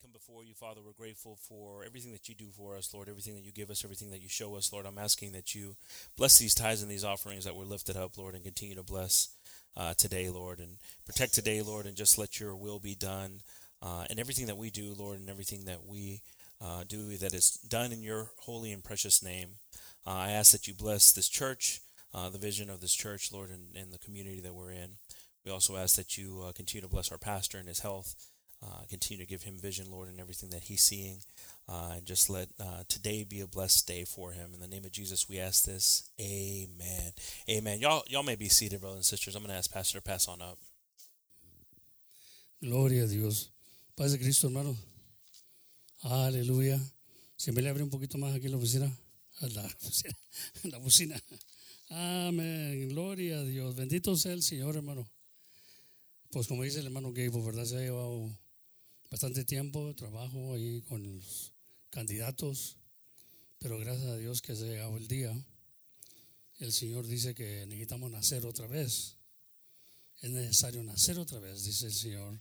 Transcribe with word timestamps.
come 0.00 0.10
before 0.12 0.42
you, 0.42 0.54
Father, 0.54 0.80
we're 0.84 0.92
grateful 0.92 1.36
for 1.36 1.84
everything 1.84 2.12
that 2.12 2.26
you 2.26 2.34
do 2.34 2.46
for 2.56 2.74
us, 2.74 2.94
Lord, 2.94 3.08
everything 3.08 3.34
that 3.34 3.44
you 3.44 3.52
give 3.52 3.70
us, 3.70 3.84
everything 3.84 4.10
that 4.10 4.22
you 4.22 4.30
show 4.30 4.54
us, 4.54 4.72
Lord. 4.72 4.86
I'm 4.86 4.96
asking 4.96 5.32
that 5.32 5.54
you 5.54 5.76
bless 6.16 6.38
these 6.38 6.54
tithes 6.54 6.80
and 6.80 6.90
these 6.90 7.04
offerings 7.04 7.44
that 7.44 7.54
were 7.54 7.66
lifted 7.66 7.98
up, 7.98 8.16
Lord, 8.16 8.34
and 8.34 8.42
continue 8.42 8.74
to 8.76 8.82
bless 8.82 9.28
uh, 9.76 9.92
today, 9.92 10.30
Lord, 10.30 10.58
and 10.58 10.78
protect 11.04 11.34
today, 11.34 11.60
Lord, 11.60 11.84
and 11.84 11.96
just 11.96 12.16
let 12.16 12.40
your 12.40 12.56
will 12.56 12.78
be 12.78 12.94
done. 12.94 13.40
Uh, 13.82 14.06
and 14.08 14.18
everything 14.18 14.46
that 14.46 14.56
we 14.56 14.70
do, 14.70 14.94
Lord, 14.96 15.18
and 15.20 15.28
everything 15.28 15.66
that 15.66 15.84
we 15.86 16.22
uh, 16.62 16.84
do 16.88 17.16
that 17.18 17.34
is 17.34 17.58
done 17.68 17.92
in 17.92 18.02
your 18.02 18.30
holy 18.38 18.72
and 18.72 18.82
precious 18.82 19.22
name. 19.22 19.56
Uh, 20.06 20.10
I 20.10 20.30
ask 20.30 20.52
that 20.52 20.66
you 20.66 20.72
bless 20.72 21.12
this 21.12 21.28
church, 21.28 21.82
uh, 22.14 22.30
the 22.30 22.38
vision 22.38 22.70
of 22.70 22.80
this 22.80 22.94
church, 22.94 23.32
Lord, 23.32 23.50
and, 23.50 23.76
and, 23.76 23.92
the 23.92 23.98
community 23.98 24.40
that 24.40 24.54
we're 24.54 24.72
in. 24.72 24.92
We 25.44 25.50
also 25.50 25.76
ask 25.76 25.96
that 25.96 26.16
you 26.16 26.42
uh, 26.46 26.52
continue 26.52 26.82
to 26.82 26.92
bless 26.92 27.12
our 27.12 27.18
pastor 27.18 27.58
and 27.58 27.68
his 27.68 27.80
health. 27.80 28.14
Uh, 28.62 28.84
continue 28.90 29.24
to 29.24 29.28
give 29.28 29.42
him 29.42 29.58
vision, 29.58 29.90
Lord, 29.90 30.08
in 30.08 30.20
everything 30.20 30.50
that 30.50 30.64
he's 30.64 30.82
seeing. 30.82 31.18
Uh, 31.68 31.92
and 31.96 32.04
just 32.04 32.28
let 32.28 32.48
today 32.88 33.24
be 33.24 33.40
a 33.40 33.46
blessed 33.46 33.86
day 33.86 34.04
for 34.04 34.32
him. 34.32 34.50
In 34.52 34.60
the 34.60 34.68
name 34.68 34.84
of 34.84 34.92
Jesus, 34.92 35.28
we 35.28 35.38
ask 35.38 35.64
this. 35.64 36.10
Amen. 36.20 37.12
Amen. 37.48 37.78
Y'all, 37.78 38.02
y'all 38.08 38.22
may 38.22 38.36
be 38.36 38.48
seated, 38.48 38.80
brothers 38.80 38.96
and 38.96 39.04
sisters. 39.04 39.34
I'm 39.34 39.42
going 39.42 39.52
to 39.52 39.56
ask 39.56 39.72
Pastor 39.72 39.98
to 39.98 40.02
pass 40.02 40.28
on 40.28 40.42
up. 40.42 40.58
Gloria 42.62 43.04
a 43.04 43.06
Dios. 43.06 43.48
Paz 43.96 44.12
de 44.12 44.18
Cristo, 44.18 44.48
hermano. 44.48 44.76
Aleluya. 46.02 46.78
Si 47.36 47.52
me 47.52 47.62
le 47.62 47.70
abre 47.70 47.82
un 47.82 47.90
poquito 47.90 48.18
más 48.18 48.34
aquí 48.34 48.48
la 48.48 48.58
oficina. 48.58 48.90
La 49.40 49.64
oficina. 49.64 50.14
La 50.64 50.78
bocina. 50.78 51.22
Amén. 51.88 52.90
Gloria 52.90 53.38
a 53.38 53.44
Dios. 53.44 53.74
Bendito 53.74 54.14
sea 54.16 54.32
el 54.32 54.42
Señor, 54.42 54.76
hermano. 54.76 55.08
Pues 56.30 56.46
como 56.46 56.62
dice 56.62 56.80
el 56.80 56.86
hermano 56.86 57.12
Gable, 57.12 57.42
¿verdad? 57.42 57.64
Se 57.64 57.76
ha 57.78 57.80
llevado 57.80 58.30
bastante 59.10 59.44
tiempo 59.44 59.94
trabajo 59.94 60.54
ahí 60.54 60.82
con 60.82 61.02
los 61.02 61.52
candidatos. 61.90 62.76
Pero 63.58 63.78
gracias 63.78 64.06
a 64.06 64.16
Dios 64.16 64.40
que 64.40 64.54
se 64.54 64.64
ha 64.64 64.68
llegado 64.68 64.96
el 64.96 65.08
día. 65.08 65.34
El 66.58 66.72
Señor 66.72 67.06
dice 67.06 67.34
que 67.34 67.66
necesitamos 67.66 68.10
nacer 68.10 68.46
otra 68.46 68.66
vez. 68.66 69.16
Es 70.20 70.30
necesario 70.30 70.82
nacer 70.82 71.18
otra 71.18 71.40
vez, 71.40 71.64
dice 71.64 71.86
el 71.86 71.94
Señor, 71.94 72.40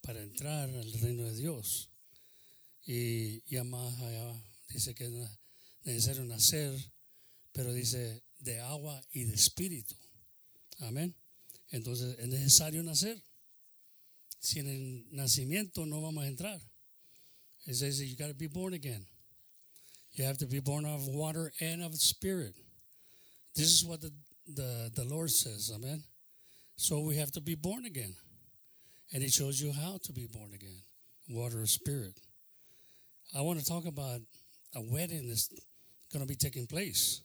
para 0.00 0.22
entrar 0.22 0.68
al 0.68 0.92
reino 0.94 1.24
de 1.24 1.36
Dios. 1.36 1.90
Y 2.84 3.42
ya 3.50 3.64
dice 4.68 4.94
que 4.94 5.04
es 5.04 5.12
necesario 5.84 6.24
nacer, 6.24 6.74
pero 7.52 7.72
dice 7.72 8.22
de 8.40 8.60
agua 8.60 9.00
y 9.12 9.24
de 9.24 9.34
espíritu. 9.34 9.94
Amén. 10.78 11.14
Entonces 11.68 12.18
es 12.18 12.28
necesario 12.28 12.82
nacer. 12.82 13.22
Sin 14.42 14.66
el 14.66 15.16
nacimiento 15.16 15.86
no 15.86 16.00
vamos 16.00 16.24
a 16.24 16.26
entrar. 16.26 16.60
It 17.64 17.76
says 17.76 18.02
you 18.02 18.16
got 18.16 18.26
to 18.26 18.34
be 18.34 18.48
born 18.48 18.74
again. 18.74 19.06
You 20.14 20.24
have 20.24 20.36
to 20.38 20.46
be 20.46 20.58
born 20.58 20.84
of 20.84 21.06
water 21.06 21.52
and 21.60 21.80
of 21.80 21.94
spirit. 21.94 22.52
This 23.54 23.68
is 23.68 23.84
what 23.84 24.00
the, 24.00 24.12
the, 24.48 24.90
the 24.96 25.04
Lord 25.04 25.30
says. 25.30 25.70
Amen. 25.72 26.02
So 26.74 27.00
we 27.00 27.16
have 27.18 27.30
to 27.32 27.40
be 27.40 27.54
born 27.54 27.84
again. 27.84 28.14
And 29.12 29.22
it 29.22 29.32
shows 29.32 29.60
you 29.60 29.72
how 29.72 29.98
to 30.02 30.12
be 30.12 30.26
born 30.26 30.52
again 30.54 30.80
water 31.28 31.60
or 31.60 31.66
spirit. 31.66 32.18
I 33.38 33.42
want 33.42 33.60
to 33.60 33.64
talk 33.64 33.86
about 33.86 34.20
a 34.74 34.82
wedding 34.82 35.28
that's 35.28 35.48
going 36.12 36.22
to 36.22 36.28
be 36.28 36.34
taking 36.34 36.66
place. 36.66 37.22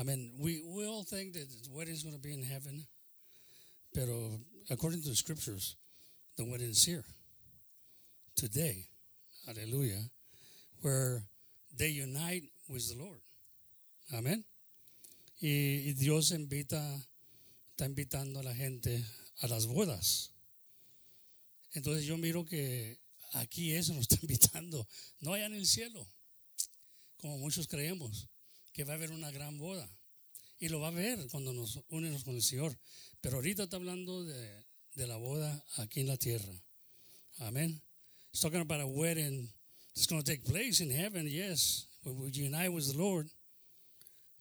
I 0.00 0.04
mean, 0.04 0.32
we, 0.40 0.64
we 0.74 0.86
all 0.86 1.04
think 1.04 1.34
that 1.34 1.48
the 1.50 1.70
wedding 1.70 1.92
is 1.92 2.02
going 2.02 2.16
to 2.16 2.20
be 2.20 2.32
in 2.32 2.42
heaven, 2.42 2.86
but 3.94 4.08
according 4.70 5.02
to 5.02 5.10
the 5.10 5.14
scriptures, 5.14 5.76
the 6.36 6.44
wedding 6.44 6.70
is 6.70 6.84
here 6.84 7.04
today. 8.34 8.88
Hallelujah. 9.46 10.10
Where 10.80 11.22
they 11.76 11.88
unite 11.88 12.44
with 12.68 12.88
the 12.88 13.02
Lord. 13.02 13.20
Amén. 14.12 14.44
Y 15.40 15.92
Dios 15.94 16.30
invita, 16.30 16.80
está 17.70 17.86
invitando 17.86 18.40
a 18.40 18.42
la 18.42 18.54
gente 18.54 19.04
a 19.40 19.48
las 19.48 19.66
bodas. 19.66 20.30
Entonces 21.74 22.04
yo 22.04 22.16
miro 22.16 22.44
que 22.44 23.02
Aquí 23.32 23.72
eso 23.72 23.94
nos 23.94 24.02
está 24.02 24.16
invitando. 24.22 24.86
No 25.20 25.32
allá 25.32 25.46
en 25.46 25.54
el 25.54 25.66
cielo, 25.66 26.06
como 27.16 27.38
muchos 27.38 27.66
creemos, 27.66 28.28
que 28.72 28.84
va 28.84 28.92
a 28.92 28.96
haber 28.96 29.12
una 29.12 29.30
gran 29.30 29.58
boda. 29.58 29.88
Y 30.58 30.68
lo 30.68 30.80
va 30.80 30.88
a 30.88 30.92
ver 30.92 31.26
cuando 31.30 31.52
nos 31.52 31.80
unimos 31.88 32.24
con 32.24 32.34
el 32.34 32.42
Señor. 32.42 32.78
Pero 33.20 33.36
ahorita 33.36 33.64
está 33.64 33.76
hablando 33.76 34.24
de, 34.24 34.64
de 34.96 35.06
la 35.06 35.16
boda 35.16 35.62
aquí 35.78 36.00
en 36.00 36.08
la 36.08 36.16
tierra. 36.16 36.52
Amén. 37.40 37.80
It's 38.30 38.40
talking 38.40 38.60
about 38.60 38.80
a 38.80 38.86
wedding 38.86 39.48
that's 39.94 40.06
going 40.06 40.22
to 40.22 40.30
take 40.30 40.44
place 40.44 40.80
in 40.80 40.90
heaven, 40.90 41.26
yes. 41.28 41.86
We 42.04 42.12
will 42.12 42.28
unite 42.28 42.72
with 42.72 42.92
the 42.92 42.98
Lord. 42.98 43.28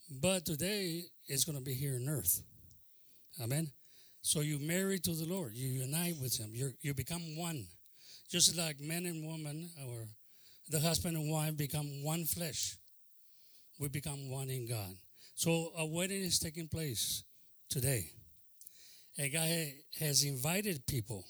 But 0.10 0.46
today 0.46 1.04
it's 1.28 1.46
going 1.46 1.58
to 1.58 1.64
be 1.64 1.74
here 1.74 1.96
on 1.96 2.10
earth. 2.10 2.42
Amen. 3.42 3.72
So 4.22 4.42
you 4.42 4.60
marry 4.60 5.00
to 5.00 5.12
the 5.12 5.26
Lord. 5.26 5.54
You 5.54 5.68
unite 5.68 6.16
with 6.22 6.38
Him. 6.38 6.52
you 6.54 6.74
you 6.82 6.94
become 6.94 7.38
one. 7.38 7.66
Just 8.30 8.56
like 8.58 8.80
man 8.80 9.06
and 9.06 9.26
woman, 9.26 9.70
or 9.88 10.08
the 10.70 10.80
husband 10.80 11.18
and 11.18 11.32
wife 11.32 11.58
become 11.58 12.04
one 12.04 12.26
flesh, 12.26 12.78
we 13.80 13.90
become 13.90 14.30
one 14.30 14.50
in 14.50 14.68
God. 14.68 14.96
So 15.36 15.72
a 15.78 15.86
wedding 15.86 16.22
is 16.22 16.40
taking 16.40 16.68
place 16.68 17.24
today. 17.70 18.12
A 19.22 19.84
has 20.00 20.24
invited 20.24 20.84
people. 20.88 21.24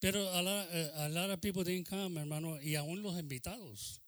Pero 0.00 0.20
a 0.20 0.40
lot, 0.40 0.68
a 0.98 1.08
lot 1.08 1.30
of 1.30 1.40
people 1.40 1.64
didn't 1.64 1.88
come, 1.88 2.16
hermano, 2.16 2.60
y 2.62 2.76
aún 2.76 3.02
los 3.02 3.18
invitados, 3.18 4.00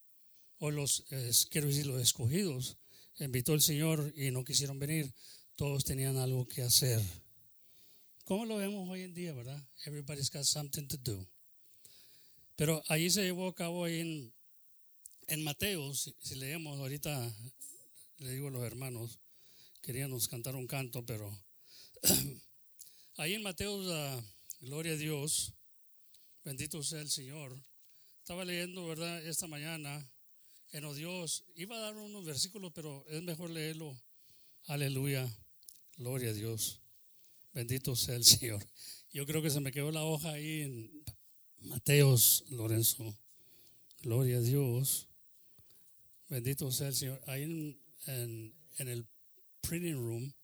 o 0.61 0.71
los, 0.71 1.03
eh, 1.11 1.33
quiero 1.51 1.67
decir, 1.67 1.87
los 1.87 2.01
escogidos, 2.01 2.77
invitó 3.19 3.53
el 3.53 3.63
Señor 3.63 4.13
y 4.17 4.31
no 4.31 4.45
quisieron 4.45 4.79
venir. 4.79 5.13
Todos 5.57 5.85
tenían 5.85 6.19
algo 6.19 6.47
que 6.47 6.63
hacer. 6.63 7.03
¿Cómo 8.25 8.47
lo 8.47 8.59
vemos 8.59 8.89
hoy 8.89 9.03
en 9.03 9.15
día, 9.15 9.33
verdad? 9.33 9.61
Everybody's 9.85 10.31
got 10.31 10.45
something 10.45 10.87
to 10.87 10.97
do. 10.99 11.27
Pero 12.55 12.81
allí 12.89 13.11
se 13.11 13.23
llevó 13.23 13.49
a 13.49 13.55
cabo 13.57 13.89
en, 13.89 14.33
en 15.27 15.43
Mateo, 15.43 15.93
si, 15.95 16.15
leemos 16.37 16.79
ahorita, 16.79 17.35
le 18.19 18.31
digo 18.31 18.49
a 18.49 18.51
los 18.53 18.65
hermanos, 18.65 19.19
queríamos 19.83 20.29
cantar 20.29 20.55
un 20.55 20.69
canto, 20.69 21.05
pero 21.05 21.46
ahí 23.17 23.35
en 23.35 23.43
Mateo, 23.43 23.81
gloria 24.61 24.93
a 24.93 24.97
Dios, 24.97 25.55
bendito 26.45 26.83
sea 26.83 27.01
el 27.01 27.11
Señor. 27.11 27.57
Estaba 28.19 28.45
leyendo, 28.45 28.87
¿verdad? 28.87 29.25
Esta 29.27 29.47
mañana, 29.47 30.09
en 30.73 30.95
Dios, 30.95 31.45
iba 31.55 31.77
a 31.77 31.81
dar 31.81 31.97
unos 31.97 32.25
versículos, 32.25 32.73
pero 32.75 33.05
es 33.09 33.23
mejor 33.23 33.51
leerlo. 33.51 33.97
Aleluya, 34.67 35.29
gloria 35.97 36.31
a 36.31 36.33
Dios. 36.33 36.81
Bendito 37.53 37.97
sea 37.97 38.17
el 38.17 38.25
Señor. 38.25 38.65
Yo 39.13 39.25
creo 39.27 39.41
que 39.41 39.51
se 39.51 39.61
me 39.61 39.73
quedó 39.73 39.91
la 39.91 40.05
hoja 40.05 40.33
ahí 40.33 40.63
en, 40.63 41.05
Mateos 41.61 42.45
Lorenzo. 42.51 43.17
Gloria 44.03 44.37
a 44.37 44.41
Dios. 44.41 45.09
Bendito 46.29 46.71
sea 46.71 46.89
el 46.89 46.95
Señor. 46.95 47.21
Ahí 47.27 47.43
en, 47.43 47.81
en, 48.07 48.89
el 48.89 49.07
printing 49.63 49.97
room, 49.97 50.35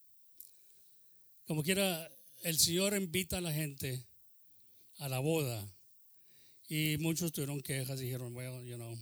como 1.46 1.62
quiera, 1.62 2.10
el 2.42 2.58
Señor 2.58 2.94
invita 2.94 3.38
a 3.38 3.40
la 3.40 3.52
gente 3.52 4.06
a 4.98 5.08
la 5.08 5.18
boda. 5.18 5.66
Y 6.68 6.96
muchos 6.98 7.32
tuvieron 7.32 7.60
quejas, 7.60 7.98
dijeron, 7.98 8.32
bueno, 8.32 8.62
you 8.62 8.76
know, 8.76 8.96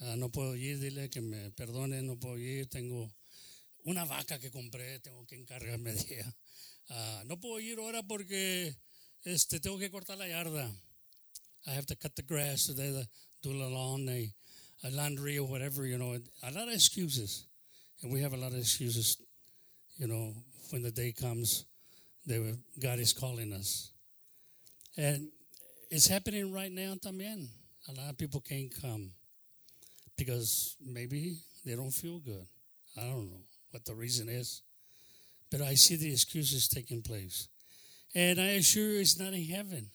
ah, 0.00 0.16
no 0.16 0.30
puedo 0.30 0.56
ir, 0.56 0.78
dile 0.78 1.10
que 1.10 1.20
me 1.20 1.50
perdone, 1.50 2.02
no 2.02 2.18
puedo 2.18 2.38
ir, 2.38 2.68
tengo 2.68 3.12
una 3.84 4.04
vaca 4.04 4.38
que 4.38 4.50
compré, 4.50 4.98
tengo 5.00 5.26
que 5.26 5.36
encargarme 5.36 5.92
de 5.92 6.14
ella. 6.14 6.36
Ah, 6.88 7.22
no 7.26 7.38
puedo 7.38 7.60
ir 7.60 7.78
ahora 7.78 8.02
porque 8.02 8.76
este, 9.24 9.60
tengo 9.60 9.78
que 9.78 9.90
cortar 9.90 10.18
la 10.18 10.28
yarda. 10.28 10.72
I 11.66 11.70
have 11.70 11.86
to 11.86 11.96
cut 11.96 12.14
the 12.14 12.22
grass, 12.22 12.66
they 12.74 12.92
do 13.42 13.52
the 13.52 13.68
lawn, 13.68 14.06
they, 14.06 14.32
a 14.84 14.90
laundry 14.90 15.38
or 15.38 15.48
whatever, 15.48 15.84
you 15.84 15.98
know. 15.98 16.16
A 16.42 16.50
lot 16.52 16.68
of 16.68 16.74
excuses. 16.74 17.46
And 18.02 18.12
we 18.12 18.20
have 18.22 18.34
a 18.34 18.36
lot 18.36 18.52
of 18.52 18.58
excuses, 18.58 19.18
you 19.96 20.06
know, 20.06 20.32
when 20.70 20.82
the 20.82 20.90
day 20.90 21.12
comes 21.12 21.64
God 22.28 22.98
is 22.98 23.12
calling 23.12 23.52
us. 23.52 23.90
And 24.96 25.28
it's 25.90 26.08
happening 26.08 26.52
right 26.52 26.72
now 26.72 26.94
también. 26.94 27.48
A 27.88 27.92
lot 27.92 28.10
of 28.10 28.18
people 28.18 28.40
can't 28.40 28.72
come 28.82 29.12
because 30.16 30.76
maybe 30.84 31.36
they 31.64 31.76
don't 31.76 31.92
feel 31.92 32.18
good. 32.18 32.46
I 32.96 33.02
don't 33.02 33.30
know 33.30 33.42
what 33.70 33.84
the 33.84 33.94
reason 33.94 34.28
is. 34.28 34.62
But 35.50 35.60
I 35.60 35.74
see 35.74 35.94
the 35.94 36.10
excuses 36.10 36.68
taking 36.68 37.02
place. 37.02 37.48
And 38.14 38.40
I 38.40 38.56
assure 38.58 38.92
you 38.92 39.00
it's 39.00 39.18
not 39.18 39.32
in 39.32 39.44
heaven. 39.44 39.90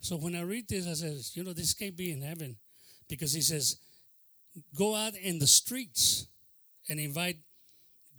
So 0.00 0.16
when 0.16 0.34
I 0.34 0.40
read 0.40 0.68
this, 0.68 0.88
I 0.88 0.94
says, 0.94 1.36
you 1.36 1.44
know, 1.44 1.52
this 1.52 1.74
can't 1.74 1.96
be 1.96 2.10
in 2.10 2.22
heaven 2.22 2.56
because 3.08 3.32
he 3.32 3.40
says, 3.40 3.76
go 4.76 4.96
out 4.96 5.14
in 5.14 5.38
the 5.38 5.46
streets 5.46 6.26
and 6.88 6.98
invite 6.98 7.36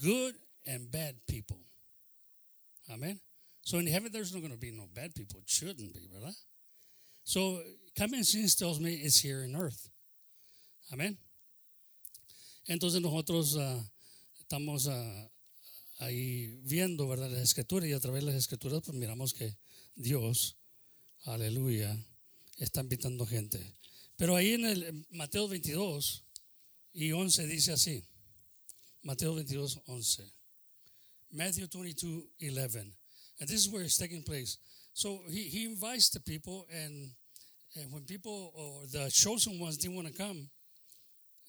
good 0.01 0.35
and 0.65 0.89
bad 0.89 1.15
people. 1.27 1.62
Amen. 2.89 3.19
So 3.61 3.77
in 3.77 3.87
heaven, 3.87 4.11
there's 4.11 4.33
not 4.33 4.41
going 4.41 4.51
to 4.51 4.59
be 4.59 4.71
no 4.71 4.87
bad 4.93 5.15
people. 5.15 5.39
It 5.39 5.49
shouldn't 5.49 5.93
be, 5.93 6.09
right? 6.21 6.33
So 7.23 7.61
common 7.97 8.23
sense 8.23 8.55
tells 8.55 8.79
me 8.79 8.93
it's 8.95 9.19
here 9.19 9.43
in 9.43 9.55
earth. 9.55 9.89
Amén. 10.91 11.17
Entonces 12.67 13.01
nosotros 13.01 13.57
ah, 13.57 13.79
estamos 14.39 14.87
ah, 14.87 15.29
ahí 15.99 16.59
viendo, 16.63 17.07
¿verdad? 17.07 17.29
Las 17.29 17.41
escrituras 17.41 17.89
y 17.89 17.93
a 17.93 17.99
través 17.99 18.23
de 18.23 18.31
las 18.31 18.35
escrituras 18.35 18.81
pues 18.85 18.97
miramos 18.97 19.33
que 19.33 19.55
Dios, 19.95 20.57
aleluya, 21.25 21.97
está 22.57 22.81
invitando 22.81 23.25
gente. 23.25 23.75
Pero 24.17 24.35
ahí 24.35 24.53
en 24.53 24.65
el 24.65 25.05
Mateo 25.11 25.47
22 25.47 26.23
y 26.93 27.11
11 27.11 27.47
dice 27.47 27.71
así. 27.71 28.03
Mateo 29.01 29.35
22, 29.35 29.81
11. 29.85 30.31
Matthew 31.33 31.65
22, 31.65 32.23
11. 32.41 32.93
And 33.39 33.49
this 33.49 33.65
is 33.65 33.69
where 33.69 33.81
it's 33.81 33.97
taking 33.97 34.21
place. 34.21 34.57
So 34.93 35.21
he, 35.27 35.43
he 35.43 35.65
invites 35.65 36.09
the 36.09 36.19
people, 36.19 36.67
and, 36.71 37.09
and 37.75 37.91
when 37.91 38.03
people 38.03 38.51
or 38.55 38.85
the 38.91 39.09
chosen 39.11 39.59
ones 39.59 39.77
didn't 39.77 39.95
want 39.95 40.07
to 40.07 40.13
come, 40.13 40.49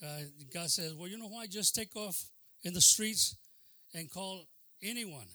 uh, 0.02 0.20
God 0.52 0.70
says, 0.70 0.94
Well, 0.94 1.08
you 1.08 1.18
know 1.18 1.28
why? 1.28 1.46
Just 1.46 1.74
take 1.74 1.94
off 1.94 2.18
in 2.62 2.72
the 2.72 2.80
streets 2.80 3.36
and 3.92 4.10
call 4.10 4.46
anyone, 4.82 5.28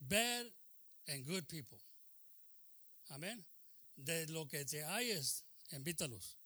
bad 0.00 0.46
and 1.08 1.26
good 1.26 1.48
people. 1.48 1.78
Amén. 3.12 3.42
De 4.02 4.26
lo 4.30 4.44
que 4.44 4.64
te 4.64 4.78
hayas, 4.78 5.42
invítalos. 5.74 6.36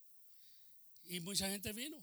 Y 1.08 1.20
mucha 1.20 1.48
gente 1.48 1.72
vino. 1.72 1.98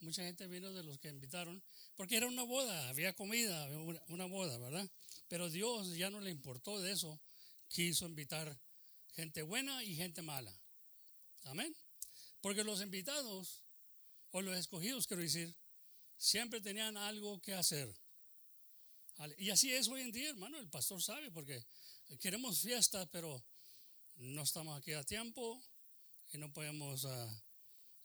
Mucha 0.00 0.22
gente 0.22 0.46
vino 0.46 0.72
de 0.72 0.84
los 0.84 0.98
que 0.98 1.08
invitaron, 1.08 1.62
porque 1.96 2.16
era 2.16 2.26
una 2.26 2.44
boda, 2.44 2.88
había 2.88 3.14
comida, 3.14 3.68
una, 4.08 4.26
boda, 4.26 4.56
¿verdad? 4.58 4.88
Pero 5.26 5.50
Dios 5.50 5.96
ya 5.96 6.08
no 6.08 6.20
le 6.20 6.30
importó 6.30 6.80
de 6.80 6.92
eso, 6.92 7.20
quiso 7.68 8.06
invitar 8.06 8.56
gente 9.14 9.42
buena 9.42 9.82
y 9.82 9.96
gente 9.96 10.22
mala. 10.22 10.56
Amén. 11.44 11.74
Porque 12.40 12.62
los 12.62 12.80
invitados, 12.80 13.64
o 14.30 14.40
los 14.40 14.56
escogidos, 14.56 15.06
quiero 15.06 15.22
decir, 15.22 15.54
siempre 16.16 16.60
tenían 16.60 16.96
algo 16.96 17.40
que 17.40 17.54
hacer. 17.54 17.92
Y 19.38 19.50
así 19.50 19.72
es 19.72 19.88
hoy 19.88 20.02
en 20.02 20.12
día, 20.12 20.30
hermano, 20.30 20.58
el 20.60 20.68
pastor 20.68 21.02
sabe, 21.02 21.32
porque 21.32 21.64
queremos 22.20 22.60
fiesta, 22.60 23.04
pero 23.06 23.44
no 24.16 24.42
estamos 24.42 24.78
aquí 24.78 24.92
a 24.92 25.02
tiempo 25.02 25.60
y 26.32 26.38
no 26.38 26.52
podemos 26.52 27.04
uh, 27.04 27.42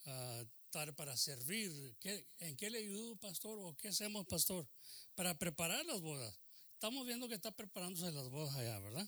uh, 0.06 0.48
estar 0.74 0.96
para 0.96 1.16
servir. 1.16 1.72
¿Qué, 2.00 2.26
¿En 2.40 2.58
qué 2.58 2.72
le 2.72 2.80
ayudó, 2.80 3.16
pastor? 3.18 3.60
¿O 3.60 3.78
qué 3.78 3.90
hacemos, 3.90 4.26
pastor? 4.26 4.68
Para 5.14 5.38
preparar 5.38 5.86
las 5.86 6.02
bodas. 6.02 6.36
Estamos 6.74 7.06
viendo 7.06 7.28
que 7.28 7.36
está 7.36 7.52
preparándose 7.52 8.12
las 8.12 8.28
bodas 8.30 8.56
allá, 8.56 8.80
¿verdad? 8.80 9.08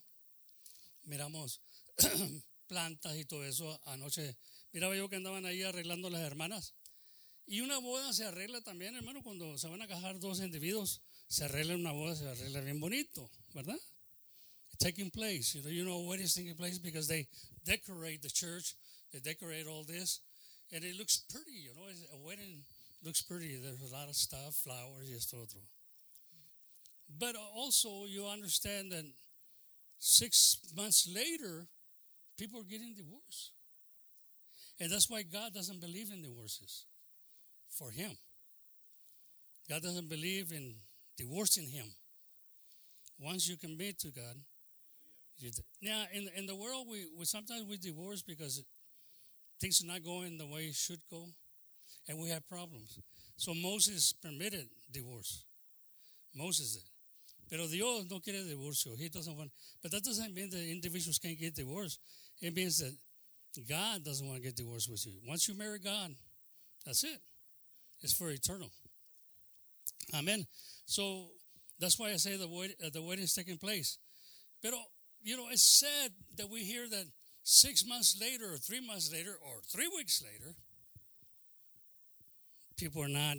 Miramos 1.05 1.61
plantas 2.67 3.17
y 3.17 3.25
todo 3.25 3.43
eso. 3.43 3.81
Anoche 3.85 4.37
miraba 4.73 4.95
yo 4.95 5.09
que 5.09 5.15
andaban 5.15 5.47
ahí 5.47 5.63
arreglando 5.63 6.11
las 6.11 6.21
hermanas. 6.21 6.75
Y 7.47 7.61
una 7.61 7.79
boda 7.79 8.13
se 8.13 8.25
arregla 8.25 8.61
también, 8.61 8.95
hermano, 8.95 9.23
cuando 9.23 9.57
se 9.57 9.67
van 9.67 9.81
a 9.81 9.87
casar 9.87 10.19
dos 10.19 10.41
individuos, 10.41 11.01
se 11.27 11.45
arregla 11.45 11.73
una 11.73 11.93
boda, 11.93 12.15
se 12.15 12.27
arregla 12.27 12.61
bien 12.61 12.79
bonito, 12.79 13.31
¿verdad? 13.55 13.79
Taking 14.77 15.09
place, 15.09 15.57
you 15.57 15.63
know, 15.63 15.71
you 15.71 15.83
know 15.83 16.07
what 16.07 16.19
is 16.19 16.35
taking 16.35 16.55
place 16.55 16.77
because 16.79 17.07
they 17.07 17.27
decorate 17.63 18.21
the 18.21 18.29
church, 18.29 18.75
they 19.11 19.19
decorate 19.19 19.67
all 19.67 19.83
this, 19.83 20.21
and 20.71 20.83
it 20.83 20.97
looks 20.97 21.17
pretty, 21.31 21.51
you 21.51 21.69
know, 21.75 21.87
a 22.13 22.17
wedding 22.25 22.63
looks 23.03 23.21
pretty. 23.21 23.55
There's 23.57 23.81
a 23.81 23.93
lot 23.93 24.09
of 24.09 24.15
stuff, 24.15 24.55
flowers, 24.55 25.07
y 25.09 25.15
esto 25.15 25.41
otro. 25.41 25.61
But 27.09 27.35
also, 27.35 28.05
you 28.05 28.25
understand 28.25 28.91
that 28.91 29.05
six 29.99 30.57
months 30.75 31.07
later, 31.07 31.67
people 32.37 32.61
are 32.61 32.63
getting 32.63 32.95
divorced. 32.95 33.51
And 34.79 34.91
that's 34.91 35.09
why 35.09 35.23
God 35.23 35.53
doesn't 35.53 35.79
believe 35.81 36.11
in 36.11 36.21
divorces 36.21 36.85
for 37.69 37.91
him. 37.91 38.17
God 39.69 39.81
doesn't 39.83 40.09
believe 40.09 40.51
in 40.51 40.75
divorcing 41.17 41.67
him. 41.69 41.93
Once 43.19 43.47
you 43.47 43.57
commit 43.57 43.99
to 43.99 44.11
God, 44.11 44.35
now 45.81 46.05
in 46.13 46.29
in 46.35 46.45
the 46.45 46.55
world 46.55 46.87
we, 46.89 47.05
we 47.17 47.25
sometimes 47.25 47.65
we 47.65 47.77
divorce 47.77 48.21
because 48.21 48.63
things 49.59 49.81
are 49.83 49.87
not 49.87 50.03
going 50.03 50.37
the 50.37 50.47
way 50.47 50.61
it 50.65 50.75
should 50.75 51.01
go, 51.09 51.27
and 52.07 52.19
we 52.19 52.29
have 52.29 52.47
problems. 52.47 52.99
So 53.37 53.53
Moses 53.53 54.13
permitted 54.13 54.67
divorce. 54.91 55.43
Moses 56.35 56.73
did. 56.73 56.83
Pero 57.49 57.67
Dios 57.67 58.05
no 58.09 58.19
quiere 58.19 58.43
divorcio. 58.43 58.97
He 58.97 59.09
doesn't 59.09 59.37
want. 59.37 59.51
But 59.81 59.91
that 59.91 60.03
doesn't 60.03 60.33
mean 60.33 60.49
that 60.49 60.69
individuals 60.69 61.19
can't 61.19 61.39
get 61.39 61.55
divorced. 61.55 61.99
It 62.41 62.55
means 62.55 62.79
that 62.79 62.95
God 63.69 64.03
doesn't 64.03 64.27
want 64.27 64.39
to 64.39 64.43
get 64.43 64.55
divorced 64.55 64.89
with 64.89 65.05
you. 65.05 65.13
Once 65.27 65.47
you 65.47 65.55
marry 65.57 65.79
God, 65.79 66.11
that's 66.85 67.03
it. 67.03 67.21
It's 68.01 68.13
for 68.13 68.29
eternal. 68.29 68.69
Amen. 70.13 70.45
So 70.85 71.27
that's 71.79 71.99
why 71.99 72.11
I 72.11 72.15
say 72.17 72.35
the 72.35 72.47
wedding, 72.47 72.75
the 72.79 73.31
taking 73.33 73.57
place. 73.57 73.97
Pero 74.61 74.77
you 75.21 75.37
know, 75.37 75.47
it's 75.49 75.63
sad 75.79 76.11
that 76.37 76.49
we 76.49 76.63
hear 76.63 76.87
that 76.89 77.05
six 77.45 77.85
months 77.85 78.19
later, 78.19 78.53
or 78.53 78.57
three 78.57 78.85
months 78.85 79.13
later, 79.13 79.37
or 79.39 79.61
three 79.71 79.87
weeks 79.95 80.21
later, 80.23 80.55
people 82.75 83.01
are 83.03 83.07
not 83.07 83.37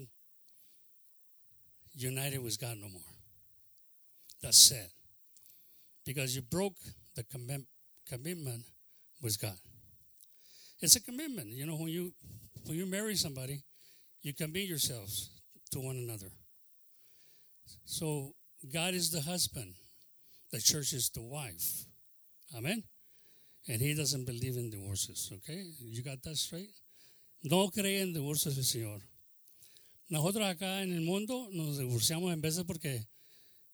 united 1.92 2.42
with 2.42 2.58
God 2.60 2.76
no 2.78 2.88
more. 2.88 3.02
That's 4.42 4.58
sad. 4.58 4.86
Because 6.04 6.36
you 6.36 6.42
broke 6.42 6.76
the 7.16 7.24
commitment 7.24 8.64
with 9.22 9.40
God. 9.40 9.58
It's 10.80 10.94
a 10.94 11.02
commitment. 11.02 11.48
You 11.48 11.66
know, 11.66 11.74
when 11.74 11.88
you 11.88 12.12
when 12.66 12.76
you 12.78 12.86
marry 12.86 13.16
somebody, 13.16 13.62
you 14.22 14.34
commit 14.34 14.68
yourselves 14.68 15.30
to 15.72 15.80
one 15.80 15.96
another. 15.96 16.30
So 17.84 18.34
God 18.72 18.94
is 18.94 19.10
the 19.10 19.22
husband, 19.22 19.74
the 20.52 20.60
church 20.60 20.92
is 20.92 21.10
the 21.10 21.22
wife. 21.22 21.86
Amen. 22.56 22.84
And 23.68 23.80
he 23.80 23.94
doesn't 23.94 24.24
believe 24.24 24.56
in 24.56 24.70
divorces, 24.70 25.30
okay? 25.32 25.64
You 25.80 26.02
got 26.02 26.22
that 26.22 26.36
straight? 26.36 26.70
No 27.42 27.68
cree 27.70 28.00
en 28.00 28.12
divorcios 28.12 28.56
el 28.56 28.64
Señor. 28.64 29.02
Nosotros 30.08 30.46
acá 30.46 30.82
en 30.82 30.92
el 30.92 31.00
mundo 31.00 31.48
nos 31.52 31.78
divorciamos 31.78 32.32
en 32.32 32.40
veces 32.40 32.64
porque 32.64 33.06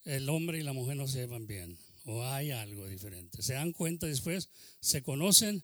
el 0.03 0.27
hombre 0.29 0.59
y 0.59 0.63
la 0.63 0.73
mujer 0.73 0.97
no 0.97 1.07
se 1.07 1.19
llevan 1.19 1.45
bien 1.45 1.77
o 2.05 2.23
hay 2.25 2.51
algo 2.51 2.87
diferente. 2.87 3.41
Se 3.41 3.53
dan 3.53 3.71
cuenta 3.71 4.07
después, 4.07 4.49
se 4.79 5.03
conocen, 5.03 5.63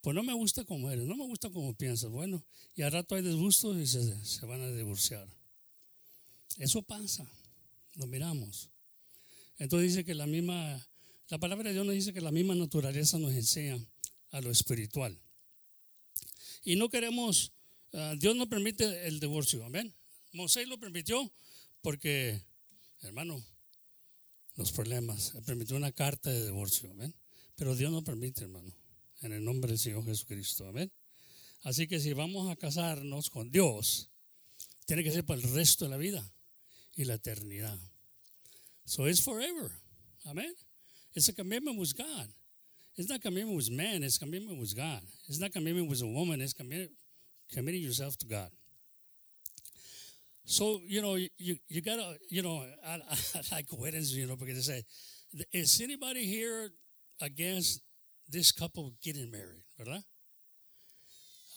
pues 0.00 0.14
no 0.14 0.22
me 0.22 0.34
gusta 0.34 0.64
como 0.64 0.90
eres, 0.90 1.06
no 1.06 1.16
me 1.16 1.24
gusta 1.24 1.50
como 1.50 1.74
piensas. 1.74 2.10
Bueno, 2.10 2.44
y 2.74 2.82
al 2.82 2.92
rato 2.92 3.14
hay 3.14 3.22
disgustos 3.22 3.76
y 3.78 3.86
se, 3.86 4.24
se 4.24 4.46
van 4.46 4.60
a 4.60 4.70
divorciar. 4.70 5.28
Eso 6.58 6.82
pasa, 6.82 7.26
lo 7.94 8.06
miramos. 8.06 8.70
Entonces 9.58 9.90
dice 9.90 10.04
que 10.04 10.14
la 10.14 10.26
misma 10.26 10.84
la 11.28 11.38
palabra 11.38 11.68
de 11.68 11.74
Dios 11.74 11.84
nos 11.84 11.94
dice 11.94 12.12
que 12.12 12.20
la 12.20 12.32
misma 12.32 12.54
naturaleza 12.54 13.18
nos 13.18 13.32
enseña 13.32 13.78
a 14.30 14.40
lo 14.40 14.50
espiritual. 14.50 15.18
Y 16.64 16.76
no 16.76 16.88
queremos, 16.88 17.52
uh, 17.92 18.16
Dios 18.16 18.34
no 18.36 18.48
permite 18.48 19.06
el 19.06 19.20
divorcio, 19.20 19.64
amén. 19.64 19.94
Moisés 20.32 20.68
lo 20.68 20.78
permitió 20.78 21.30
porque, 21.82 22.42
hermano, 23.02 23.42
los 24.56 24.72
problemas, 24.72 25.32
permitió 25.46 25.76
una 25.76 25.92
carta 25.92 26.30
de 26.30 26.46
divorcio, 26.46 26.90
amén. 26.90 27.14
Pero 27.56 27.76
Dios 27.76 27.92
no 27.92 28.02
permite, 28.02 28.44
hermano, 28.44 28.72
en 29.20 29.32
el 29.32 29.44
nombre 29.44 29.70
del 29.70 29.78
Señor 29.78 30.04
Jesucristo, 30.04 30.66
amén. 30.66 30.90
Así 31.62 31.86
que 31.86 32.00
si 32.00 32.12
vamos 32.12 32.50
a 32.50 32.56
casarnos 32.56 33.30
con 33.30 33.50
Dios, 33.50 34.10
tiene 34.86 35.04
que 35.04 35.10
ser 35.10 35.24
para 35.24 35.40
el 35.40 35.52
resto 35.52 35.84
de 35.84 35.90
la 35.90 35.96
vida 35.96 36.32
y 36.96 37.04
la 37.04 37.14
eternidad. 37.14 37.78
So 38.84 39.08
it's 39.08 39.20
forever, 39.20 39.70
amén. 40.24 40.54
It's 41.18 41.28
a 41.28 41.32
commitment 41.32 41.80
with 41.80 41.98
God. 41.98 42.28
It's 42.96 43.10
not 43.10 43.20
commitment 43.20 43.56
with 43.56 43.72
man, 43.72 44.04
it's 44.04 44.18
commitment 44.18 44.60
with 44.60 44.76
God. 44.76 45.00
It's 45.26 45.40
not 45.40 45.50
commitment 45.50 45.88
with 45.88 46.00
a 46.00 46.06
woman, 46.06 46.40
it's 46.40 46.52
commit, 46.52 46.92
committing 47.52 47.82
yourself 47.82 48.16
to 48.18 48.26
God. 48.26 48.50
So, 50.44 50.80
you 50.86 51.02
know, 51.02 51.16
you, 51.16 51.56
you 51.66 51.82
gotta, 51.82 52.14
you 52.30 52.42
know, 52.42 52.64
I, 52.86 53.00
I 53.34 53.40
like 53.50 53.66
weddings, 53.72 54.16
you 54.16 54.28
know, 54.28 54.36
because 54.36 54.64
they 54.64 54.74
say, 54.74 54.84
is 55.52 55.80
anybody 55.82 56.24
here 56.24 56.68
against 57.20 57.80
this 58.28 58.52
couple 58.52 58.92
getting 59.02 59.28
married? 59.28 59.64
¿Verdad? 59.76 60.04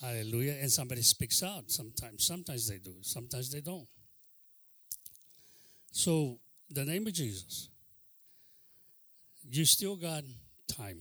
Hallelujah. 0.01 0.57
And 0.59 0.71
somebody 0.71 1.03
speaks 1.03 1.43
out 1.43 1.69
sometimes. 1.69 2.25
Sometimes 2.25 2.67
they 2.67 2.79
do, 2.79 2.95
sometimes 3.01 3.51
they 3.51 3.61
don't. 3.61 3.87
So, 5.91 6.39
the 6.67 6.83
name 6.83 7.05
of 7.05 7.13
Jesus 7.13 7.69
you 9.51 9.65
still 9.65 9.95
got 9.95 10.23
time. 10.67 10.99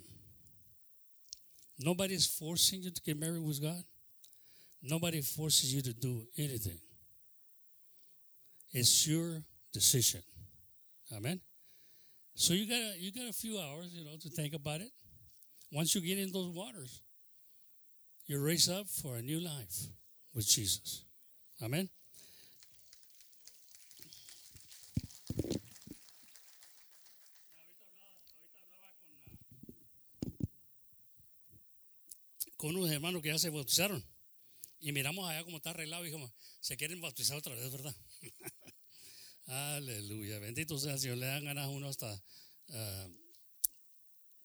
Nobody's 1.78 2.26
forcing 2.26 2.82
you 2.82 2.90
to 2.90 3.00
get 3.02 3.18
married 3.18 3.42
with 3.42 3.62
God. 3.62 3.82
Nobody 4.82 5.20
forces 5.22 5.74
you 5.74 5.82
to 5.82 5.92
do 5.92 6.26
anything. 6.36 6.78
It's 8.72 9.06
your 9.06 9.42
decision. 9.72 10.22
Amen. 11.16 11.40
So 12.34 12.54
you 12.54 12.66
got 12.66 12.76
a, 12.76 12.94
you 12.98 13.12
got 13.12 13.28
a 13.28 13.32
few 13.32 13.58
hours, 13.58 13.92
you 13.92 14.04
know, 14.04 14.16
to 14.20 14.28
think 14.28 14.54
about 14.54 14.80
it. 14.80 14.90
once 15.72 15.94
you 15.94 16.00
get 16.00 16.18
in 16.18 16.32
those 16.32 16.48
waters, 16.48 17.02
you're 18.26 18.42
raised 18.42 18.70
up 18.70 18.86
for 18.88 19.16
a 19.16 19.22
new 19.22 19.40
life 19.40 19.86
with 20.34 20.46
Jesus. 20.46 21.04
Amen. 21.62 21.88
Con 32.60 32.76
unos 32.76 32.90
hermanos 32.90 33.22
que 33.22 33.28
ya 33.28 33.38
se 33.38 33.48
bautizaron 33.48 34.04
y 34.80 34.92
miramos 34.92 35.26
allá 35.26 35.42
como 35.44 35.56
está 35.56 35.70
arreglado 35.70 36.02
y 36.04 36.10
dijimos, 36.10 36.30
se 36.60 36.76
quieren 36.76 37.00
bautizar 37.00 37.38
otra 37.38 37.54
vez, 37.54 37.72
¿verdad? 37.72 37.96
Aleluya, 39.46 40.38
bendito 40.40 40.78
sea 40.78 40.98
Señor. 40.98 41.16
Le 41.16 41.24
dan 41.24 41.46
ganas 41.46 41.64
a 41.64 41.68
uno 41.70 41.88
hasta 41.88 42.12
uh, 42.12 43.16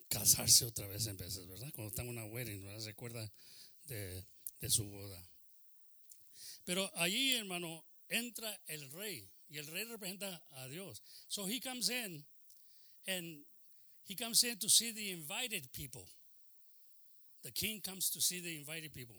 casarse 0.08 0.64
otra 0.64 0.88
vez 0.88 1.06
en 1.08 1.18
veces, 1.18 1.46
¿verdad? 1.46 1.70
Cuando 1.74 1.90
está 1.90 2.04
en 2.04 2.08
una 2.08 2.24
wedding, 2.24 2.64
¿verdad? 2.64 2.80
Se 2.80 2.96
de, 3.94 4.26
de 4.62 4.70
su 4.70 4.86
boda. 4.86 5.22
Pero 6.64 6.90
allí, 6.96 7.36
hermano, 7.36 7.86
entra 8.08 8.62
el 8.68 8.90
rey 8.94 9.30
y 9.50 9.58
el 9.58 9.68
rey 9.68 9.84
representa 9.84 10.42
a 10.52 10.70
Dios. 10.70 11.04
So 11.28 11.50
he 11.50 11.60
comes 11.60 11.90
in 11.90 12.26
and 13.08 13.46
he 14.06 14.16
comes 14.16 14.42
in 14.46 14.58
to 14.60 14.70
see 14.70 14.94
the 14.94 15.12
invited 15.12 15.70
people. 15.74 16.08
The 17.46 17.52
king 17.52 17.80
comes 17.80 18.10
to 18.10 18.22
see 18.22 18.42
the 18.42 18.58
invited 18.58 18.92
people. 18.92 19.18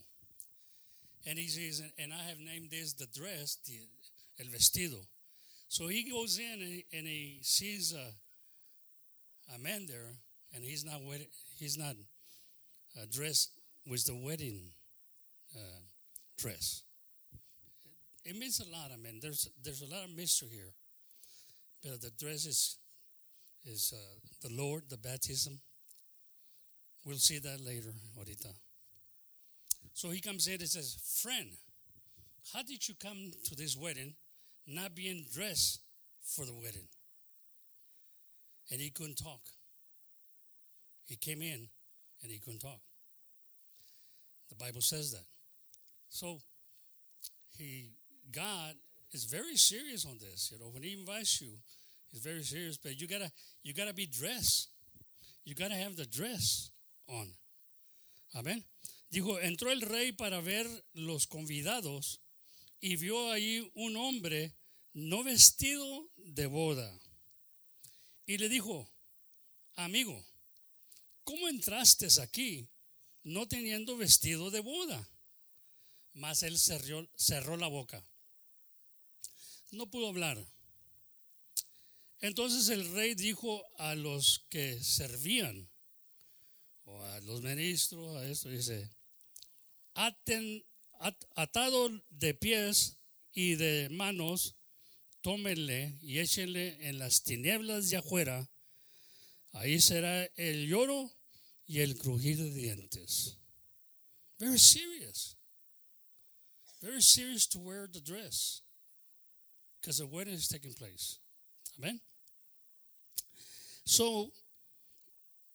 And 1.29 1.39
he 1.39 1.47
says, 1.47 1.81
and 1.97 2.13
I 2.13 2.29
have 2.29 2.41
named 2.41 2.71
this 2.73 2.93
the 2.93 3.07
dress, 3.07 3.59
the, 3.65 3.79
el 4.41 4.47
vestido. 4.47 4.99
So 5.69 5.87
he 5.87 6.11
goes 6.11 6.39
in 6.39 6.61
and 6.61 6.63
he, 6.63 6.87
and 6.93 7.07
he 7.07 7.39
sees 7.43 7.95
a, 7.95 9.55
a, 9.55 9.59
man 9.61 9.87
there, 9.87 10.19
and 10.53 10.65
he's 10.65 10.85
not 10.85 11.03
wed- 11.05 11.29
he's 11.57 11.79
not 11.79 11.95
uh, 12.97 13.05
dressed 13.13 13.51
with 13.87 14.05
the 14.07 14.15
wedding 14.17 14.71
uh, 15.55 15.81
dress. 16.37 16.83
It 18.25 18.37
means 18.37 18.59
a 18.61 18.69
lot. 18.77 18.91
I 18.93 18.97
mean, 18.97 19.21
there's 19.23 19.49
there's 19.63 19.83
a 19.83 19.87
lot 19.87 20.05
of 20.05 20.17
mystery 20.17 20.49
here. 20.53 20.73
But 21.85 22.03
the 22.03 22.11
dress 22.11 22.45
is 22.45 22.77
is 23.65 23.95
uh, 23.95 24.49
the 24.49 24.55
Lord, 24.55 24.85
the 24.89 24.97
baptism. 24.97 25.61
We'll 27.07 27.19
see 27.19 27.39
that 27.39 27.61
later, 27.65 27.91
ahorita. 28.17 28.49
So 29.95 30.11
he 30.11 30.21
comes 30.21 30.49
in 30.49 30.55
and 30.55 30.69
says, 30.69 30.97
Friend, 31.23 31.47
how 32.53 32.65
did 32.65 32.89
you 32.89 32.97
come 33.01 33.31
to 33.45 33.55
this 33.55 33.77
wedding 33.77 34.15
not 34.67 34.97
being 34.97 35.25
dressed 35.33 35.81
for 36.25 36.45
the 36.45 36.53
wedding? 36.53 36.89
And 38.73 38.81
he 38.81 38.91
couldn't 38.91 39.23
talk. 39.23 39.41
He 41.05 41.15
came 41.15 41.41
in 41.43 41.69
and 42.23 42.33
he 42.33 42.41
couldn't 42.41 42.59
talk. 42.59 42.81
The 44.49 44.57
Bible 44.57 44.81
says 44.81 45.13
that. 45.13 45.27
So 46.09 46.41
he 47.57 47.91
God 48.33 48.75
is 49.13 49.27
very 49.27 49.55
serious 49.55 50.05
on 50.05 50.19
this. 50.19 50.51
You 50.53 50.59
know, 50.59 50.71
when 50.73 50.83
he 50.83 50.95
invites 50.95 51.41
you, 51.41 51.53
he's 52.11 52.21
very 52.21 52.43
serious, 52.43 52.77
but 52.77 53.01
you 53.01 53.07
gotta 53.07 53.31
you 53.63 53.75
gotta 53.75 53.95
be 53.95 54.07
dressed. 54.07 54.71
You 55.45 55.55
gotta 55.55 55.77
have 55.77 55.95
the 55.95 56.07
dress 56.07 56.71
Amén. 58.37 58.67
Dijo, 59.09 59.41
entró 59.41 59.73
el 59.73 59.81
rey 59.81 60.13
para 60.13 60.43
ver 60.43 60.69
los 60.93 61.27
convidados 61.27 62.21
y 62.81 62.97
vio 62.97 63.33
allí 63.33 63.71
un 63.75 63.97
hombre 63.97 64.55
no 64.93 65.25
vestido 65.25 66.11
de 66.17 66.45
boda. 66.47 67.01
Y 68.27 68.37
le 68.37 68.51
dijo, 68.51 68.91
amigo, 69.77 70.23
¿cómo 71.25 71.49
entraste 71.49 72.09
aquí 72.21 72.69
no 73.23 73.49
teniendo 73.49 73.97
vestido 73.97 74.51
de 74.51 74.61
boda? 74.61 75.09
Mas 76.13 76.43
él 76.43 76.59
cerró 76.59 77.57
la 77.57 77.69
boca. 77.69 78.05
No 79.71 79.91
pudo 79.91 80.09
hablar. 80.09 80.45
Entonces 82.21 82.69
el 82.69 82.91
rey 82.93 83.15
dijo 83.15 83.65
a 83.79 83.95
los 83.95 84.45
que 84.51 84.83
servían, 84.83 85.71
o 86.87 87.03
a 87.03 87.21
los 87.21 87.43
ministros, 87.43 88.17
a 88.17 88.27
esto, 88.27 88.49
dice, 88.49 88.91
Aten, 89.95 90.65
at, 91.01 91.17
atado 91.35 91.91
de 92.11 92.35
pies 92.35 92.97
y 93.33 93.57
de 93.57 93.89
manos, 93.91 94.57
tómenle 95.21 95.99
y 96.01 96.19
échenle 96.19 96.89
en 96.89 96.99
las 96.99 97.23
tinieblas 97.23 97.91
de 97.91 97.99
afuera, 97.99 98.49
ahí 99.53 99.81
será 99.81 100.25
el 100.37 100.69
lloro 100.69 101.13
y 101.67 101.81
el 101.81 101.99
crujir 101.99 102.37
de 102.37 102.51
dientes. 102.51 103.37
Very 104.39 104.59
serious. 104.59 105.37
Very 106.81 107.01
serious 107.01 107.47
to 107.49 107.59
wear 107.59 107.89
the 107.91 108.01
dress. 108.01 108.63
Because 109.81 109.99
the 109.99 110.07
wedding 110.07 110.35
is 110.35 110.49
taking 110.49 110.75
place. 110.75 111.19
Amen. 111.79 112.01
So, 113.85 114.31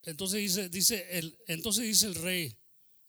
entonces 0.03 0.39
dice, 0.39 0.69
dice 0.69 1.17
el, 1.17 1.37
entonces 1.47 1.85
dice 1.85 2.07
el 2.07 2.15
rey, 2.15 2.57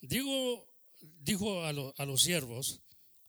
digo, 0.00 0.68
dijo 1.00 1.64
a, 1.64 1.72
lo, 1.72 1.94
a 1.96 2.04
los 2.04 2.22
siervos, 2.22 2.80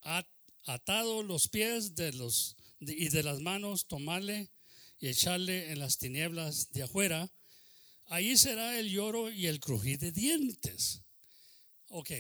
at, 0.01 0.25
atado 0.65 1.24
los 1.24 1.48
pies 1.48 1.96
de 1.96 2.12
los 2.13 2.55
de, 2.79 2.93
y 2.93 3.10
de 3.10 3.24
las 3.24 3.39
manos, 3.39 3.88
tomarle 3.88 4.51
y 5.00 5.08
echarle 5.08 5.72
en 5.72 5.79
las 5.79 5.98
tinieblas 5.98 6.72
de 6.72 6.84
afuera, 6.84 7.32
ahí 8.05 8.38
será 8.38 8.79
el 8.79 8.89
lloro 8.89 9.32
y 9.32 9.48
el 9.48 9.60
crujir 9.60 10.00
de 10.00 10.12
dientes. 10.12 11.01
Ok. 11.88 12.12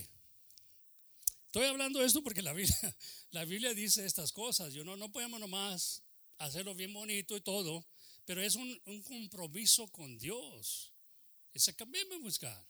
Estoy 1.45 1.65
hablando 1.65 1.99
de 1.99 2.07
esto 2.07 2.23
porque 2.23 2.41
la 2.41 2.53
Biblia, 2.53 2.75
la 3.31 3.45
Biblia 3.45 3.73
dice 3.73 4.05
estas 4.05 4.31
cosas. 4.31 4.73
Yo 4.73 4.83
no, 4.83 4.95
no 4.95 5.11
podemos 5.11 5.39
nomás 5.39 6.03
hacerlo 6.37 6.73
bien 6.73 6.93
bonito 6.93 7.35
y 7.35 7.41
todo, 7.41 7.85
pero 8.25 8.41
es 8.41 8.55
un, 8.55 8.81
un 8.85 9.01
compromiso 9.03 9.87
con 9.89 10.17
Dios. 10.17 10.92
It's 11.53 11.67
a 11.67 11.73
commitment 11.73 12.23
with 12.23 12.39
God. 12.41 12.65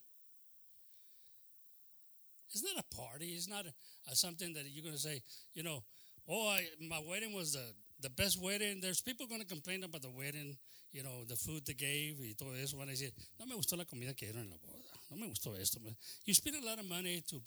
It's 2.51 2.63
not 2.63 2.83
a 2.83 2.95
party. 2.95 3.27
It's 3.27 3.49
not 3.49 3.65
a, 3.65 3.73
a 4.11 4.15
something 4.15 4.53
that 4.53 4.65
you're 4.69 4.83
going 4.83 4.95
to 4.95 5.01
say, 5.01 5.21
you 5.53 5.63
know, 5.63 5.83
oh, 6.29 6.49
I, 6.49 6.65
my 6.87 7.01
wedding 7.09 7.33
was 7.33 7.53
the, 7.53 7.65
the 8.01 8.09
best 8.09 8.41
wedding. 8.41 8.79
There's 8.81 9.01
people 9.01 9.25
going 9.25 9.41
to 9.41 9.47
complain 9.47 9.83
about 9.83 10.01
the 10.01 10.11
wedding, 10.11 10.57
you 10.91 11.03
know, 11.03 11.23
the 11.27 11.35
food 11.35 11.65
they 11.65 11.73
gave 11.73 12.19
y 12.19 12.35
todo 12.37 12.53
eso. 12.61 12.77
Van 12.77 12.89
a 12.89 12.91
decir, 12.91 13.11
no 13.39 13.45
me 13.45 13.55
gustó 13.55 13.77
la 13.77 13.85
comida 13.85 14.13
que 14.13 14.27
dieron 14.27 14.43
en 14.43 14.49
la 14.51 14.57
boda. 14.57 14.93
No 15.09 15.17
me 15.17 15.27
gustó 15.27 15.59
esto. 15.59 15.79
You 16.25 16.33
spend 16.33 16.57
a 16.57 16.65
lot 16.65 16.79
of 16.79 16.85
money 16.87 17.23
to 17.29 17.41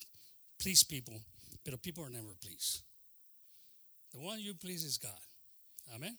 please 0.60 0.82
people, 0.82 1.20
but 1.64 1.80
people 1.82 2.04
are 2.04 2.10
never 2.10 2.34
pleased. 2.40 2.82
The 4.12 4.18
one 4.18 4.40
you 4.40 4.54
please 4.54 4.82
is 4.82 4.98
God. 4.98 5.12
Amen. 5.94 6.16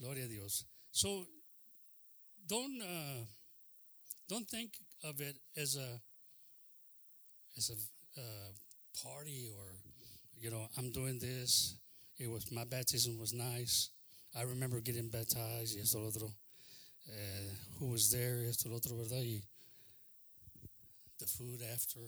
Gloria 0.00 0.24
a 0.24 0.28
Dios. 0.28 0.64
So 0.90 1.24
don't 2.48 2.80
uh, 2.80 3.24
don't 4.28 4.48
think 4.48 4.72
of 5.04 5.20
it 5.20 5.36
as 5.56 5.76
a 5.76 6.00
as 7.56 7.70
a 7.70 8.20
uh, 8.20 8.50
party 9.04 9.48
or 9.56 9.64
you 10.38 10.50
know 10.50 10.66
I'm 10.76 10.92
doing 10.92 11.18
this. 11.18 11.76
It 12.18 12.30
was 12.30 12.50
my 12.50 12.64
baptism 12.64 13.18
was 13.18 13.32
nice. 13.32 13.90
I 14.34 14.42
remember 14.42 14.80
getting 14.80 15.08
baptized. 15.08 15.76
Y 15.76 15.82
esto 15.82 16.06
otro. 16.06 16.28
Uh, 17.08 17.54
who 17.78 17.90
was 17.90 18.10
there? 18.10 18.42
Esto 18.48 18.68
lo 18.68 18.76
otro, 18.76 18.96
verdad? 18.96 19.24
Y 19.24 19.42
the 21.18 21.26
food 21.26 21.60
after. 21.72 22.00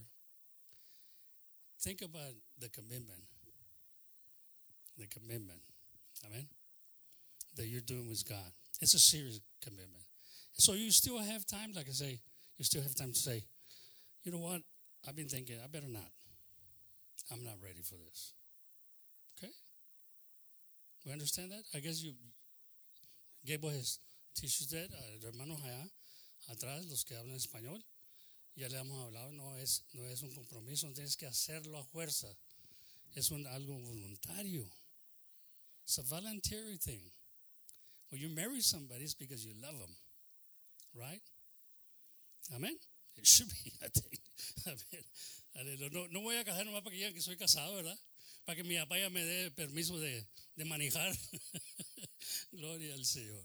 Think 1.80 2.02
about 2.02 2.34
the 2.58 2.68
commitment. 2.68 3.22
The 4.98 5.06
commitment. 5.06 5.60
Amen. 6.26 6.48
That 7.56 7.68
you're 7.68 7.80
doing 7.80 8.08
with 8.08 8.28
God. 8.28 8.52
It's 8.80 8.94
a 8.94 8.98
serious 8.98 9.40
commitment. 9.62 10.07
So 10.58 10.74
you 10.74 10.90
still 10.90 11.18
have 11.18 11.46
time, 11.46 11.72
like 11.74 11.88
I 11.88 11.92
say, 11.92 12.20
you 12.56 12.64
still 12.64 12.82
have 12.82 12.94
time 12.94 13.12
to 13.12 13.18
say, 13.18 13.44
you 14.24 14.32
know 14.32 14.38
what? 14.38 14.60
I've 15.06 15.14
been 15.14 15.28
thinking, 15.28 15.56
I 15.62 15.68
better 15.68 15.88
not. 15.88 16.10
I'm 17.32 17.44
not 17.44 17.54
ready 17.62 17.82
for 17.82 17.94
this. 17.94 18.32
Okay? 19.38 19.52
We 21.06 21.12
understand 21.12 21.52
that? 21.52 21.62
I 21.74 21.78
guess 21.78 22.02
you, 22.02 22.12
Gable 23.46 23.70
has 23.70 24.00
teaches 24.34 24.68
that, 24.70 24.88
uh, 24.92 25.26
hermanos 25.26 25.60
allá, 25.62 25.90
atrás, 26.50 26.88
los 26.90 27.04
que 27.04 27.16
hablan 27.16 27.36
español, 27.36 27.80
ya 28.56 28.68
le 28.68 28.78
hemos 28.78 29.04
hablado, 29.04 29.32
no 29.32 29.54
es, 29.62 29.82
no 29.94 30.02
es 30.06 30.22
un 30.22 30.32
compromiso, 30.32 30.88
no 30.88 30.94
tienes 30.94 31.16
que 31.16 31.26
hacerlo 31.26 31.78
a 31.78 31.84
fuerza. 31.84 32.28
Es 33.14 33.30
un, 33.30 33.46
algo 33.46 33.78
voluntario. 33.78 34.64
It's 35.84 35.98
a 35.98 36.02
voluntary 36.02 36.76
thing. 36.76 37.10
When 38.10 38.20
you 38.20 38.28
marry 38.28 38.60
somebody, 38.60 39.04
it's 39.04 39.14
because 39.14 39.44
you 39.46 39.54
love 39.62 39.78
them, 39.78 39.94
right? 40.98 41.22
Amen. 42.54 42.76
It 43.16 43.26
should 43.26 43.48
be, 43.48 43.72
I 43.82 43.88
think. 43.88 44.20
Amen. 45.56 45.90
No, 45.92 46.06
no 46.08 46.20
voy 46.20 46.36
a 46.36 46.44
casar 46.44 46.64
nomás 46.64 46.82
para 46.82 46.90
que 46.90 46.98
digan 46.98 47.14
que 47.14 47.20
soy 47.22 47.36
casado, 47.36 47.74
¿verdad? 47.74 47.98
Para 48.44 48.56
que 48.56 48.64
mi 48.64 48.76
papá 48.76 48.98
ya 48.98 49.10
me 49.10 49.22
dé 49.24 49.50
permiso 49.50 49.98
de, 49.98 50.26
de 50.56 50.64
manejar. 50.64 51.12
Gloria 52.52 52.94
al 52.94 53.04
Señor. 53.04 53.44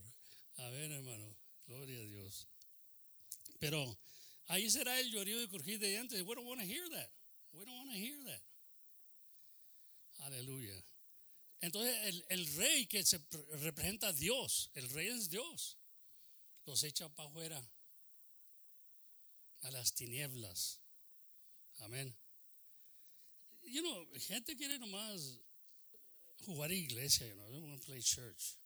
A 0.57 0.69
ver, 0.69 0.91
hermano. 0.91 1.35
Gloria 1.67 1.99
a 1.99 2.05
Dios. 2.05 2.47
Pero 3.59 3.97
ahí 4.47 4.69
será 4.69 4.99
el 4.99 5.11
llorío 5.11 5.41
y 5.41 5.47
crujir 5.47 5.79
de 5.79 5.89
dientes. 5.89 6.21
We 6.21 6.35
don't 6.35 6.47
want 6.47 6.61
to 6.61 6.67
hear 6.67 6.87
that. 6.89 7.09
We 7.53 7.65
don't 7.65 7.77
want 7.77 7.91
to 7.91 7.97
hear 7.97 8.17
that. 8.25 8.41
Aleluya. 10.25 10.73
Entonces 11.61 11.95
el, 12.03 12.25
el 12.29 12.55
rey 12.55 12.85
que 12.87 13.03
se 13.03 13.19
pre- 13.19 13.43
representa 13.61 14.09
a 14.09 14.13
Dios, 14.13 14.69
el 14.73 14.89
rey 14.89 15.07
es 15.07 15.29
Dios, 15.29 15.77
los 16.65 16.83
echa 16.83 17.09
para 17.09 17.29
afuera 17.29 17.61
a 19.63 19.71
las 19.71 19.93
tinieblas. 19.93 20.79
Amén. 21.81 22.13
You 23.63 23.81
know, 23.81 24.05
gente 24.19 24.55
quiere 24.55 24.77
nomás 24.77 25.39
jugar 26.45 26.71
iglesia, 26.71 27.27
you 27.27 27.35
know, 27.35 27.49
they 27.51 27.59
want 27.59 27.81
to 27.81 27.87
play 27.87 27.99
church. 27.99 28.57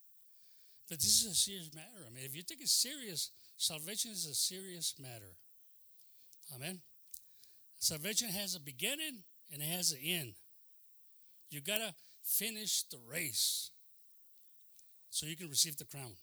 But 0.90 1.00
this 1.00 1.24
is 1.24 1.32
a 1.32 1.36
serious 1.36 1.74
matter. 1.74 2.06
I 2.06 2.10
mean, 2.10 2.24
if 2.24 2.36
you 2.36 2.44
take 2.44 2.62
it 2.62 2.70
serious, 2.70 3.32
salvation 3.58 4.12
is 4.12 4.26
a 4.26 4.34
serious 4.34 4.96
matter. 5.00 5.36
Amen. 6.56 6.82
Salvation 7.80 8.30
has 8.30 8.56
a 8.56 8.60
beginning 8.60 9.24
and 9.52 9.62
it 9.62 9.66
has 9.66 9.92
an 9.92 10.00
end. 10.04 10.34
You 11.50 11.62
gotta 11.62 11.94
finish 12.24 12.84
the 12.84 12.98
race 13.10 13.72
so 15.10 15.26
you 15.26 15.36
can 15.36 15.50
receive 15.50 15.78
the 15.78 15.86
crown. 15.86 16.16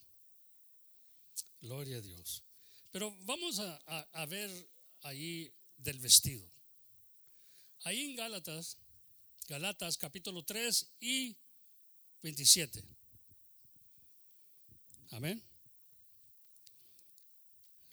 Gloria 1.64 1.96
a 1.96 2.00
Dios. 2.02 2.44
Pero 2.90 3.16
vamos 3.22 3.58
a, 3.58 3.76
a- 4.12 4.26
ver 4.26 4.50
ahí 5.00 5.50
del 5.78 5.98
vestido. 5.98 6.46
Ahí 7.84 8.02
en 8.02 8.16
Gálatas, 8.16 8.76
Gálatas 9.48 9.96
capítulo 9.96 10.44
3 10.44 10.86
y 11.00 11.34
27. 12.20 12.84
Amén. 15.12 15.42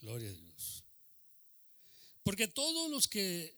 Gloria 0.01 0.31
a 0.31 0.33
Dios. 0.33 0.83
Porque 2.23 2.49
todos 2.49 2.91
los 2.91 3.07
que 3.07 3.57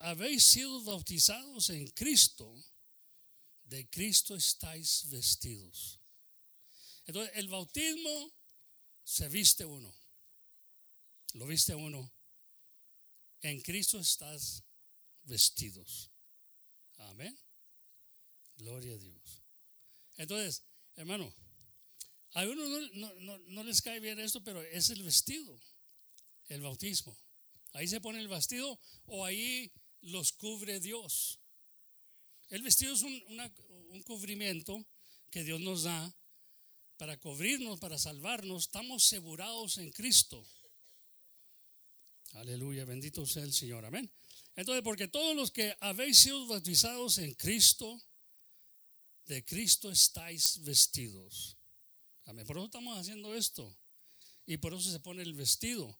habéis 0.00 0.42
sido 0.42 0.82
bautizados 0.82 1.70
en 1.70 1.86
Cristo, 1.92 2.52
de 3.66 3.88
Cristo 3.88 4.34
estáis 4.34 5.08
vestidos. 5.10 6.00
Entonces, 7.06 7.32
el 7.36 7.48
bautismo 7.48 8.32
se 9.04 9.28
viste 9.28 9.64
uno. 9.64 9.94
Lo 11.34 11.46
viste 11.46 11.74
uno. 11.74 12.12
En 13.40 13.60
Cristo 13.60 13.98
estás 13.98 14.62
vestidos. 15.24 16.10
Amén. 16.98 17.36
Gloria 18.56 18.94
a 18.94 18.98
Dios. 18.98 19.42
Entonces, 20.16 20.62
hermano, 20.94 21.34
a 22.34 22.44
uno 22.44 22.64
no, 23.48 23.64
les 23.64 23.82
cae 23.82 24.00
bien 24.00 24.20
esto, 24.20 24.42
pero 24.44 24.62
es 24.62 24.90
el 24.90 25.02
vestido, 25.02 25.58
el 26.48 26.60
bautismo. 26.60 27.16
Ahí 27.72 27.88
se 27.88 28.00
pone 28.00 28.20
el 28.20 28.28
vestido 28.28 28.78
o 29.06 29.24
ahí 29.24 29.72
los 30.02 30.32
cubre 30.32 30.80
Dios. 30.80 31.40
El 32.48 32.62
vestido 32.62 32.94
es 32.94 33.02
un 33.02 34.02
cubrimiento 34.04 34.86
que 35.30 35.42
Dios 35.42 35.60
nos 35.60 35.84
da 35.84 36.14
para 37.02 37.18
cubrirnos, 37.18 37.80
para 37.80 37.98
salvarnos. 37.98 38.62
Estamos 38.62 39.04
asegurados 39.04 39.76
en 39.78 39.90
Cristo. 39.90 40.46
Aleluya, 42.34 42.84
bendito 42.84 43.26
sea 43.26 43.42
el 43.42 43.52
Señor. 43.52 43.84
Amén. 43.84 44.08
Entonces, 44.54 44.84
porque 44.84 45.08
todos 45.08 45.34
los 45.34 45.50
que 45.50 45.76
habéis 45.80 46.18
sido 46.18 46.46
bautizados 46.46 47.18
en 47.18 47.34
Cristo, 47.34 48.00
de 49.26 49.44
Cristo 49.44 49.90
estáis 49.90 50.62
vestidos. 50.62 51.58
Amén. 52.26 52.46
Por 52.46 52.56
eso 52.56 52.66
estamos 52.66 52.96
haciendo 52.96 53.34
esto. 53.34 53.76
Y 54.46 54.58
por 54.58 54.72
eso 54.72 54.88
se 54.88 55.00
pone 55.00 55.24
el 55.24 55.34
vestido. 55.34 55.98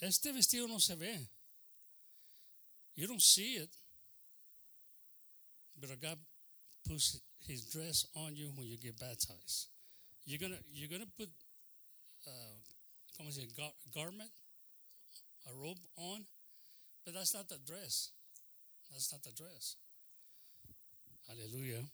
Este 0.00 0.32
vestido 0.32 0.66
no 0.66 0.80
se 0.80 0.96
ve. 0.96 1.30
You 2.96 3.06
don't 3.06 3.22
see 3.22 3.58
it. 3.58 3.70
But 5.76 6.00
God 6.00 6.18
puts 6.84 7.22
his 7.46 7.64
dress 7.70 8.08
on 8.16 8.34
you 8.34 8.50
when 8.56 8.66
you 8.66 8.76
get 8.76 8.98
baptized. 8.98 9.68
You're 10.24 10.38
gonna 10.38 10.60
you're 10.72 10.88
gonna 10.88 11.10
put 11.16 11.30
uh, 12.26 12.56
¿cómo 13.18 13.32
se? 13.32 13.46
Gar- 13.56 13.74
garment, 13.94 14.30
a 15.48 15.52
robe 15.54 15.80
on, 15.96 16.24
but 17.04 17.14
that's 17.14 17.34
not 17.34 17.48
the 17.48 17.58
dress. 17.66 18.10
That's 18.90 19.12
not 19.12 19.22
the 19.22 19.32
dress. 19.32 19.76
Hallelujah. 21.28 21.84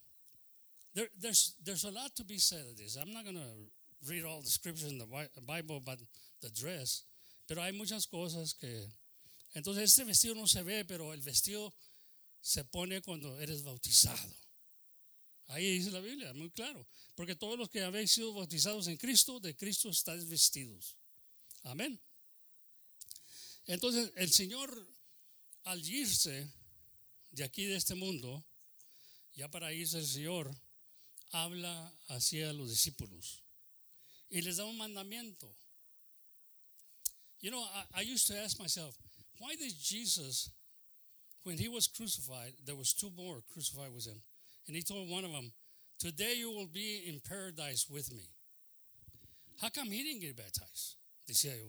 There, 0.95 1.09
there's 1.21 1.55
there's 1.62 1.85
a 1.85 1.91
lot 1.91 2.15
to 2.17 2.25
be 2.25 2.39
said 2.39 2.65
of 2.71 2.77
this. 2.77 2.97
I'm 2.97 3.12
not 3.12 3.25
gonna 3.25 3.53
read 4.09 4.25
all 4.25 4.41
the 4.41 4.51
scriptures 4.51 4.91
in 4.91 4.99
the 4.99 5.07
Bible 5.47 5.77
about 5.77 5.99
the 6.43 6.51
dress, 6.51 7.05
pero 7.47 7.62
hay 7.62 7.73
muchas 7.73 8.07
cosas 8.07 8.55
que 8.59 8.89
entonces 9.55 9.85
este 9.85 10.05
vestido 10.05 10.35
no 10.35 10.47
se 10.47 10.62
ve, 10.62 10.85
pero 10.85 11.12
el 11.12 11.21
vestido 11.21 11.73
se 12.43 12.65
pone 12.65 13.01
cuando 13.01 13.39
eres 13.41 13.62
bautizado. 13.62 14.46
Ahí 15.49 15.79
dice 15.79 15.91
la 15.91 16.01
Biblia, 16.01 16.33
muy 16.35 16.51
claro. 16.51 16.87
Porque 17.15 17.37
todos 17.37 17.59
los 17.59 17.69
que 17.69 17.83
habéis 17.83 18.13
sido 18.13 18.33
bautizados 18.33 18.87
en 18.89 18.97
Cristo, 18.97 19.41
de 19.41 19.57
Cristo 19.57 19.89
estáis 19.89 20.29
vestidos. 20.29 20.97
Amén. 21.63 22.01
Entonces, 23.67 24.13
el 24.17 24.33
Señor, 24.33 24.89
al 25.65 25.87
irse 25.89 26.49
de 27.31 27.45
aquí, 27.45 27.65
de 27.65 27.77
este 27.77 27.95
mundo, 27.95 28.45
ya 29.35 29.51
para 29.51 29.73
irse 29.73 29.99
el 29.99 30.07
Señor, 30.07 30.55
habla 31.31 31.93
hacia 32.09 32.53
los 32.53 32.71
discípulos 32.71 33.43
y 34.31 34.41
les 34.43 34.57
da 34.57 34.65
un 34.65 34.77
mandamiento. 34.77 35.49
You 37.41 37.51
know, 37.51 37.63
I, 37.63 38.01
I 38.01 38.03
used 38.03 38.27
to 38.29 38.35
ask 38.39 38.59
myself, 38.59 38.97
why 39.39 39.55
did 39.57 39.73
Jesus, 39.79 40.51
when 41.45 41.59
he 41.59 41.69
was 41.69 41.87
crucified, 41.87 42.55
there 42.65 42.77
was 42.77 42.93
two 42.93 43.11
more 43.11 43.43
crucified 43.53 43.93
with 43.93 44.07
him, 44.07 44.23
and 44.66 44.76
he 44.76 44.83
told 44.83 45.09
one 45.09 45.24
of 45.24 45.33
them, 45.33 45.52
"Today 45.98 46.35
you 46.35 46.50
will 46.50 46.66
be 46.66 47.05
in 47.07 47.20
paradise 47.20 47.88
with 47.88 48.12
me." 48.12 48.31
How 49.61 49.68
come 49.70 49.90
he 49.90 50.02
didn't 50.02 50.20
get 50.20 50.37
baptized? 50.37 50.96
Decía 51.29 51.57
yo. 51.57 51.66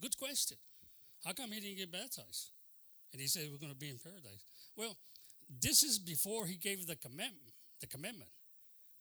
Good 0.00 0.16
question. 0.18 0.56
How 1.24 1.32
come 1.32 1.52
he 1.52 1.60
didn't 1.60 1.78
get 1.78 1.92
baptized? 1.92 2.50
And 3.12 3.20
he 3.20 3.28
said 3.28 3.48
we're 3.50 3.58
going 3.58 3.72
to 3.72 3.78
be 3.78 3.90
in 3.90 3.98
paradise. 3.98 4.44
Well, 4.76 4.96
this 5.48 5.82
is 5.82 5.98
before 5.98 6.46
he 6.46 6.56
gave 6.56 6.86
the 6.86 6.96
commandment. 6.96 7.54
The 7.80 7.86
commandment. 7.86 8.30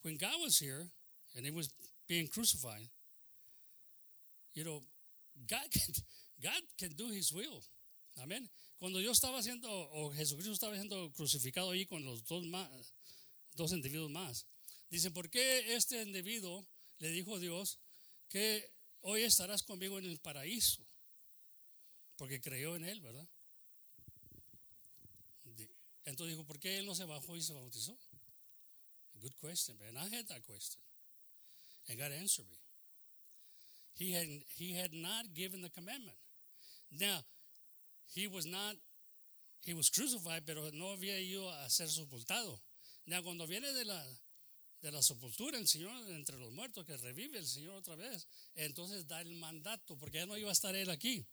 When 0.02 0.18
God 0.18 0.36
was 0.42 0.58
here 0.58 0.88
and 1.36 1.46
he 1.46 1.52
was 1.52 1.70
being 2.08 2.28
crucified, 2.28 2.90
you 4.54 4.64
know, 4.64 4.82
God 5.50 5.66
can, 5.72 5.94
God 6.42 6.62
can 6.78 6.90
do 6.92 7.10
his 7.10 7.32
will. 7.34 7.62
Amén. 8.22 8.48
Cuando 8.80 9.00
yo 9.00 9.12
estaba 9.12 9.42
siendo, 9.42 9.70
o 9.70 10.12
Jesucristo 10.12 10.52
estaba 10.52 10.76
siendo 10.76 11.12
crucificado 11.14 11.72
ahí 11.72 11.86
con 11.88 12.04
los 12.06 12.24
dos, 12.24 12.44
dos 13.56 13.72
individuos 13.72 14.10
más, 14.10 14.46
dice, 14.90 15.12
¿por 15.12 15.30
qué 15.30 15.76
este 15.76 16.02
individuo 16.02 16.68
le 17.00 17.10
dijo 17.10 17.40
Dios 17.40 17.80
que 18.30 18.72
hoy 19.02 19.24
estarás 19.24 19.64
conmigo 19.64 20.00
en 20.00 20.06
el 20.06 20.20
paraíso? 20.20 20.86
Porque 22.16 22.42
creyó 22.42 22.76
en 22.76 22.86
él, 22.86 23.02
¿verdad? 23.02 23.28
Entonces 26.06 26.36
dijo, 26.36 26.46
¿por 26.46 26.60
qué 26.60 26.78
él 26.78 26.86
no 26.86 26.96
se 26.96 27.06
bajó 27.06 27.36
y 27.36 27.42
se 27.42 27.54
bautizó? 27.54 27.98
Good 29.22 29.36
question, 29.40 29.78
man. 29.78 29.96
I 29.96 30.14
had 30.14 30.28
that 30.28 30.44
question. 30.46 30.82
And 31.88 31.98
God 31.98 32.12
answered 32.12 32.46
me. 32.50 32.58
He 33.96 34.12
had, 34.12 34.28
he 34.58 34.74
had 34.74 34.92
not 34.92 35.34
given 35.34 35.62
the 35.62 35.70
commandment. 35.70 36.18
Now, 36.92 37.24
he 38.14 38.28
was 38.28 38.46
not, 38.46 38.76
he 39.62 39.74
was 39.74 39.90
crucified, 39.90 40.44
pero 40.46 40.70
no 40.74 40.90
había 40.90 41.20
ido 41.20 41.50
a 41.50 41.70
ser 41.70 41.88
sepultado. 41.88 42.60
Now, 43.06 43.24
cuando 43.24 43.46
viene 43.48 43.72
de 43.74 43.86
la, 43.86 44.06
de 44.82 44.92
la 44.92 45.02
sepultura 45.02 45.58
el 45.58 45.68
Señor 45.68 46.10
entre 46.12 46.38
los 46.38 46.52
muertos, 46.52 46.86
que 46.86 46.96
revive 46.98 47.38
el 47.38 47.48
Señor 47.48 47.76
otra 47.76 47.96
vez, 47.96 48.28
entonces 48.56 49.08
da 49.08 49.22
el 49.22 49.36
mandato, 49.36 49.98
porque 49.98 50.18
ya 50.18 50.26
no 50.26 50.38
iba 50.38 50.50
a 50.50 50.54
estar 50.54 50.76
él 50.76 50.90
aquí. 50.90 51.26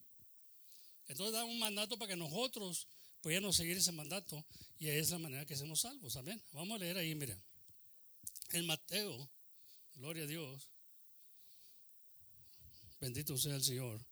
Entonces 1.06 1.32
da 1.32 1.44
un 1.44 1.58
mandato 1.58 1.98
para 1.98 2.10
que 2.10 2.16
nosotros 2.16 2.86
pudiéramos 3.20 3.56
seguir 3.56 3.76
ese 3.76 3.92
mandato 3.92 4.44
y 4.78 4.88
es 4.88 5.10
la 5.10 5.18
manera 5.18 5.46
que 5.46 5.56
somos 5.56 5.80
salvos. 5.80 6.16
Amén. 6.16 6.40
Vamos 6.52 6.76
a 6.76 6.78
leer 6.78 6.96
ahí, 6.96 7.14
mira. 7.14 7.38
En 8.52 8.66
Mateo, 8.66 9.30
gloria 9.94 10.24
a 10.24 10.26
Dios, 10.26 10.68
bendito 13.00 13.36
sea 13.36 13.54
el 13.54 13.64
Señor. 13.64 14.04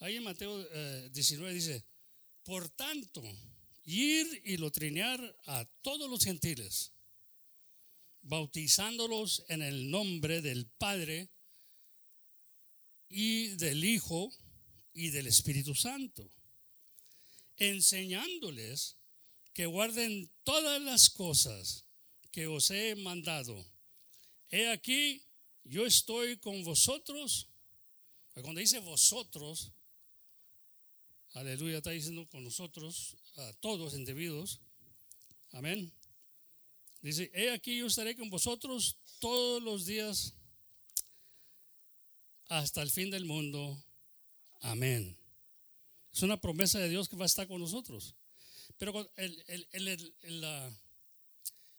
Ahí 0.00 0.16
en 0.16 0.24
Mateo 0.24 0.66
eh, 0.70 1.10
19 1.12 1.54
dice, 1.54 1.84
por 2.44 2.68
tanto, 2.70 3.22
ir 3.88 4.42
y 4.44 4.58
lotrinear 4.58 5.18
a 5.46 5.64
todos 5.80 6.10
los 6.10 6.22
gentiles, 6.22 6.92
bautizándolos 8.20 9.44
en 9.48 9.62
el 9.62 9.90
nombre 9.90 10.42
del 10.42 10.66
Padre 10.66 11.30
y 13.08 13.48
del 13.56 13.82
Hijo 13.82 14.30
y 14.92 15.08
del 15.08 15.26
Espíritu 15.26 15.74
Santo, 15.74 16.30
enseñándoles 17.56 18.96
que 19.54 19.64
guarden 19.64 20.30
todas 20.44 20.82
las 20.82 21.08
cosas 21.08 21.86
que 22.30 22.46
os 22.46 22.70
he 22.70 22.94
mandado. 22.94 23.64
He 24.50 24.68
aquí, 24.68 25.24
yo 25.64 25.86
estoy 25.86 26.36
con 26.36 26.62
vosotros. 26.62 27.48
Cuando 28.34 28.60
dice 28.60 28.80
vosotros, 28.80 29.72
aleluya, 31.32 31.78
está 31.78 31.90
diciendo 31.90 32.28
con 32.28 32.44
nosotros, 32.44 33.16
a 33.38 33.52
todos 33.54 33.94
individuos, 33.94 34.60
amén. 35.52 35.92
Dice, 37.00 37.30
he 37.32 37.50
aquí 37.50 37.78
yo 37.78 37.86
estaré 37.86 38.16
con 38.16 38.28
vosotros 38.28 38.96
todos 39.20 39.62
los 39.62 39.86
días 39.86 40.34
hasta 42.48 42.82
el 42.82 42.90
fin 42.90 43.10
del 43.10 43.24
mundo. 43.24 43.82
Amén. 44.60 45.16
Es 46.12 46.22
una 46.22 46.40
promesa 46.40 46.80
de 46.80 46.88
Dios 46.88 47.08
que 47.08 47.16
va 47.16 47.24
a 47.24 47.26
estar 47.26 47.46
con 47.46 47.60
nosotros. 47.60 48.14
Pero 48.76 49.08
el, 49.16 49.44
el, 49.46 49.68
el, 49.72 50.12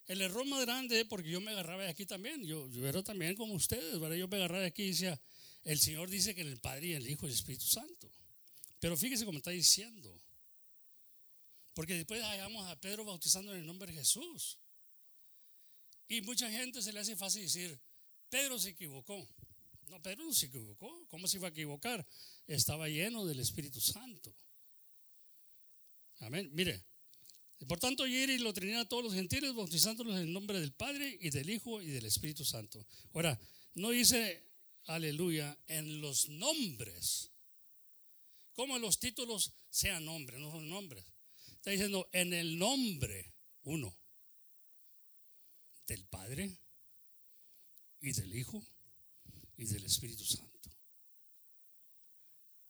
el, 0.07 0.21
error 0.21 0.45
más 0.45 0.61
grande, 0.61 1.05
porque 1.05 1.29
yo 1.29 1.41
me 1.41 1.51
agarraba 1.51 1.83
de 1.83 1.89
aquí 1.89 2.05
también, 2.05 2.45
yo, 2.45 2.69
yo 2.69 2.87
era 2.87 3.03
también 3.03 3.35
como 3.35 3.53
ustedes, 3.53 3.99
¿verdad? 3.99 4.15
yo 4.15 4.27
me 4.27 4.37
agarraba 4.37 4.61
de 4.61 4.67
aquí 4.67 4.83
y 4.83 4.89
decía, 4.89 5.19
el 5.63 5.79
Señor 5.79 6.09
dice 6.09 6.33
que 6.33 6.41
el 6.41 6.57
Padre 6.59 6.87
y 6.87 6.93
el 6.93 7.09
Hijo 7.09 7.25
y 7.25 7.29
el 7.29 7.35
Espíritu 7.35 7.65
Santo. 7.65 8.09
Pero 8.79 8.95
fíjese 8.95 9.25
cómo 9.25 9.37
está 9.37 9.51
diciendo. 9.51 10.17
Porque 11.79 11.93
después 11.93 12.21
hallamos 12.21 12.67
a 12.67 12.75
Pedro 12.81 13.05
bautizando 13.05 13.53
en 13.53 13.61
el 13.61 13.65
nombre 13.65 13.89
de 13.89 13.99
Jesús. 13.99 14.59
Y 16.09 16.19
mucha 16.23 16.51
gente 16.51 16.81
se 16.81 16.91
le 16.91 16.99
hace 16.99 17.15
fácil 17.15 17.43
decir, 17.43 17.79
Pedro 18.29 18.59
se 18.59 18.71
equivocó. 18.71 19.25
No, 19.87 20.01
Pedro 20.01 20.25
no 20.25 20.33
se 20.33 20.47
equivocó. 20.47 21.07
¿Cómo 21.07 21.25
se 21.25 21.37
iba 21.37 21.47
a 21.47 21.51
equivocar? 21.51 22.05
Estaba 22.47 22.89
lleno 22.89 23.25
del 23.25 23.39
Espíritu 23.39 23.79
Santo. 23.79 24.35
Amén. 26.17 26.49
Mire, 26.51 26.83
por 27.65 27.79
tanto, 27.79 28.03
ayer 28.03 28.29
y 28.29 28.39
lo 28.39 28.49
a 28.49 28.85
todos 28.89 29.05
los 29.05 29.13
gentiles, 29.13 29.53
bautizándolos 29.53 30.15
en 30.15 30.23
el 30.23 30.33
nombre 30.33 30.59
del 30.59 30.73
Padre 30.73 31.17
y 31.21 31.29
del 31.29 31.49
Hijo 31.49 31.81
y 31.81 31.87
del 31.87 32.07
Espíritu 32.07 32.43
Santo. 32.43 32.85
Ahora, 33.13 33.39
no 33.75 33.91
dice 33.91 34.43
aleluya 34.87 35.57
en 35.67 36.01
los 36.01 36.27
nombres. 36.27 37.31
Como 38.51 38.77
los 38.79 38.99
títulos 38.99 39.53
sean 39.69 40.03
nombres, 40.03 40.41
no 40.41 40.51
son 40.51 40.67
nombres. 40.67 41.05
Está 41.59 41.71
diciendo 41.71 42.09
en 42.13 42.33
el 42.33 42.57
nombre, 42.57 43.33
uno, 43.63 43.93
del 45.87 46.05
Padre 46.05 46.57
y 47.99 48.13
del 48.13 48.33
Hijo 48.33 48.65
y 49.57 49.65
del 49.65 49.83
Espíritu 49.83 50.23
Santo. 50.23 50.71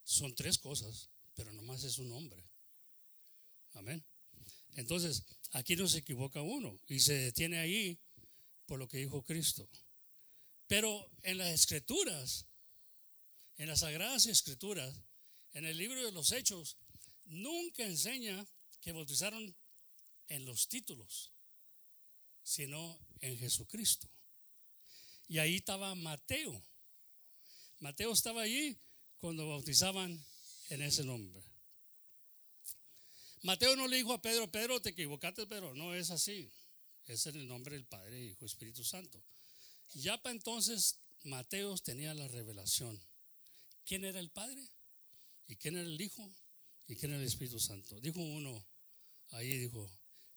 Son 0.03 0.33
tres 0.33 0.57
cosas, 0.57 1.11
pero 1.35 1.53
nomás 1.53 1.83
es 1.83 1.99
un 1.99 2.09
nombre. 2.09 2.43
Amén. 3.73 4.03
Entonces, 4.73 5.23
aquí 5.51 5.75
no 5.75 5.87
se 5.87 5.99
equivoca 5.99 6.41
uno 6.41 6.81
y 6.87 6.99
se 6.99 7.13
detiene 7.13 7.59
ahí 7.59 7.99
por 8.65 8.79
lo 8.79 8.87
que 8.87 8.97
dijo 8.97 9.23
Cristo. 9.23 9.69
Pero 10.65 11.11
en 11.21 11.37
las 11.37 11.49
escrituras, 11.49 12.47
en 13.57 13.67
las 13.67 13.81
sagradas 13.81 14.25
escrituras, 14.25 15.03
en 15.53 15.65
el 15.65 15.77
libro 15.77 16.03
de 16.03 16.11
los 16.11 16.31
hechos, 16.31 16.79
nunca 17.25 17.83
enseña 17.83 18.47
que 18.81 18.91
bautizaron 18.91 19.55
en 20.27 20.45
los 20.45 20.67
títulos, 20.67 21.31
sino 22.43 22.99
en 23.19 23.37
Jesucristo. 23.37 24.09
Y 25.27 25.37
ahí 25.39 25.57
estaba 25.57 25.93
Mateo. 25.95 26.63
Mateo 27.79 28.11
estaba 28.11 28.41
allí 28.41 28.77
cuando 29.19 29.47
bautizaban 29.47 30.23
en 30.69 30.81
ese 30.81 31.03
nombre. 31.03 31.43
Mateo 33.43 33.75
no 33.75 33.87
le 33.87 33.97
dijo 33.97 34.13
a 34.13 34.21
Pedro, 34.21 34.51
Pedro, 34.51 34.81
te 34.81 34.89
equivocaste, 34.89 35.47
pero 35.47 35.73
no 35.73 35.95
es 35.95 36.09
así. 36.09 36.51
Es 37.05 37.25
en 37.25 37.37
el 37.37 37.47
nombre 37.47 37.75
del 37.75 37.85
Padre, 37.85 38.21
Hijo, 38.21 38.45
Espíritu 38.45 38.83
Santo. 38.83 39.23
Ya 39.93 40.21
para 40.21 40.35
entonces 40.35 40.99
Mateo 41.23 41.75
tenía 41.77 42.13
la 42.13 42.27
revelación. 42.27 42.99
¿Quién 43.85 44.05
era 44.05 44.19
el 44.19 44.29
Padre? 44.29 44.69
¿Y 45.47 45.55
quién 45.55 45.77
era 45.77 45.87
el 45.87 45.99
Hijo? 45.99 46.29
¿Y 46.87 46.95
quién 46.95 47.11
era 47.11 47.21
el 47.21 47.27
Espíritu 47.27 47.59
Santo? 47.59 47.99
Dijo 47.99 48.19
uno, 48.19 48.65
ahí 49.31 49.57
dijo, 49.57 49.89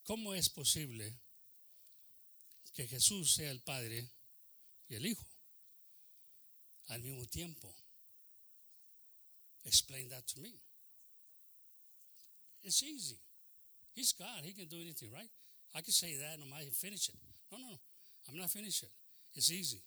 ¿cómo 0.04 0.34
es 0.34 0.48
posible 0.50 1.18
que 2.74 2.86
Jesús 2.86 3.34
sea 3.34 3.50
el 3.50 3.60
Padre 3.62 4.10
y 4.88 4.94
el 4.94 5.06
Hijo? 5.06 5.26
al 6.92 7.02
mismo 7.02 7.24
tiempo. 7.26 7.74
Explain 9.64 10.08
that 10.10 10.26
to 10.34 10.40
me. 10.40 10.52
It's 12.62 12.82
easy. 12.82 13.18
He's 13.94 14.12
God. 14.12 14.44
He 14.44 14.52
can 14.52 14.68
do 14.68 14.76
anything, 14.80 15.10
right? 15.12 15.30
I 15.74 15.80
can 15.80 15.92
say 15.92 16.16
that 16.16 16.34
and 16.34 16.44
I 16.44 16.50
might 16.50 16.72
finish 16.74 17.08
it. 17.08 17.16
No, 17.50 17.58
no, 17.58 17.68
no. 17.70 17.78
I'm 18.28 18.38
not 18.38 18.50
finished 18.50 18.82
yet. 18.82 18.92
It's 19.34 19.50
easy. 19.50 19.82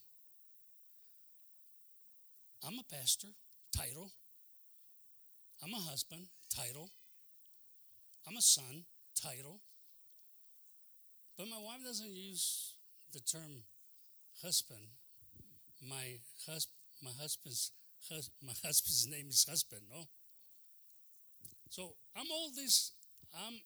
I'm 2.64 2.78
a 2.78 2.94
pastor, 2.94 3.28
title. 3.76 4.10
I'm 5.62 5.72
a 5.72 5.90
husband, 5.90 6.26
title. 6.54 6.90
I'm 8.26 8.36
a 8.36 8.42
son, 8.42 8.84
title. 9.20 9.60
But 11.36 11.48
my 11.48 11.58
wife 11.58 11.84
doesn't 11.84 12.12
use 12.14 12.74
the 13.12 13.20
term 13.20 13.64
husband. 14.42 14.88
My 15.80 16.18
husband 16.46 16.72
my 17.02 17.10
husband's 17.20 17.72
hus- 18.08 18.30
my 18.42 18.52
husband's 18.64 19.06
name 19.06 19.28
is 19.28 19.44
husband, 19.48 19.82
no? 19.90 20.04
So 21.68 21.94
I'm 22.14 22.30
all 22.30 22.50
this, 22.54 22.92
I'm 23.34 23.60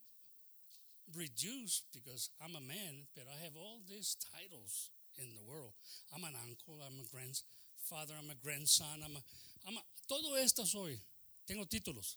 reduced 1.15 1.85
because 1.93 2.31
I'm 2.43 2.57
a 2.57 2.61
man, 2.61 3.07
but 3.15 3.25
I 3.29 3.45
have 3.45 3.57
all 3.57 3.81
these 3.89 4.17
titles 4.33 4.91
in 5.19 5.35
the 5.35 5.43
world. 5.43 5.73
I'm 6.15 6.25
an 6.25 6.35
uncle, 6.43 6.81
I'm 6.81 6.99
a 7.01 7.09
grandfather, 7.11 8.15
I'm 8.19 8.31
a 8.31 8.39
grandson, 8.43 9.05
I'm 9.05 9.17
a, 9.17 9.23
I'm 9.67 9.77
a 9.77 9.83
todo 10.09 10.35
esto 10.37 10.65
soy. 10.65 10.99
Tengo 11.47 11.67
títulos, 11.67 12.17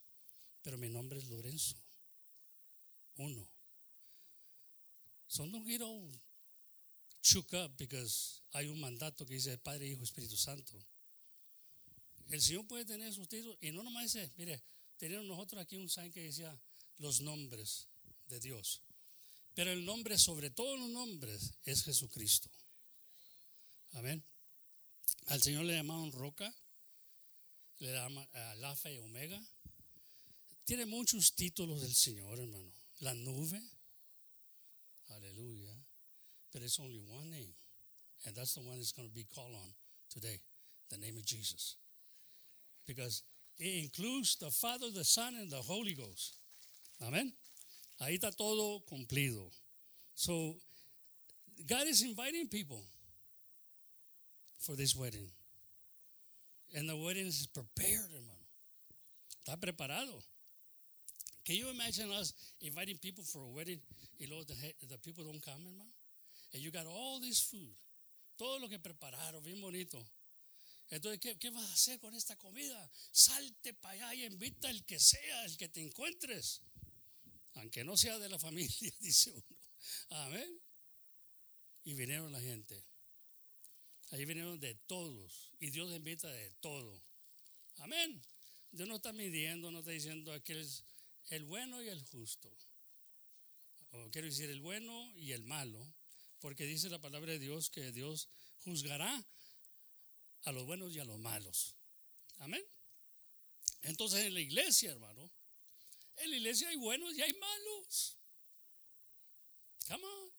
pero 0.63 0.77
mi 0.77 0.89
nombre 0.89 1.17
es 1.17 1.29
Lorenzo. 1.29 1.75
Uno. 3.17 3.47
So 5.27 5.45
don't 5.47 5.65
get 5.65 5.81
all 5.81 6.11
shook 7.21 7.53
up 7.53 7.71
because 7.77 8.41
hay 8.53 8.67
un 8.67 8.79
mandato 8.79 9.25
que 9.25 9.35
dice 9.35 9.57
Padre, 9.57 9.87
Hijo, 9.87 10.03
Espíritu 10.03 10.37
Santo. 10.37 10.73
El 12.29 12.41
Señor 12.41 12.67
puede 12.67 12.85
tener 12.85 13.13
sus 13.13 13.27
títulos 13.27 13.57
y 13.61 13.71
no 13.71 13.83
nomás 13.83 14.13
dice, 14.13 14.31
mire, 14.37 14.61
tenemos 14.97 15.25
nosotros 15.25 15.61
aquí 15.61 15.75
un 15.75 15.89
sign 15.89 16.11
que 16.11 16.23
decía 16.23 16.57
los 16.97 17.21
nombres 17.21 17.87
de 18.27 18.39
Dios. 18.39 18.81
Pero 19.53 19.71
el 19.71 19.85
nombre 19.85 20.17
sobre 20.17 20.49
todos 20.49 20.79
los 20.79 20.89
nombres 20.89 21.53
es 21.63 21.83
Jesucristo. 21.83 22.49
Amén. 23.91 24.23
Al 25.27 25.41
Señor 25.41 25.65
le 25.65 25.75
llamaban 25.75 26.11
roca, 26.11 26.53
le 27.79 27.91
llaman 27.93 28.27
alfa 28.63 28.91
y 28.91 28.97
omega. 28.97 29.41
Tiene 30.65 30.85
muchos 30.85 31.33
títulos 31.35 31.81
del 31.81 31.93
Señor, 31.93 32.39
hermano. 32.39 32.82
La 33.03 33.13
nube, 33.13 33.59
aleluya. 35.11 35.75
But 36.51 36.61
it's 36.61 36.79
only 36.79 36.99
one 37.09 37.29
name. 37.29 37.53
And 38.25 38.35
that's 38.35 38.55
the 38.55 38.61
one 38.61 38.77
that's 38.77 38.93
going 38.93 39.09
to 39.09 39.13
be 39.13 39.25
called 39.35 39.53
on 39.53 39.73
today, 40.09 40.39
the 40.89 40.97
name 40.97 41.17
of 41.17 41.25
Jesus 41.25 41.75
because 42.87 43.23
it 43.57 43.83
includes 43.83 44.35
the 44.37 44.49
Father, 44.49 44.87
the 44.93 45.03
Son, 45.03 45.35
and 45.39 45.51
the 45.51 45.57
Holy 45.57 45.93
Ghost. 45.93 46.37
Amen. 47.05 47.31
Ahí 48.01 48.15
está 48.19 48.35
todo 48.35 48.83
cumplido. 48.89 49.49
So, 50.15 50.55
God 51.67 51.87
is 51.87 52.01
inviting 52.01 52.47
people 52.47 52.83
for 54.59 54.75
this 54.75 54.95
wedding. 54.95 55.29
And 56.75 56.89
the 56.89 56.97
wedding 56.97 57.27
is 57.27 57.47
prepared, 57.47 58.09
hermano. 58.11 58.39
Está 59.45 59.59
preparado. 59.59 60.23
Can 61.45 61.55
you 61.55 61.69
imagine 61.69 62.09
us 62.11 62.33
inviting 62.61 62.97
people 62.97 63.23
for 63.23 63.39
a 63.39 63.47
wedding 63.47 63.79
y 64.19 64.25
luego 64.27 64.45
the, 64.45 64.55
the 64.87 64.97
people 64.97 65.23
don't 65.23 65.41
come, 65.41 65.61
hermano? 65.65 65.89
And 66.53 66.61
you 66.61 66.71
got 66.71 66.85
all 66.85 67.19
this 67.19 67.41
food. 67.41 67.75
Todo 68.37 68.59
lo 68.59 68.67
que 68.67 68.79
prepararon, 68.79 69.43
bien 69.43 69.59
bonito. 69.59 69.97
Entonces, 70.89 71.19
¿qué, 71.19 71.37
¿qué, 71.37 71.49
vas 71.49 71.63
a 71.69 71.73
hacer 71.73 71.99
con 71.99 72.13
esta 72.13 72.35
comida? 72.37 72.89
Salte 73.11 73.73
para 73.73 73.95
allá 73.95 74.13
y 74.15 74.25
invita 74.25 74.69
al 74.69 74.85
que 74.85 74.99
sea, 74.99 75.45
el 75.45 75.57
que 75.57 75.67
te 75.67 75.81
encuentres. 75.81 76.61
Aunque 77.55 77.83
no 77.83 77.97
sea 77.97 78.19
de 78.19 78.29
la 78.29 78.39
familia, 78.39 78.93
dice 78.99 79.31
uno. 79.31 79.57
Amén. 80.09 80.61
Y 81.83 81.93
vinieron 81.93 82.31
la 82.31 82.39
gente. 82.39 82.83
Ahí 84.11 84.25
vinieron 84.25 84.59
de 84.59 84.75
todos. 84.75 85.51
Y 85.59 85.71
Dios 85.71 85.91
invita 85.91 86.27
de 86.29 86.51
todo. 86.61 87.01
Amén. 87.77 88.21
Dios 88.71 88.87
no 88.87 88.97
está 88.97 89.11
midiendo, 89.11 89.71
no 89.71 89.79
está 89.79 89.91
diciendo 89.91 90.31
aquel 90.31 90.67
el 91.29 91.45
bueno 91.45 91.81
y 91.81 91.89
el 91.89 92.01
justo. 92.01 92.55
O 93.91 94.09
quiero 94.09 94.27
decir 94.27 94.49
el 94.49 94.61
bueno 94.61 95.11
y 95.17 95.31
el 95.31 95.43
malo. 95.43 95.93
Porque 96.39 96.65
dice 96.65 96.89
la 96.89 96.99
palabra 96.99 97.31
de 97.31 97.39
Dios 97.39 97.69
que 97.69 97.91
Dios 97.91 98.29
juzgará 98.59 99.25
a 100.43 100.51
los 100.51 100.65
buenos 100.65 100.93
y 100.93 100.99
a 100.99 101.05
los 101.05 101.17
malos. 101.17 101.75
Amén. 102.39 102.63
Entonces 103.81 104.25
en 104.25 104.33
la 104.33 104.41
iglesia, 104.41 104.91
hermano, 104.91 105.31
en 106.17 106.31
la 106.31 106.37
iglesia 106.37 106.69
hay 106.69 106.75
buenos 106.75 107.15
y 107.15 107.21
hay 107.21 107.33
malos. 107.33 108.17
Come 109.87 110.03
on. 110.05 110.31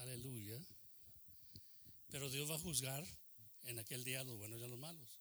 Aleluya. 0.00 0.58
Pero 2.08 2.28
Dios 2.30 2.50
va 2.50 2.56
a 2.56 2.58
juzgar 2.58 3.06
en 3.62 3.78
aquel 3.78 4.04
día 4.04 4.20
a 4.20 4.24
los 4.24 4.36
buenos 4.36 4.60
y 4.60 4.64
a 4.64 4.68
los 4.68 4.78
malos. 4.78 5.20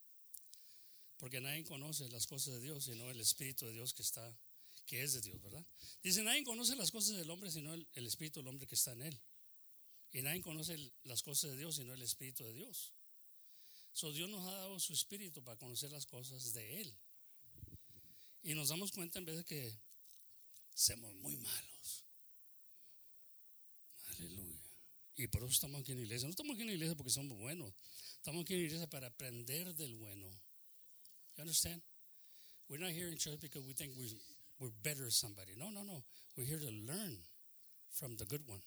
Porque 1.19 1.39
nadie 1.39 1.63
conoce 1.63 2.09
las 2.09 2.25
cosas 2.25 2.55
de 2.55 2.61
Dios 2.61 2.85
sino 2.85 3.09
el 3.11 3.19
Espíritu 3.21 3.67
de 3.67 3.73
Dios 3.73 3.93
que 3.93 4.01
está, 4.01 4.35
que 4.87 5.03
es 5.03 5.13
de 5.13 5.21
Dios, 5.21 5.39
¿verdad? 5.41 5.65
Dice, 6.01 6.23
nadie 6.23 6.43
conoce 6.43 6.75
las 6.75 6.89
cosas 6.91 7.17
del 7.17 7.29
hombre 7.29 7.51
sino 7.51 7.73
el, 7.73 7.87
el 7.93 8.07
Espíritu 8.07 8.39
del 8.39 8.47
hombre 8.47 8.65
que 8.65 8.75
está 8.75 8.93
en 8.93 9.03
él. 9.03 9.21
Y 10.11 10.23
nadie 10.23 10.41
conoce 10.41 10.75
las 11.03 11.21
cosas 11.21 11.51
de 11.51 11.57
Dios 11.57 11.75
sino 11.75 11.93
el 11.93 12.01
Espíritu 12.01 12.43
de 12.45 12.53
Dios. 12.53 12.93
So 13.91 14.11
Dios 14.11 14.29
nos 14.29 14.47
ha 14.47 14.51
dado 14.51 14.79
su 14.79 14.93
Espíritu 14.93 15.43
para 15.43 15.57
conocer 15.57 15.91
las 15.91 16.05
cosas 16.05 16.53
de 16.53 16.81
Él. 16.81 16.97
Y 18.43 18.53
nos 18.53 18.69
damos 18.69 18.91
cuenta 18.91 19.19
en 19.19 19.25
de 19.25 19.43
que 19.43 19.77
somos 20.73 21.13
muy 21.15 21.35
malos. 21.37 22.05
Aleluya. 24.05 24.59
Y 25.17 25.27
por 25.27 25.43
eso 25.43 25.51
estamos 25.51 25.81
aquí 25.81 25.91
en 25.91 25.97
la 25.97 26.03
iglesia. 26.05 26.27
No 26.27 26.31
estamos 26.31 26.53
aquí 26.53 26.61
en 26.61 26.67
la 26.67 26.73
iglesia 26.73 26.95
porque 26.95 27.11
somos 27.11 27.37
buenos. 27.37 27.73
Estamos 28.15 28.43
aquí 28.43 28.53
en 28.53 28.59
la 28.61 28.65
iglesia 28.67 28.89
para 28.89 29.07
aprender 29.07 29.75
del 29.75 29.95
bueno. 29.95 30.29
You 31.39 31.43
understand? 31.43 31.79
We're 32.69 32.79
not 32.79 32.89
here 32.89 33.07
in 33.07 33.15
church 33.15 33.39
because 33.41 33.63
we 33.63 33.71
think 33.71 33.91
we're, 33.97 34.09
we're 34.59 34.73
better 34.83 35.03
than 35.03 35.11
somebody. 35.11 35.53
No, 35.57 35.69
no, 35.69 35.83
no. 35.83 36.03
We're 36.37 36.43
here 36.43 36.59
to 36.59 36.65
learn 36.85 37.15
from 37.93 38.17
the 38.17 38.25
good 38.25 38.41
one, 38.45 38.59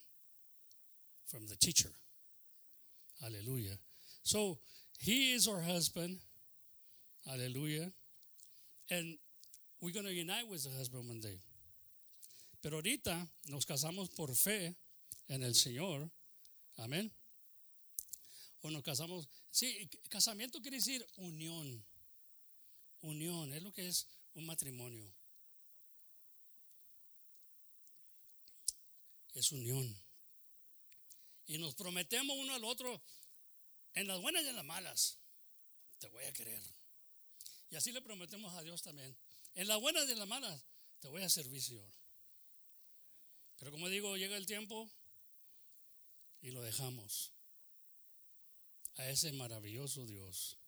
from 1.27 1.47
the 1.49 1.57
teacher. 1.57 1.91
Hallelujah. 3.21 3.77
So 4.23 4.57
he 4.99 5.35
is 5.35 5.49
our 5.49 5.61
husband. 5.61 6.17
Hallelujah. 7.29 7.93
And 8.91 9.19
we're 9.83 9.93
going 9.93 10.07
to 10.07 10.15
unite 10.15 10.49
with 10.49 10.65
the 10.65 10.71
husband 10.71 11.07
one 11.07 11.21
day. 11.21 11.41
Pero 12.63 12.79
ahorita 12.81 13.29
nos 13.51 13.67
casamos 13.67 14.17
por 14.17 14.29
fe 14.29 14.75
en 15.29 15.43
el 15.43 15.53
Señor. 15.53 16.09
Amén. 16.83 17.11
O 18.65 18.71
nos 18.71 18.83
casamos. 18.83 19.27
Sí, 19.51 19.91
casamiento 20.09 20.63
quiere 20.63 20.79
decir 20.79 21.05
unión. 21.19 21.85
Unión 23.03 23.53
es 23.53 23.63
lo 23.63 23.73
que 23.73 23.89
es 23.89 24.07
un 24.35 24.47
matrimonio. 24.47 25.13
Es 29.35 29.51
unión. 29.51 29.97
Y 31.47 31.59
nos 31.59 31.75
prometemos 31.75 32.37
uno 32.39 32.55
al 32.55 32.65
otro 32.65 33.03
en 33.95 34.07
las 34.07 34.21
buenas 34.21 34.45
y 34.45 34.49
en 34.49 34.57
las 34.57 34.65
malas. 34.65 35.19
Te 35.99 36.09
voy 36.09 36.25
a 36.25 36.33
querer. 36.33 36.63
Y 37.71 37.77
así 37.77 37.91
le 37.91 38.03
prometemos 38.03 38.55
a 38.55 38.63
Dios 38.63 38.83
también. 38.83 39.17
En 39.55 39.67
las 39.67 39.81
buenas 39.81 40.09
y 40.09 40.13
en 40.13 40.19
las 40.19 40.29
malas 40.29 40.63
te 41.01 41.09
voy 41.09 41.23
a 41.23 41.29
servir, 41.29 41.61
Señor. 41.61 41.91
Pero 43.59 43.73
como 43.73 43.89
digo, 43.89 44.17
llega 44.17 44.37
el 44.37 44.47
tiempo 44.47 44.91
y 46.41 46.51
lo 46.51 46.63
dejamos 46.63 47.33
a 48.97 49.09
ese 49.09 49.33
maravilloso 49.33 50.07
Dios 50.07 50.62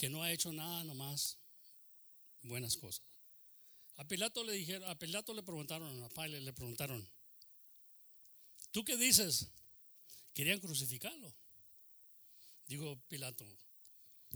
que 0.00 0.08
no 0.08 0.22
ha 0.22 0.32
hecho 0.32 0.50
nada 0.50 0.82
nomás 0.84 1.36
buenas 2.40 2.78
cosas. 2.78 3.04
A 3.96 4.08
Pilato 4.08 4.42
le 4.42 4.54
dijeron, 4.54 4.88
a 4.88 4.98
Pilato 4.98 5.34
le 5.34 5.42
preguntaron, 5.42 6.02
a 6.02 6.08
Pilate 6.08 6.40
le 6.40 6.54
preguntaron, 6.54 7.06
¿tú 8.70 8.82
qué 8.82 8.96
dices? 8.96 9.48
Querían 10.32 10.58
crucificarlo. 10.58 11.36
Digo 12.66 12.98
Pilato, 13.08 13.46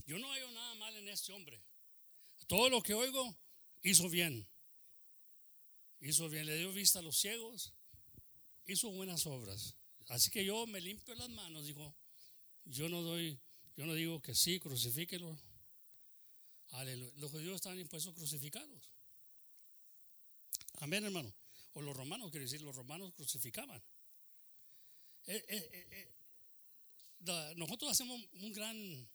yo 0.05 0.19
no 0.19 0.31
hallo 0.31 0.51
nada 0.51 0.75
mal 0.75 0.95
en 0.97 1.09
este 1.09 1.33
hombre. 1.33 1.59
Todo 2.47 2.69
lo 2.69 2.83
que 2.83 2.93
oigo 2.93 3.35
hizo 3.83 4.11
bien. 4.11 4.47
Hizo 5.99 6.29
bien, 6.29 6.45
le 6.45 6.59
dio 6.59 6.75
vista 6.75 6.99
a 6.99 7.03
los 7.03 7.17
ciegos, 7.17 7.73
hizo 8.67 8.91
buenas 8.91 9.25
obras. 9.25 9.77
Así 10.09 10.31
que 10.31 10.45
yo 10.45 10.67
me 10.67 10.83
limpio 10.83 11.15
las 11.15 11.31
manos, 11.31 11.65
dijo, 11.65 11.97
yo 12.67 12.91
no 12.91 13.01
doy, 13.01 13.41
yo 13.77 13.87
no 13.87 13.95
digo 13.95 14.21
que 14.21 14.35
sí, 14.35 14.61
crucifíquelo. 14.61 15.41
Los 17.17 17.31
judíos 17.31 17.57
estaban 17.57 17.79
impuestos 17.79 18.13
a 18.13 18.17
crucificarlos. 18.17 18.91
Amén, 20.81 21.05
hermano. 21.05 21.33
O 21.75 21.83
los 21.83 21.97
romanos, 21.97 22.31
quiere 22.31 22.45
decir, 22.47 22.63
los 22.63 22.75
romanos 22.75 23.13
crucificaban. 23.15 23.83
Eh, 25.27 25.45
eh, 25.49 25.89
eh, 25.91 27.55
nosotros 27.57 27.91
hacemos 27.91 28.21
un 28.33 28.53
gran, 28.53 29.09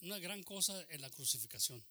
una 0.00 0.18
gran 0.18 0.42
cosa 0.44 0.80
en 0.88 1.00
la 1.00 1.10
crucificación. 1.10 1.84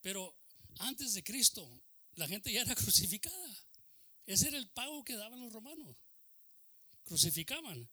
Pero 0.00 0.36
antes 0.78 1.14
de 1.14 1.24
Cristo, 1.24 1.82
la 2.14 2.28
gente 2.28 2.52
ya 2.52 2.62
era 2.62 2.74
crucificada. 2.76 3.66
Ese 4.26 4.48
era 4.48 4.58
el 4.58 4.68
pago 4.70 5.04
que 5.04 5.16
daban 5.16 5.40
los 5.40 5.52
romanos. 5.52 5.96
Crucificaban 7.04 7.88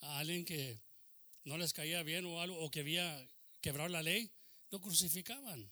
a 0.00 0.18
alguien 0.18 0.44
que 0.44 0.80
no 1.44 1.56
les 1.58 1.72
caía 1.72 2.02
bien 2.02 2.24
o 2.26 2.40
algo, 2.40 2.58
o 2.58 2.70
que 2.70 2.80
había 2.80 3.28
quebrado 3.60 3.88
la 3.88 4.02
ley, 4.02 4.30
lo 4.72 4.80
crucificaban. 4.80 5.70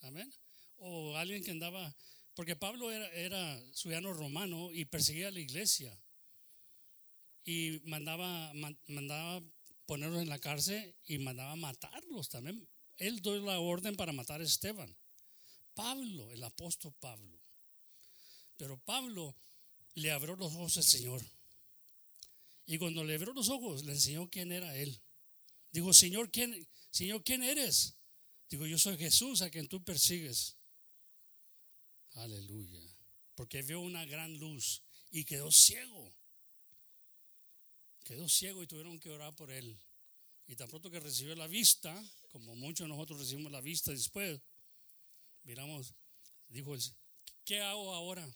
Amén. 0.00 0.32
O 0.78 1.14
alguien 1.16 1.44
que 1.44 1.50
andaba, 1.50 1.94
porque 2.34 2.56
Pablo 2.56 2.90
era, 2.90 3.06
era 3.12 3.62
ciudadano 3.74 4.12
romano 4.14 4.72
y 4.72 4.86
perseguía 4.86 5.28
a 5.28 5.30
la 5.30 5.40
iglesia. 5.40 5.96
Y 7.44 7.80
mandaba, 7.84 8.52
man- 8.54 8.78
mandaba 8.88 9.42
ponerlos 9.86 10.22
en 10.22 10.28
la 10.30 10.38
cárcel 10.38 10.94
y 11.06 11.18
mandaba 11.18 11.54
matarlos 11.56 12.28
también. 12.30 12.66
Él 12.96 13.20
dio 13.20 13.38
la 13.40 13.60
orden 13.60 13.96
para 13.96 14.12
matar 14.12 14.40
a 14.40 14.44
Esteban. 14.44 14.94
Pablo, 15.74 16.30
el 16.32 16.42
apóstol 16.42 16.94
Pablo. 16.98 17.38
Pero 18.56 18.78
Pablo 18.78 19.36
le 19.94 20.10
abrió 20.12 20.36
los 20.36 20.52
ojos 20.54 20.76
al 20.78 20.84
Señor. 20.84 21.22
Y 22.66 22.78
cuando 22.78 23.04
le 23.04 23.14
abrió 23.14 23.32
los 23.34 23.48
ojos, 23.48 23.84
le 23.84 23.92
enseñó 23.92 24.30
quién 24.30 24.52
era 24.52 24.74
él. 24.76 24.98
Digo, 25.72 25.92
Señor, 25.92 26.30
¿quién, 26.30 26.66
Señor, 26.90 27.22
¿quién 27.24 27.42
eres? 27.42 27.96
Digo, 28.50 28.66
yo 28.66 28.78
soy 28.78 28.98
Jesús 28.98 29.42
a 29.42 29.50
quien 29.50 29.68
tú 29.68 29.82
persigues. 29.82 30.56
Aleluya. 32.14 32.82
Porque 33.36 33.62
vio 33.62 33.80
una 33.80 34.04
gran 34.04 34.36
luz 34.38 34.82
y 35.12 35.24
quedó 35.24 35.52
ciego. 35.52 36.12
Quedó 38.04 38.28
ciego 38.28 38.62
y 38.62 38.66
tuvieron 38.66 38.98
que 38.98 39.08
orar 39.08 39.34
por 39.36 39.52
él. 39.52 39.80
Y 40.48 40.56
tan 40.56 40.68
pronto 40.68 40.90
que 40.90 40.98
recibió 40.98 41.36
la 41.36 41.46
vista, 41.46 42.04
como 42.32 42.56
muchos 42.56 42.84
de 42.84 42.88
nosotros 42.88 43.20
recibimos 43.20 43.52
la 43.52 43.60
vista 43.60 43.92
después, 43.92 44.40
miramos, 45.44 45.94
dijo, 46.48 46.74
¿qué 47.44 47.60
hago 47.60 47.94
ahora? 47.94 48.28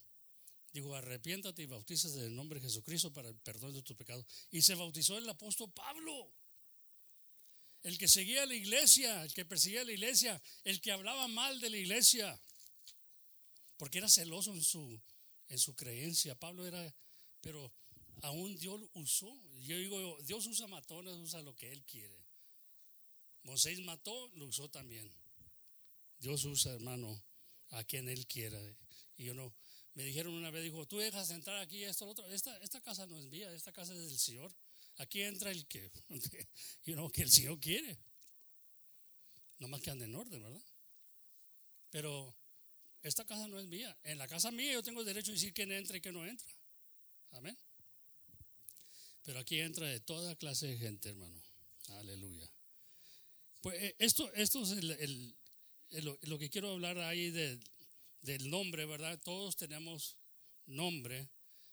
Dijo, 0.73 0.95
arrepiéntate 0.95 1.63
y 1.63 1.67
bautízate 1.67 2.19
en 2.19 2.25
el 2.27 2.37
nombre 2.37 2.61
de 2.61 2.67
Jesucristo 2.67 3.13
para 3.13 3.29
el 3.29 3.37
perdón 3.37 3.73
de 3.73 3.83
tus 3.83 3.97
pecados. 3.97 4.25
Y 4.53 4.63
se 4.63 4.77
bautizó 4.77 5.19
el 5.19 5.29
apóstol 5.29 5.73
Pablo. 5.73 6.33
El 7.85 7.99
que 7.99 8.09
seguía 8.09 8.47
la 8.47 8.55
iglesia, 8.55 9.23
el 9.23 9.33
que 9.33 9.45
perseguía 9.45 9.85
la 9.85 9.93
iglesia, 9.93 10.41
el 10.65 10.81
que 10.81 10.91
hablaba 10.91 11.29
mal 11.29 11.61
de 11.61 11.71
la 11.71 11.77
iglesia. 11.77 12.41
Porque 13.77 13.99
era 13.99 14.09
celoso 14.09 14.53
en 14.53 14.63
su, 14.63 15.01
en 15.49 15.59
su 15.59 15.77
creencia. 15.77 16.35
Pablo 16.35 16.67
era, 16.67 16.95
pero 17.41 17.73
aún 18.23 18.57
Dios 18.57 18.81
usó. 18.95 19.39
Yo 19.61 19.77
digo, 19.77 20.19
Dios 20.23 20.47
usa 20.47 20.67
matones, 20.67 21.15
usa 21.15 21.43
lo 21.43 21.55
que 21.55 21.71
Él 21.71 21.85
quiere. 21.85 22.19
Moisés 23.43 23.79
mató, 23.81 24.29
lo 24.35 24.47
usó 24.47 24.71
también. 24.71 25.13
Dios 26.19 26.45
usa, 26.45 26.73
hermano, 26.73 27.23
a 27.69 27.85
quien 27.85 28.09
Él 28.09 28.27
quiera. 28.27 28.59
Y 29.17 29.25
yo 29.25 29.35
no, 29.35 29.55
me 29.95 30.05
dijeron 30.05 30.33
una 30.33 30.51
vez, 30.51 30.65
dijo, 30.65 30.87
tú 30.87 30.99
dejas 30.99 31.31
entrar 31.31 31.61
aquí 31.61 31.85
esto, 31.85 32.07
lo 32.07 32.13
otro. 32.13 32.27
Esta, 32.29 32.57
esta 32.63 32.81
casa 32.81 33.07
no 33.07 33.19
es 33.19 33.27
mía, 33.27 33.53
esta 33.53 33.73
casa 33.73 33.93
es 33.93 34.01
del 34.01 34.19
Señor. 34.19 34.53
Aquí 34.99 35.23
entra 35.23 35.51
el 35.51 35.67
que, 35.67 35.91
you 36.85 36.95
know, 36.95 37.11
que 37.11 37.23
el 37.23 37.31
Señor 37.31 37.59
quiere. 37.61 37.99
No 39.59 39.69
más 39.69 39.81
que 39.81 39.91
ande 39.91 40.05
en 40.05 40.15
orden, 40.15 40.43
¿verdad? 40.43 40.63
Pero 41.91 42.35
esta 43.03 43.25
casa 43.25 43.47
no 43.49 43.59
es 43.59 43.67
mía. 43.67 43.97
En 44.03 44.19
la 44.19 44.29
casa 44.29 44.51
mía 44.51 44.73
yo 44.73 44.83
tengo 44.83 45.05
derecho 45.05 45.31
a 45.31 45.35
decir 45.35 45.53
quién 45.53 45.73
entra 45.73 45.97
y 45.97 46.01
quién 46.01 46.15
no 46.15 46.27
entra. 46.27 46.49
Amén. 47.33 47.57
Pero 49.23 49.39
aquí 49.41 49.61
entra 49.61 49.87
de 49.89 50.01
toda 50.01 50.37
clase 50.37 50.67
de 50.69 50.77
gente, 50.77 51.09
hermano. 51.09 51.41
Aleluya. 51.89 52.49
Pues 53.63 53.81
eh, 53.83 53.97
esto, 53.99 54.33
esto 54.35 54.63
es 54.63 54.71
el- 54.73 54.91
el- 54.91 55.37
el- 55.91 56.19
lo 56.23 56.39
que 56.39 56.51
quiero 56.51 56.73
hablar 56.73 56.99
ahí 56.99 57.31
de- 57.31 57.59
del 58.23 58.51
nombre, 58.51 58.85
¿verdad? 58.87 59.19
Todos 59.23 59.57
tenemos 59.57 60.17
nombre 60.67 61.29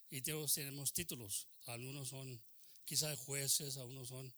y 0.10 0.22
todos 0.22 0.54
tenemos 0.54 0.94
títulos. 0.94 1.48
Algunos 1.66 2.10
son 2.10 2.42
quizás 2.92 3.18
jueces, 3.20 3.78
algunos 3.78 4.10
son, 4.10 4.34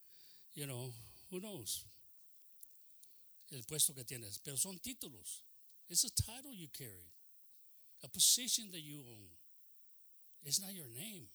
you 0.54 0.66
know, 0.66 0.94
who 1.32 1.40
knows, 1.40 1.88
el 3.50 3.64
puesto 3.64 3.96
que 3.96 4.06
tienes. 4.06 4.38
Pero 4.44 4.58
son 4.58 4.78
títulos. 4.80 5.44
It's 5.90 6.04
a 6.04 6.10
title 6.12 6.54
you 6.54 6.70
carry, 6.70 7.12
a 8.04 8.08
position 8.08 8.70
that 8.70 8.82
you 8.82 9.00
own. 9.02 9.32
It's 10.44 10.60
not 10.60 10.72
your 10.72 10.88
name. 10.90 11.28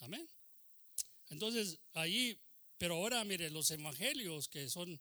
Amén. 0.00 0.26
Entonces, 1.28 1.78
ahí, 1.92 2.40
pero 2.78 2.94
ahora 2.94 3.22
mire, 3.24 3.50
los 3.50 3.70
evangelios 3.70 4.48
que 4.48 4.70
son 4.70 4.98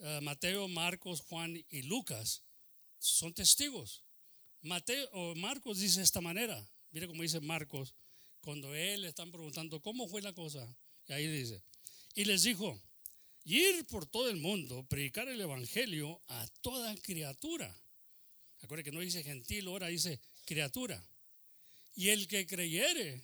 eh, 0.00 0.20
Mateo, 0.20 0.68
Marcos, 0.68 1.22
Juan 1.22 1.64
y 1.70 1.82
Lucas 1.84 2.42
son 2.98 3.32
testigos. 3.32 4.04
Mateo 4.60 5.08
o 5.12 5.34
Marcos 5.34 5.78
dice 5.78 6.00
de 6.00 6.04
esta 6.04 6.20
manera. 6.20 6.62
Mire 6.90 7.06
cómo 7.06 7.22
dice 7.22 7.40
Marcos 7.40 7.94
cuando 8.42 8.74
él 8.74 9.02
le 9.02 9.08
están 9.08 9.30
preguntando 9.30 9.80
cómo 9.80 10.08
fue 10.08 10.20
la 10.20 10.32
cosa. 10.32 10.68
Y 11.06 11.12
ahí 11.12 11.26
dice, 11.26 11.62
y 12.14 12.24
les 12.24 12.42
dijo, 12.42 12.78
ir 13.44 13.86
por 13.86 14.06
todo 14.06 14.28
el 14.28 14.36
mundo, 14.36 14.84
predicar 14.88 15.28
el 15.28 15.40
evangelio 15.40 16.20
a 16.28 16.46
toda 16.60 16.94
criatura. 16.96 17.74
Acuérdense 18.60 18.90
que 18.90 18.94
no 18.94 19.00
dice 19.00 19.22
gentil, 19.22 19.66
ahora 19.68 19.88
dice 19.88 20.20
criatura. 20.44 21.02
Y 21.94 22.08
el 22.08 22.26
que 22.28 22.46
creyere, 22.46 23.22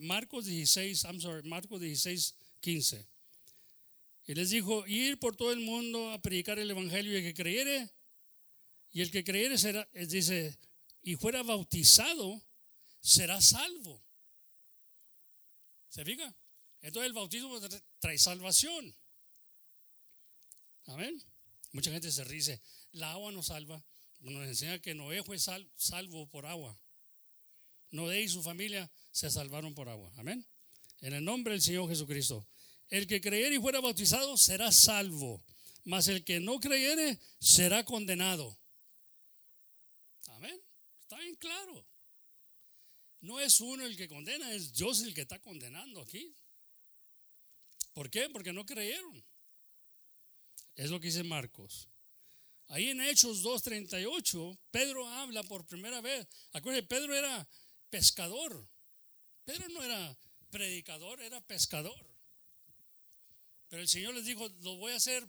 Marcos 0.00 0.46
16, 0.46 1.04
I'm 1.04 1.20
sorry, 1.20 1.48
Marcos 1.48 1.80
16, 1.80 2.34
15. 2.60 3.08
Y 4.26 4.34
les 4.34 4.50
dijo, 4.50 4.86
ir 4.86 5.18
por 5.18 5.36
todo 5.36 5.52
el 5.52 5.60
mundo 5.60 6.12
a 6.12 6.20
predicar 6.20 6.58
el 6.58 6.70
evangelio 6.70 7.12
y 7.12 7.16
el 7.16 7.22
que 7.22 7.34
creyere, 7.34 7.90
y 8.92 9.00
el 9.00 9.10
que 9.10 9.24
creyere 9.24 9.58
será, 9.58 9.88
dice, 9.92 10.56
y 11.02 11.16
fuera 11.16 11.42
bautizado, 11.42 12.40
será 13.02 13.40
salvo. 13.40 14.02
¿Se 15.88 16.04
fija? 16.04 16.34
Entonces 16.80 17.08
el 17.08 17.12
bautismo 17.12 17.60
trae 17.98 18.18
salvación. 18.18 18.96
Amén. 20.86 21.22
Mucha 21.72 21.90
gente 21.90 22.10
se 22.10 22.24
ríe, 22.24 22.60
la 22.92 23.12
agua 23.12 23.30
no 23.32 23.42
salva. 23.42 23.84
Nos 24.20 24.46
enseña 24.46 24.78
que 24.78 24.94
Noé 24.94 25.22
fue 25.22 25.38
salvo 25.38 26.28
por 26.28 26.46
agua. 26.46 26.78
Noé 27.90 28.22
y 28.22 28.28
su 28.28 28.42
familia 28.42 28.90
se 29.10 29.30
salvaron 29.30 29.74
por 29.74 29.88
agua. 29.88 30.12
Amén. 30.16 30.46
En 31.00 31.12
el 31.12 31.24
nombre 31.24 31.52
del 31.52 31.62
Señor 31.62 31.88
Jesucristo. 31.88 32.46
El 32.88 33.06
que 33.06 33.20
creyere 33.20 33.56
y 33.56 33.60
fuera 33.60 33.80
bautizado 33.80 34.36
será 34.36 34.70
salvo, 34.70 35.42
mas 35.84 36.08
el 36.08 36.24
que 36.24 36.40
no 36.40 36.60
creyere 36.60 37.18
será 37.40 37.84
condenado. 37.84 38.58
Amén. 40.28 40.60
Está 41.00 41.16
bien 41.18 41.34
claro. 41.36 41.86
No 43.22 43.40
es 43.40 43.60
uno 43.60 43.84
el 43.84 43.96
que 43.96 44.08
condena, 44.08 44.52
es 44.52 44.74
Dios 44.74 45.00
el 45.02 45.14
que 45.14 45.22
está 45.22 45.38
condenando 45.38 46.02
aquí. 46.02 46.36
¿Por 47.92 48.10
qué? 48.10 48.28
Porque 48.28 48.52
no 48.52 48.66
creyeron. 48.66 49.24
Es 50.74 50.90
lo 50.90 51.00
que 51.00 51.06
dice 51.06 51.22
Marcos. 51.22 51.88
Ahí 52.66 52.88
en 52.88 53.00
Hechos 53.00 53.44
2.38, 53.44 54.58
Pedro 54.70 55.06
habla 55.06 55.42
por 55.44 55.66
primera 55.66 56.00
vez. 56.00 56.26
Acuérdense, 56.52 56.88
Pedro 56.88 57.14
era 57.14 57.46
pescador. 57.90 58.68
Pedro 59.44 59.68
no 59.68 59.82
era 59.82 60.18
predicador, 60.50 61.20
era 61.20 61.40
pescador. 61.42 62.06
Pero 63.68 63.82
el 63.82 63.88
Señor 63.88 64.14
les 64.14 64.24
dijo, 64.24 64.48
lo 64.62 64.76
voy 64.76 64.92
a 64.92 64.96
hacer 64.96 65.26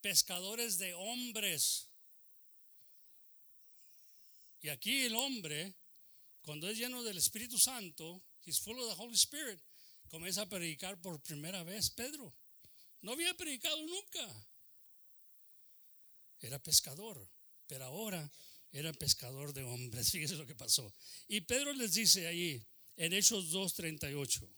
pescadores 0.00 0.78
de 0.78 0.92
hombres. 0.94 1.88
Y 4.60 4.68
aquí 4.68 5.02
el 5.02 5.14
hombre, 5.14 5.74
cuando 6.46 6.68
es 6.68 6.78
lleno 6.78 7.02
del 7.02 7.18
Espíritu 7.18 7.58
Santo, 7.58 8.22
he's 8.44 8.60
full 8.60 8.78
of 8.78 8.88
the 8.88 9.02
Holy 9.02 9.16
Spirit, 9.16 9.60
comienza 10.08 10.42
a 10.42 10.48
predicar 10.48 10.96
por 11.02 11.20
primera 11.20 11.64
vez 11.64 11.90
Pedro. 11.90 12.32
No 13.02 13.12
había 13.12 13.34
predicado 13.34 13.76
nunca. 13.84 14.46
Era 16.38 16.60
pescador, 16.60 17.28
pero 17.66 17.84
ahora 17.86 18.30
era 18.70 18.92
pescador 18.92 19.52
de 19.52 19.64
hombres. 19.64 20.10
Fíjese 20.12 20.36
lo 20.36 20.46
que 20.46 20.54
pasó. 20.54 20.94
Y 21.26 21.40
Pedro 21.40 21.72
les 21.72 21.94
dice 21.94 22.28
ahí, 22.28 22.64
en 22.96 23.12
Hechos 23.12 23.52
2.38, 23.52 24.48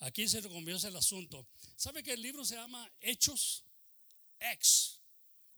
aquí 0.00 0.26
se 0.26 0.40
comienza 0.48 0.88
el 0.88 0.96
asunto. 0.96 1.46
¿Sabe 1.76 2.02
que 2.02 2.14
el 2.14 2.22
libro 2.22 2.42
se 2.42 2.54
llama 2.54 2.90
Hechos? 3.02 3.64
X, 4.40 4.98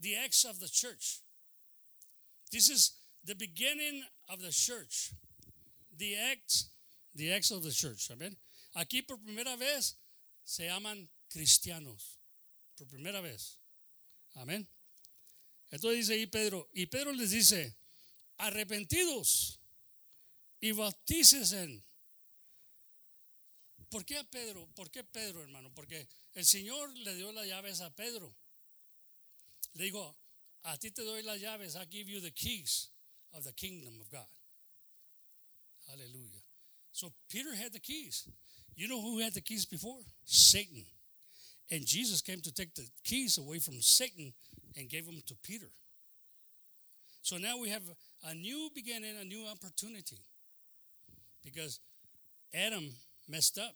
the 0.00 0.24
X 0.24 0.44
of 0.46 0.58
the 0.58 0.68
church. 0.68 1.22
This 2.50 2.68
is 2.70 2.96
the 3.24 3.34
beginning 3.34 4.04
of 4.26 4.40
the 4.40 4.50
church. 4.50 5.12
The 5.98 6.32
X, 6.32 6.70
the 7.14 7.32
X 7.32 7.50
of 7.50 7.62
the 7.62 7.72
church. 7.72 8.10
Amén. 8.10 8.36
Aquí 8.74 9.02
por 9.02 9.18
primera 9.18 9.56
vez 9.56 9.96
se 10.44 10.66
llaman 10.66 11.10
cristianos. 11.28 12.18
Por 12.76 12.86
primera 12.86 13.20
vez. 13.20 13.58
Amén. 14.34 14.68
Entonces 15.70 15.98
dice 15.98 16.14
ahí 16.14 16.26
Pedro, 16.26 16.68
y 16.72 16.86
Pedro 16.86 17.12
les 17.12 17.30
dice, 17.30 17.76
arrepentidos 18.38 19.60
y 20.60 20.72
bautícesen. 20.72 21.84
¿Por 23.90 24.04
qué 24.04 24.18
a 24.18 24.24
Pedro? 24.24 24.66
¿Por 24.74 24.90
qué 24.90 25.02
Pedro, 25.02 25.42
hermano? 25.42 25.72
Porque 25.74 26.08
el 26.34 26.44
Señor 26.44 26.96
le 26.98 27.14
dio 27.16 27.32
las 27.32 27.46
llaves 27.46 27.80
a 27.80 27.94
Pedro. 27.94 28.34
Le 29.74 29.84
dijo, 29.84 30.16
a 30.62 30.78
ti 30.78 30.90
te 30.90 31.02
doy 31.02 31.22
las 31.22 31.40
llaves, 31.40 31.74
I 31.74 31.86
give 31.90 32.10
you 32.10 32.20
the 32.20 32.32
keys 32.32 32.90
of 33.32 33.44
the 33.44 33.52
kingdom 33.52 34.00
of 34.00 34.10
God. 34.10 34.37
Hallelujah. 35.88 36.42
So 36.92 37.12
Peter 37.30 37.54
had 37.54 37.72
the 37.72 37.80
keys. 37.80 38.28
You 38.74 38.88
know 38.88 39.00
who 39.00 39.20
had 39.20 39.34
the 39.34 39.40
keys 39.40 39.66
before? 39.66 40.00
Satan. 40.24 40.84
And 41.70 41.84
Jesus 41.86 42.20
came 42.20 42.40
to 42.40 42.52
take 42.52 42.74
the 42.74 42.86
keys 43.04 43.38
away 43.38 43.58
from 43.58 43.80
Satan 43.80 44.32
and 44.76 44.88
gave 44.88 45.06
them 45.06 45.20
to 45.26 45.34
Peter. 45.42 45.68
So 47.22 47.36
now 47.36 47.58
we 47.58 47.68
have 47.68 47.82
a 48.26 48.34
new 48.34 48.70
beginning, 48.74 49.14
a 49.20 49.24
new 49.24 49.46
opportunity. 49.46 50.18
Because 51.44 51.80
Adam 52.54 52.90
messed 53.28 53.58
up 53.58 53.74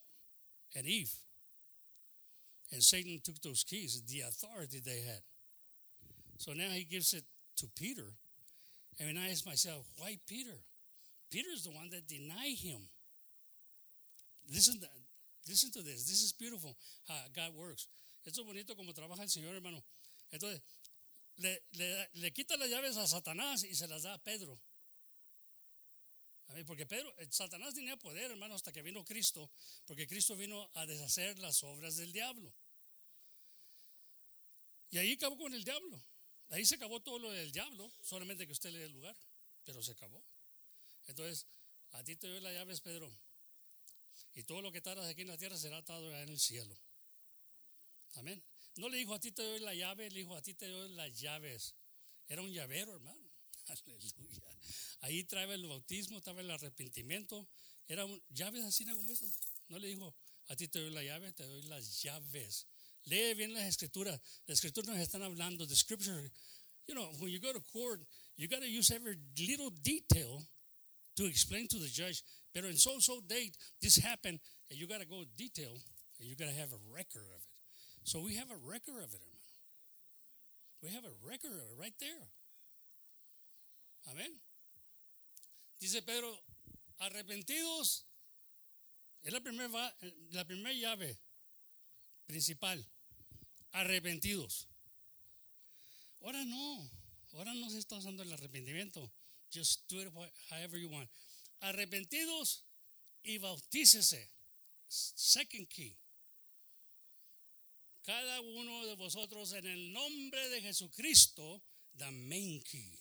and 0.75 0.87
Eve. 0.87 1.13
And 2.73 2.83
Satan 2.83 3.21
took 3.23 3.41
those 3.43 3.65
keys, 3.65 4.03
the 4.09 4.21
authority 4.21 4.81
they 4.85 5.03
had. 5.07 5.21
So 6.39 6.53
now 6.53 6.71
he 6.71 6.85
gives 6.85 7.13
it 7.13 7.25
to 7.59 7.67
Peter. 7.77 8.15
And 8.99 9.19
I 9.19 9.29
ask 9.29 9.45
myself, 9.47 9.87
why 9.97 10.19
Peter? 10.27 10.57
Peter's 11.33 11.65
the 11.65 11.71
one 11.71 11.89
that 11.91 12.07
denied 12.07 12.59
him. 12.59 12.87
Listen 14.53 14.79
to, 14.81 14.87
listen 15.49 15.71
to 15.73 15.83
this. 15.83 16.05
This 16.05 16.23
is 16.23 16.33
beautiful 16.33 16.77
how 17.09 17.15
God 17.35 17.57
works. 17.57 17.89
Esto 18.25 18.43
es 18.43 18.47
bonito 18.47 18.77
como 18.77 18.93
trabaja 18.93 19.23
el 19.23 19.31
Señor, 19.31 19.55
hermano. 19.55 19.83
Entonces, 20.31 20.61
le, 21.37 21.63
le, 21.73 22.11
le 22.15 22.31
quita 22.33 22.57
las 22.59 22.69
llaves 22.69 22.97
a 22.99 23.07
Satanás 23.07 23.65
y 23.65 23.75
se 23.75 23.89
las 23.89 24.03
da 24.03 24.15
a 24.15 24.19
Pedro. 24.19 24.61
Porque 26.67 26.85
Pedro, 26.85 27.13
eh, 27.19 27.29
Satanás 27.31 27.73
tenía 27.73 27.97
poder, 27.97 28.31
hermano, 28.31 28.55
hasta 28.55 28.73
que 28.73 28.83
vino 28.83 29.03
Cristo, 29.03 29.51
porque 29.87 30.07
Cristo 30.07 30.37
vino 30.37 30.71
a 30.75 30.85
deshacer 30.85 31.39
las 31.39 31.63
obras 31.63 31.97
del 31.97 32.13
diablo. 32.13 32.53
Y 34.91 34.99
ahí 34.99 35.13
acabó 35.13 35.39
con 35.39 35.55
el 35.55 35.65
diablo. 35.65 36.05
Ahí 36.51 36.67
se 36.67 36.75
acabó 36.75 37.01
todo 37.01 37.19
lo 37.19 37.31
del 37.31 37.51
diablo, 37.51 37.91
solamente 38.03 38.47
que 38.47 38.53
usted 38.53 38.71
le 38.71 38.81
dé 38.81 38.85
el 38.85 38.93
lugar, 38.93 39.17
pero 39.65 39.83
se 39.83 39.93
acabó. 39.93 40.23
Entonces, 41.07 41.47
a 41.93 42.03
ti 42.05 42.17
te 42.17 42.29
doy 42.29 42.41
las 42.41 42.53
llaves, 42.53 42.81
Pedro. 42.81 43.11
Y 44.35 44.45
todo 44.45 44.63
lo 44.63 44.73
que 44.73 44.81
tardas 44.81 45.09
aquí 45.09 45.23
en 45.23 45.29
la 45.29 45.37
tierra 45.37 45.57
será 45.57 45.79
atado 45.79 46.11
en 46.11 46.29
el 46.29 46.39
cielo. 46.39 46.79
Amén. 48.15 48.43
No 48.77 48.89
le 48.89 48.99
dijo 48.99 49.15
a 49.15 49.21
ti 49.21 49.33
te 49.33 49.43
doy 49.43 49.61
la 49.61 49.75
llave, 49.75 50.11
le 50.11 50.21
dijo 50.21 50.35
a 50.35 50.43
ti 50.43 50.55
te 50.55 50.69
doy 50.69 50.89
las 50.95 51.19
llaves. 51.19 51.75
Era 52.27 52.41
un 52.43 52.53
llavero, 52.53 52.95
hermano. 52.95 53.31
Aleluya. 53.67 54.11
Ahí 55.01 55.25
trae 55.25 55.53
el 55.53 55.67
bautismo, 55.67 56.21
trae 56.21 56.41
el 56.41 56.51
arrepentimiento. 56.51 57.47
Eran 57.89 58.23
llaves 58.31 58.65
así 58.65 58.87
como 58.87 59.13
esas. 59.13 59.39
No 59.69 59.79
le 59.79 59.89
dijo 59.89 60.15
a 60.49 60.57
ti 60.57 60.69
te 60.69 60.81
doy 60.81 60.91
la 60.91 61.03
llave, 61.03 61.33
te 61.33 61.45
doy 61.45 61.63
las 61.63 62.03
llaves. 62.03 62.67
Lee 63.05 63.35
bien 63.35 63.53
las 63.53 63.65
escrituras. 63.65 64.21
Las 64.47 64.59
escrituras 64.59 64.89
nos 64.89 64.99
están 64.99 65.23
hablando. 65.23 65.67
The 65.67 65.77
scripture, 65.77 66.31
you 66.87 66.95
know, 66.95 67.11
when 67.19 67.31
you 67.31 67.41
go 67.41 67.53
to 67.53 67.61
court, 67.61 68.01
you 68.37 68.49
got 68.49 68.61
to 68.61 68.69
use 68.69 68.91
every 68.91 69.19
little 69.37 69.71
detail 69.83 70.47
to 71.17 71.27
explain 71.27 71.67
to 71.69 71.79
the 71.79 71.89
judge. 71.89 72.23
Pero 72.55 72.69
in 72.69 72.77
so 72.77 72.99
so 72.99 73.21
date, 73.27 73.57
this 73.81 73.97
happened, 73.97 74.39
and 74.71 74.79
you 74.79 74.87
got 74.87 75.01
to 75.01 75.07
go 75.07 75.25
detail, 75.37 75.73
and 76.21 76.29
you 76.29 76.37
got 76.37 76.49
to 76.49 76.55
have 76.55 76.73
a 76.73 76.81
record 76.93 77.25
of 77.35 77.41
it. 77.41 77.53
So 78.05 78.21
we 78.21 78.37
have 78.37 78.51
a 78.51 78.61
record 78.69 79.03
of 79.03 79.15
it, 79.15 79.21
hermano. 79.21 79.53
We 80.83 80.91
have 80.91 81.05
a 81.05 81.15
record 81.27 81.53
of 81.53 81.59
it 81.59 81.81
right 81.81 81.95
there. 82.01 82.29
Amén. 84.11 84.41
Dice 85.81 86.03
Pedro, 86.03 86.35
arrepentidos. 87.01 88.05
Es 89.23 89.33
la 89.33 89.41
primera, 89.41 89.95
la 90.33 90.45
primera 90.45 90.75
llave 90.75 91.17
principal. 92.27 92.85
Arrepentidos. 93.73 94.67
Ahora 96.21 96.45
no. 96.45 96.91
Ahora 97.35 97.55
no 97.55 97.71
se 97.71 97.79
está 97.79 97.97
usando 97.97 98.23
el 98.23 98.33
arrepentimiento. 98.33 99.11
Just 99.53 99.89
do 99.89 100.01
it 100.01 100.09
however 100.51 100.79
you 100.79 100.89
want. 100.89 101.09
Arrepentidos 101.63 102.63
y 103.23 103.39
bautícese. 103.39 104.29
Second 104.89 105.69
key 105.69 105.97
cada 108.03 108.41
uno 108.41 108.87
de 108.87 108.97
vosotros 108.97 109.53
en 109.53 109.67
el 109.67 109.93
nombre 109.93 110.49
de 110.49 110.61
Jesucristo, 110.61 111.63
the 111.97 112.11
main 112.11 112.61
key. 112.63 112.99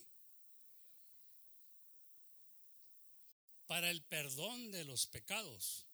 Para 3.66 3.90
el 3.90 4.04
perdón 4.04 4.72
de 4.72 4.84
los 4.86 5.08
pecados. 5.08 5.88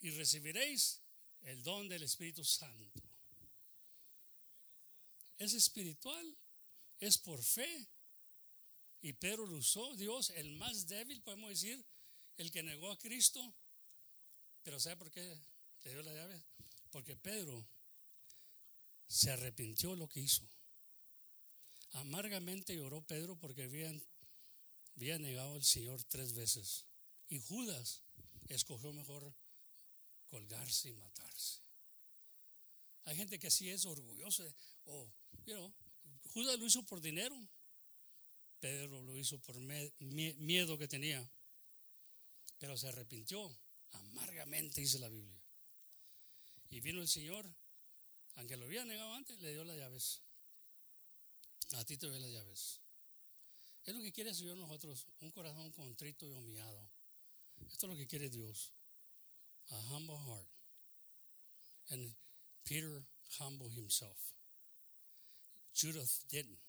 Y 0.00 0.10
recibiréis 0.10 1.00
el 1.42 1.62
don 1.62 1.88
del 1.88 2.02
Espíritu 2.02 2.44
Santo. 2.44 3.02
Es 5.38 5.54
espiritual, 5.54 6.36
es 6.98 7.16
por 7.16 7.42
fe. 7.42 7.88
Y 9.06 9.12
Pedro 9.12 9.46
lo 9.46 9.58
usó, 9.58 9.94
Dios, 9.94 10.30
el 10.30 10.50
más 10.56 10.88
débil, 10.88 11.22
podemos 11.22 11.50
decir, 11.50 11.80
el 12.38 12.50
que 12.50 12.64
negó 12.64 12.90
a 12.90 12.98
Cristo. 12.98 13.54
Pero 14.64 14.80
¿sabe 14.80 14.96
por 14.96 15.12
qué 15.12 15.40
le 15.84 15.92
dio 15.92 16.02
la 16.02 16.12
llave? 16.12 16.44
Porque 16.90 17.14
Pedro 17.14 17.64
se 19.06 19.30
arrepintió 19.30 19.94
lo 19.94 20.08
que 20.08 20.18
hizo. 20.18 20.44
Amargamente 21.92 22.74
lloró 22.74 23.00
Pedro 23.06 23.38
porque 23.38 23.62
había 23.62 25.18
negado 25.20 25.54
al 25.54 25.62
Señor 25.62 26.02
tres 26.02 26.32
veces. 26.32 26.84
Y 27.28 27.38
Judas 27.38 28.02
escogió 28.48 28.92
mejor 28.92 29.32
colgarse 30.26 30.88
y 30.88 30.94
matarse. 30.94 31.60
Hay 33.04 33.14
gente 33.14 33.38
que 33.38 33.46
así 33.46 33.70
es 33.70 33.86
orgullosa. 33.86 34.42
O, 34.86 35.08
you 35.44 35.72
Judas 36.32 36.58
lo 36.58 36.66
hizo 36.66 36.82
por 36.82 37.00
dinero. 37.00 37.40
Lo 38.88 39.16
hizo 39.16 39.38
por 39.40 39.56
miedo 39.58 40.78
que 40.78 40.88
tenía. 40.88 41.28
Pero 42.58 42.76
se 42.76 42.88
arrepintió 42.88 43.54
amargamente, 43.92 44.80
dice 44.80 44.98
la 44.98 45.08
Biblia. 45.08 45.38
Y 46.70 46.80
vino 46.80 47.00
el 47.00 47.08
Señor, 47.08 47.46
aunque 48.36 48.56
lo 48.56 48.66
había 48.66 48.84
negado 48.84 49.12
antes, 49.14 49.38
le 49.40 49.52
dio 49.52 49.64
las 49.64 49.76
llaves. 49.76 50.22
A 51.72 51.84
ti 51.84 51.96
te 51.96 52.06
doy 52.06 52.20
las 52.20 52.30
llaves. 52.30 52.80
Es 53.84 53.94
lo 53.94 54.00
que 54.02 54.12
quiere 54.12 54.30
el 54.30 54.36
Señor 54.36 54.56
nosotros, 54.56 55.06
un 55.20 55.30
corazón 55.30 55.70
contrito 55.72 56.26
y 56.26 56.32
humillado. 56.32 56.88
Esto 57.70 57.86
es 57.86 57.92
lo 57.92 57.96
que 57.96 58.06
quiere 58.06 58.28
Dios. 58.28 58.72
A 59.70 59.78
humble 59.90 60.16
heart. 60.16 60.48
And 61.90 62.14
Peter 62.64 63.04
humbled 63.38 63.72
himself. 63.72 64.34
Judith 65.72 66.24
didn't. 66.28 66.65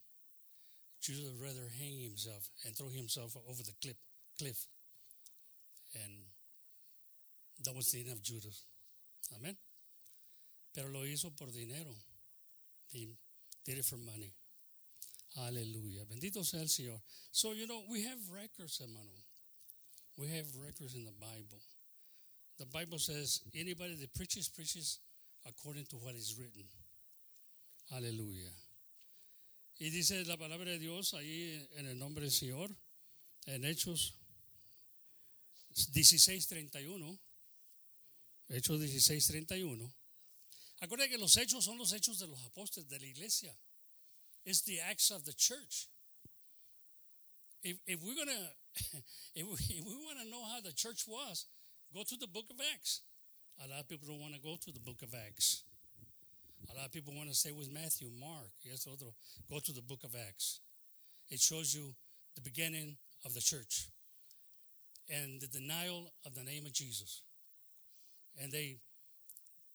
Judith 1.01 1.33
rather 1.41 1.69
hang 1.79 1.99
himself 2.01 2.49
and 2.65 2.75
throw 2.75 2.89
himself 2.89 3.35
over 3.47 3.63
the 3.63 3.73
cliff. 3.81 3.97
cliff. 4.37 4.65
And 5.93 6.13
that 7.63 7.75
was 7.75 7.87
the 7.91 8.01
end 8.01 8.11
of 8.11 8.21
Judith. 8.21 8.59
Amen. 9.37 9.57
Pero 10.73 10.89
lo 10.89 11.01
hizo 11.01 11.35
por 11.35 11.47
dinero. 11.47 11.93
He 12.89 13.09
did 13.65 13.77
it 13.77 13.85
for 13.85 13.97
money. 13.97 14.33
Aleluya. 15.39 16.05
Bendito 16.05 16.43
sea 16.43 16.59
el 16.59 16.67
Señor. 16.67 16.99
So, 17.31 17.51
you 17.51 17.67
know, 17.67 17.83
we 17.89 18.03
have 18.03 18.17
records, 18.31 18.79
hermano. 18.79 19.11
We 20.17 20.27
have 20.29 20.45
records 20.63 20.95
in 20.95 21.05
the 21.05 21.13
Bible. 21.19 21.61
The 22.57 22.65
Bible 22.65 22.97
says 22.97 23.41
anybody 23.53 23.95
that 23.95 24.13
preaches, 24.15 24.49
preaches 24.49 24.99
according 25.45 25.85
to 25.91 25.95
what 25.97 26.15
is 26.15 26.35
written. 26.39 26.63
Aleluya. 27.93 28.49
Y 29.79 29.91
dice 29.91 30.25
la 30.25 30.37
palabra 30.37 30.71
de 30.71 30.79
Dios 30.79 31.13
ahí 31.13 31.67
en 31.73 31.85
el 31.85 31.99
nombre 31.99 32.23
del 32.23 32.31
Señor, 32.31 32.75
en 33.45 33.63
Hechos 33.63 34.15
16:31. 35.91 37.19
Hechos 38.49 38.79
16:31. 38.79 39.93
Acuérdense 40.79 41.11
que 41.11 41.17
los 41.19 41.37
hechos 41.37 41.63
son 41.63 41.77
los 41.77 41.93
hechos 41.93 42.17
de 42.17 42.27
los 42.27 42.41
apóstoles 42.41 42.89
de 42.89 42.99
la 42.99 43.05
iglesia. 43.05 43.55
It's 44.45 44.63
the 44.63 44.81
acts 44.81 45.11
of 45.11 45.23
the 45.25 45.33
church. 45.33 45.89
If, 47.61 47.77
if 47.85 48.01
we're 48.01 48.15
gonna, 48.15 48.53
if 49.35 49.45
we, 49.45 49.81
we 49.81 49.95
want 50.05 50.19
to 50.19 50.25
know 50.25 50.43
how 50.45 50.61
the 50.61 50.73
church 50.73 51.07
was, 51.07 51.45
go 51.93 52.03
to 52.03 52.17
the 52.17 52.27
book 52.27 52.49
of 52.49 52.59
Acts. 52.73 53.01
A 53.59 53.67
lot 53.67 53.81
of 53.81 53.87
people 53.87 54.07
don't 54.07 54.21
want 54.21 54.33
to 54.33 54.39
go 54.39 54.55
to 54.55 54.71
the 54.71 54.79
book 54.79 55.01
of 55.01 55.13
Acts. 55.13 55.63
A 56.71 56.75
lot 56.75 56.85
of 56.85 56.91
people 56.91 57.13
want 57.15 57.29
to 57.29 57.35
stay 57.35 57.51
with 57.51 57.71
Matthew, 57.71 58.09
Mark. 58.19 58.49
Yes, 58.63 58.87
otro. 58.91 59.13
Go 59.49 59.59
to 59.59 59.71
the 59.71 59.81
book 59.81 60.03
of 60.03 60.15
Acts. 60.27 60.59
It 61.29 61.39
shows 61.39 61.73
you 61.73 61.93
the 62.35 62.41
beginning 62.41 62.97
of 63.25 63.33
the 63.33 63.41
church 63.41 63.87
and 65.09 65.41
the 65.41 65.47
denial 65.47 66.11
of 66.25 66.35
the 66.35 66.43
name 66.43 66.65
of 66.65 66.73
Jesus. 66.73 67.21
And 68.41 68.51
they 68.51 68.77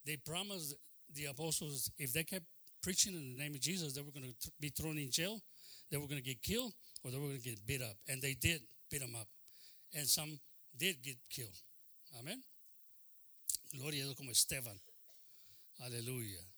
they 0.06 0.16
promised 0.16 0.74
the 1.14 1.26
apostles 1.26 1.90
if 1.98 2.12
they 2.12 2.24
kept 2.24 2.44
preaching 2.82 3.14
in 3.14 3.36
the 3.36 3.42
name 3.42 3.54
of 3.54 3.60
Jesus, 3.60 3.94
they 3.94 4.02
were 4.02 4.10
going 4.10 4.26
to 4.26 4.50
be 4.60 4.68
thrown 4.68 4.98
in 4.98 5.10
jail, 5.10 5.40
they 5.90 5.96
were 5.96 6.06
going 6.06 6.20
to 6.20 6.24
get 6.24 6.42
killed, 6.42 6.72
or 7.04 7.10
they 7.10 7.16
were 7.16 7.28
going 7.28 7.40
to 7.40 7.48
get 7.48 7.66
beat 7.66 7.82
up. 7.82 7.96
And 8.08 8.20
they 8.20 8.34
did 8.34 8.60
beat 8.90 9.00
them 9.00 9.14
up. 9.18 9.28
And 9.94 10.06
some 10.06 10.38
did 10.76 11.02
get 11.02 11.16
killed. 11.30 11.56
Amen. 12.18 12.42
Gloria 13.78 14.02
a 14.02 14.04
Dios 14.04 14.16
como 14.16 14.30
Esteban. 14.30 14.78
Aleluya. 15.84 16.51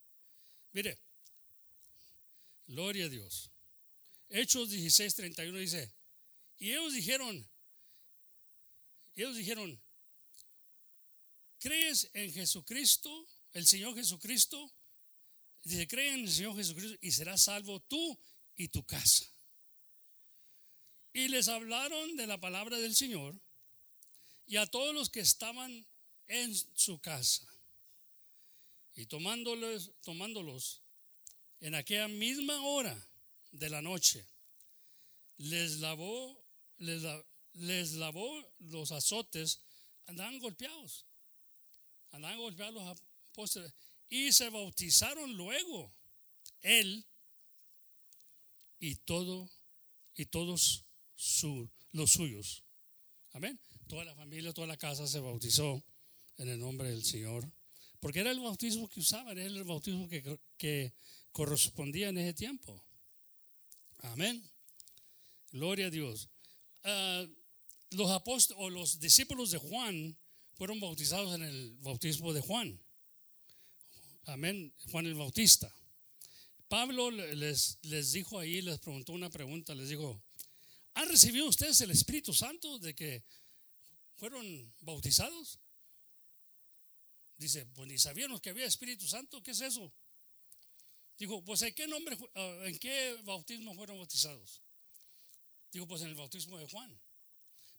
Mire, 0.74 0.98
gloria 2.66 3.04
a 3.04 3.08
Dios. 3.08 3.48
Hechos 4.28 4.70
16, 4.70 5.14
31 5.14 5.58
dice, 5.58 5.94
y 6.58 6.72
ellos 6.72 6.92
dijeron, 6.92 7.48
ellos 9.14 9.36
dijeron, 9.36 9.80
¿crees 11.60 12.10
en 12.12 12.32
Jesucristo, 12.32 13.24
el 13.52 13.64
Señor 13.66 13.94
Jesucristo? 13.94 14.72
Dice, 15.62 15.86
cree 15.86 16.14
en 16.14 16.24
el 16.24 16.32
Señor 16.32 16.56
Jesucristo 16.56 16.98
y 17.00 17.12
serás 17.12 17.42
salvo 17.42 17.78
tú 17.78 18.18
y 18.56 18.66
tu 18.66 18.84
casa. 18.84 19.24
Y 21.12 21.28
les 21.28 21.46
hablaron 21.46 22.16
de 22.16 22.26
la 22.26 22.40
palabra 22.40 22.78
del 22.78 22.96
Señor 22.96 23.40
y 24.44 24.56
a 24.56 24.66
todos 24.66 24.92
los 24.92 25.08
que 25.08 25.20
estaban 25.20 25.86
en 26.26 26.52
su 26.74 26.98
casa. 26.98 27.53
Y 28.94 29.06
tomándolos, 29.06 29.92
tomándolos 30.02 30.82
en 31.60 31.74
aquella 31.74 32.08
misma 32.08 32.60
hora 32.62 33.08
de 33.52 33.68
la 33.68 33.82
noche, 33.82 34.24
les 35.36 35.78
lavó, 35.80 36.44
les, 36.78 37.02
les 37.54 37.92
lavó 37.94 38.54
los 38.58 38.92
azotes, 38.92 39.60
andaban 40.06 40.38
golpeados, 40.38 41.06
andaban 42.10 42.38
golpeados 42.38 42.74
los 42.74 43.00
apóstoles 43.32 43.72
y 44.08 44.32
se 44.32 44.48
bautizaron 44.50 45.32
luego 45.36 45.92
él 46.62 47.04
y 48.78 48.96
todo 48.96 49.50
y 50.14 50.26
todos 50.26 50.84
los 51.92 52.10
suyos. 52.10 52.64
Amén. 53.32 53.58
Toda 53.88 54.04
la 54.04 54.14
familia, 54.14 54.52
toda 54.52 54.66
la 54.66 54.76
casa 54.76 55.06
se 55.06 55.20
bautizó 55.20 55.82
en 56.38 56.48
el 56.48 56.60
nombre 56.60 56.90
del 56.90 57.04
Señor. 57.04 57.50
Porque 58.04 58.20
era 58.20 58.32
el 58.32 58.40
bautismo 58.40 58.86
que 58.86 59.00
usaban, 59.00 59.38
era 59.38 59.46
el 59.46 59.64
bautismo 59.64 60.06
que, 60.58 60.92
correspondía 61.32 62.10
en 62.10 62.18
ese 62.18 62.34
tiempo. 62.34 62.78
Amén. 64.00 64.46
Gloria 65.52 65.86
a 65.86 65.90
Dios. 65.90 66.28
Ah, 66.82 67.24
los 67.92 68.10
apóstoles 68.10 68.62
o 68.62 68.68
los 68.68 69.00
discípulos 69.00 69.52
de 69.52 69.56
Juan 69.56 70.18
fueron 70.52 70.80
bautizados 70.80 71.34
en 71.34 71.44
el 71.44 71.76
bautismo 71.76 72.34
de 72.34 72.42
Juan. 72.42 72.78
Amén. 74.26 74.74
Juan 74.90 75.06
el 75.06 75.14
Bautista. 75.14 75.74
Pablo 76.68 77.10
les, 77.10 77.78
les 77.84 78.12
dijo 78.12 78.38
ahí, 78.38 78.60
les 78.60 78.80
preguntó 78.80 79.14
una 79.14 79.30
pregunta, 79.30 79.74
les 79.74 79.88
dijo, 79.88 80.22
¿han 80.92 81.08
recibido 81.08 81.48
ustedes 81.48 81.80
el 81.80 81.90
Espíritu 81.90 82.34
Santo 82.34 82.78
de 82.80 82.94
que 82.94 83.24
fueron 84.16 84.74
bautizados? 84.82 85.58
Dice, 87.44 87.66
pues 87.66 87.86
ni 87.86 87.98
sabíamos 87.98 88.40
que 88.40 88.48
había 88.48 88.64
Espíritu 88.64 89.06
Santo, 89.06 89.42
¿qué 89.42 89.50
es 89.50 89.60
eso? 89.60 89.92
Dijo, 91.18 91.44
pues 91.44 91.60
¿en 91.60 91.74
qué 91.74 91.86
nombre, 91.86 92.16
ah, 92.36 92.62
en 92.64 92.78
qué 92.78 93.20
bautismo 93.22 93.74
fueron 93.74 93.98
bautizados? 93.98 94.62
Digo, 95.70 95.86
pues 95.86 96.00
en 96.00 96.08
el 96.08 96.14
bautismo 96.14 96.56
de 96.56 96.66
Juan. 96.66 96.98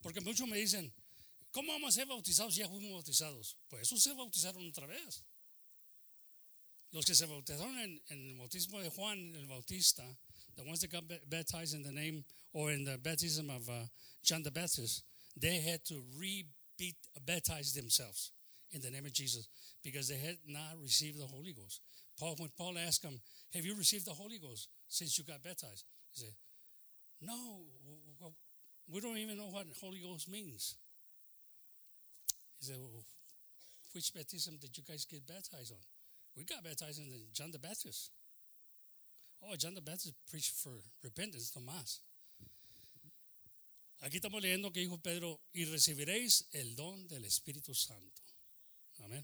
Porque 0.04 0.22
muchos 0.22 0.48
me 0.48 0.60
dicen, 0.60 0.94
¿cómo 1.50 1.72
vamos 1.74 1.96
a 1.96 2.00
ser 2.00 2.06
bautizados 2.06 2.54
si 2.54 2.60
ya 2.60 2.70
fuimos 2.70 2.92
bautizados? 2.92 3.58
Pues 3.68 3.82
eso 3.82 3.98
se 3.98 4.14
bautizaron 4.14 4.70
otra 4.70 4.86
vez. 4.86 5.24
Los 6.92 7.04
que 7.04 7.16
se 7.16 7.26
bautizaron 7.26 7.76
en, 7.80 8.04
el 8.10 8.36
bautismo 8.36 8.80
de 8.82 8.92
Juan 8.92 9.36
el 9.36 9.48
Bautista, 9.48 10.06
the 10.58 10.62
ones 10.62 10.80
that 10.82 10.92
got 10.92 11.08
baptized 11.28 11.74
in 11.74 11.82
the 11.82 11.92
name 11.92 12.24
or 12.54 12.72
in 12.72 12.84
the 12.84 13.00
baptism 13.00 13.50
of 13.50 13.68
uh, 13.68 13.88
John 14.22 14.44
the 14.44 14.52
Baptist, 14.52 15.04
they 15.36 15.60
had 15.60 15.84
to 15.86 16.04
re-baptize 16.20 17.74
themselves 17.74 18.35
in 18.76 18.82
the 18.82 18.92
name 18.92 19.06
of 19.06 19.14
Jesus 19.14 19.48
because 19.82 20.08
they 20.08 20.20
had 20.20 20.38
not 20.46 20.78
received 20.82 21.18
the 21.18 21.26
Holy 21.26 21.54
Ghost. 21.54 21.82
Paul, 22.20 22.36
when 22.38 22.50
Paul 22.50 22.78
asked 22.78 23.02
them, 23.02 23.22
"Have 23.54 23.66
you 23.66 23.76
received 23.76 24.06
the 24.06 24.14
Holy 24.14 24.38
Ghost 24.38 24.68
since 24.88 25.18
you 25.18 25.24
got 25.24 25.42
baptized?" 25.42 25.86
He 26.14 26.20
said, 26.20 26.36
"No, 27.22 27.66
we 28.88 29.02
don't 29.02 29.18
even 29.18 29.38
know 29.38 29.48
what 29.48 29.68
Holy 29.80 30.02
Ghost 30.02 30.28
means." 30.28 30.76
He 32.60 32.66
said, 32.66 32.78
well, 32.78 33.06
"Which 33.94 34.14
baptism 34.14 34.58
did 34.58 34.78
you 34.78 34.84
guys 34.84 35.06
get 35.06 35.26
baptized 35.26 35.72
on?" 35.72 35.84
We 36.36 36.44
got 36.44 36.64
baptized 36.64 37.00
in 37.00 37.30
John 37.34 37.52
the 37.52 37.60
Baptist. 37.60 38.12
Oh, 39.42 39.56
John 39.56 39.74
the 39.74 39.82
Baptist 39.82 40.14
preached 40.28 40.54
for 40.54 40.84
repentance, 41.02 41.52
no 41.56 41.62
más. 41.62 42.02
Aquí 44.02 44.18
estamos 44.18 44.42
leyendo 44.42 44.72
que 44.72 44.82
dijo 44.82 45.02
Pedro, 45.02 45.40
y 45.54 45.66
recibiréis 45.66 46.46
el 46.52 46.76
don 46.76 47.08
del 47.08 47.24
Espíritu 47.24 47.74
Santo. 47.74 48.25
Amen. 49.04 49.24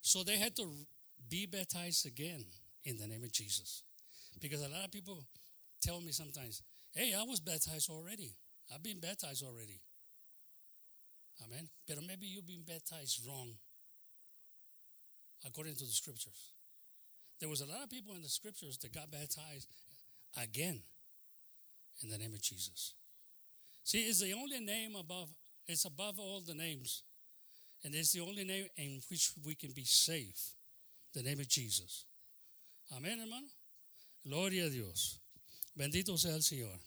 So 0.00 0.24
they 0.24 0.38
had 0.38 0.56
to 0.56 0.66
be 1.28 1.46
baptized 1.46 2.06
again 2.06 2.44
in 2.84 2.96
the 2.96 3.06
name 3.06 3.22
of 3.22 3.32
Jesus. 3.32 3.82
Because 4.40 4.62
a 4.62 4.68
lot 4.68 4.84
of 4.84 4.90
people 4.90 5.24
tell 5.82 6.00
me 6.00 6.12
sometimes, 6.12 6.62
hey, 6.94 7.14
I 7.18 7.22
was 7.24 7.40
baptized 7.40 7.90
already. 7.90 8.34
I've 8.72 8.82
been 8.82 9.00
baptized 9.00 9.44
already. 9.44 9.80
Amen. 11.44 11.68
But 11.86 11.98
maybe 12.06 12.26
you've 12.26 12.46
been 12.46 12.64
baptized 12.66 13.20
wrong 13.26 13.54
according 15.46 15.74
to 15.76 15.84
the 15.84 15.92
scriptures. 15.92 16.52
there 17.38 17.48
was 17.48 17.60
a 17.60 17.66
lot 17.66 17.84
of 17.84 17.90
people 17.90 18.14
in 18.14 18.22
the 18.22 18.28
scriptures 18.28 18.76
that 18.78 18.92
got 18.92 19.10
baptized 19.10 19.68
again 20.36 20.82
in 22.02 22.10
the 22.10 22.18
name 22.18 22.34
of 22.34 22.42
Jesus. 22.42 22.94
See, 23.84 24.00
it's 24.00 24.20
the 24.20 24.32
only 24.32 24.60
name 24.60 24.96
above, 24.96 25.28
it's 25.66 25.84
above 25.84 26.18
all 26.18 26.40
the 26.40 26.54
names. 26.54 27.04
And 27.84 27.94
it's 27.94 28.12
the 28.12 28.20
only 28.20 28.44
name 28.44 28.68
in 28.76 29.00
which 29.08 29.32
we 29.44 29.54
can 29.54 29.72
be 29.72 29.84
safe. 29.84 30.54
The 31.14 31.22
name 31.22 31.40
of 31.40 31.48
Jesus. 31.48 32.06
Amén, 32.92 33.20
hermano. 33.20 33.46
Gloria 34.24 34.64
a 34.64 34.70
Dios. 34.70 35.20
Bendito 35.76 36.18
sea 36.18 36.34
el 36.34 36.42
Señor. 36.42 36.78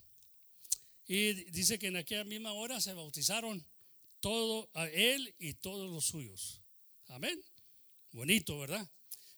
Y 1.07 1.33
dice 1.51 1.79
que 1.79 1.87
en 1.87 1.97
aquella 1.97 2.23
misma 2.23 2.53
hora 2.53 2.79
se 2.81 2.93
bautizaron 2.93 3.65
todo 4.19 4.69
a 4.73 4.87
él 4.87 5.33
y 5.39 5.53
todos 5.55 5.89
los 5.89 6.05
suyos. 6.05 6.61
Amén. 7.07 7.41
Bonito, 8.11 8.57
¿verdad? 8.59 8.87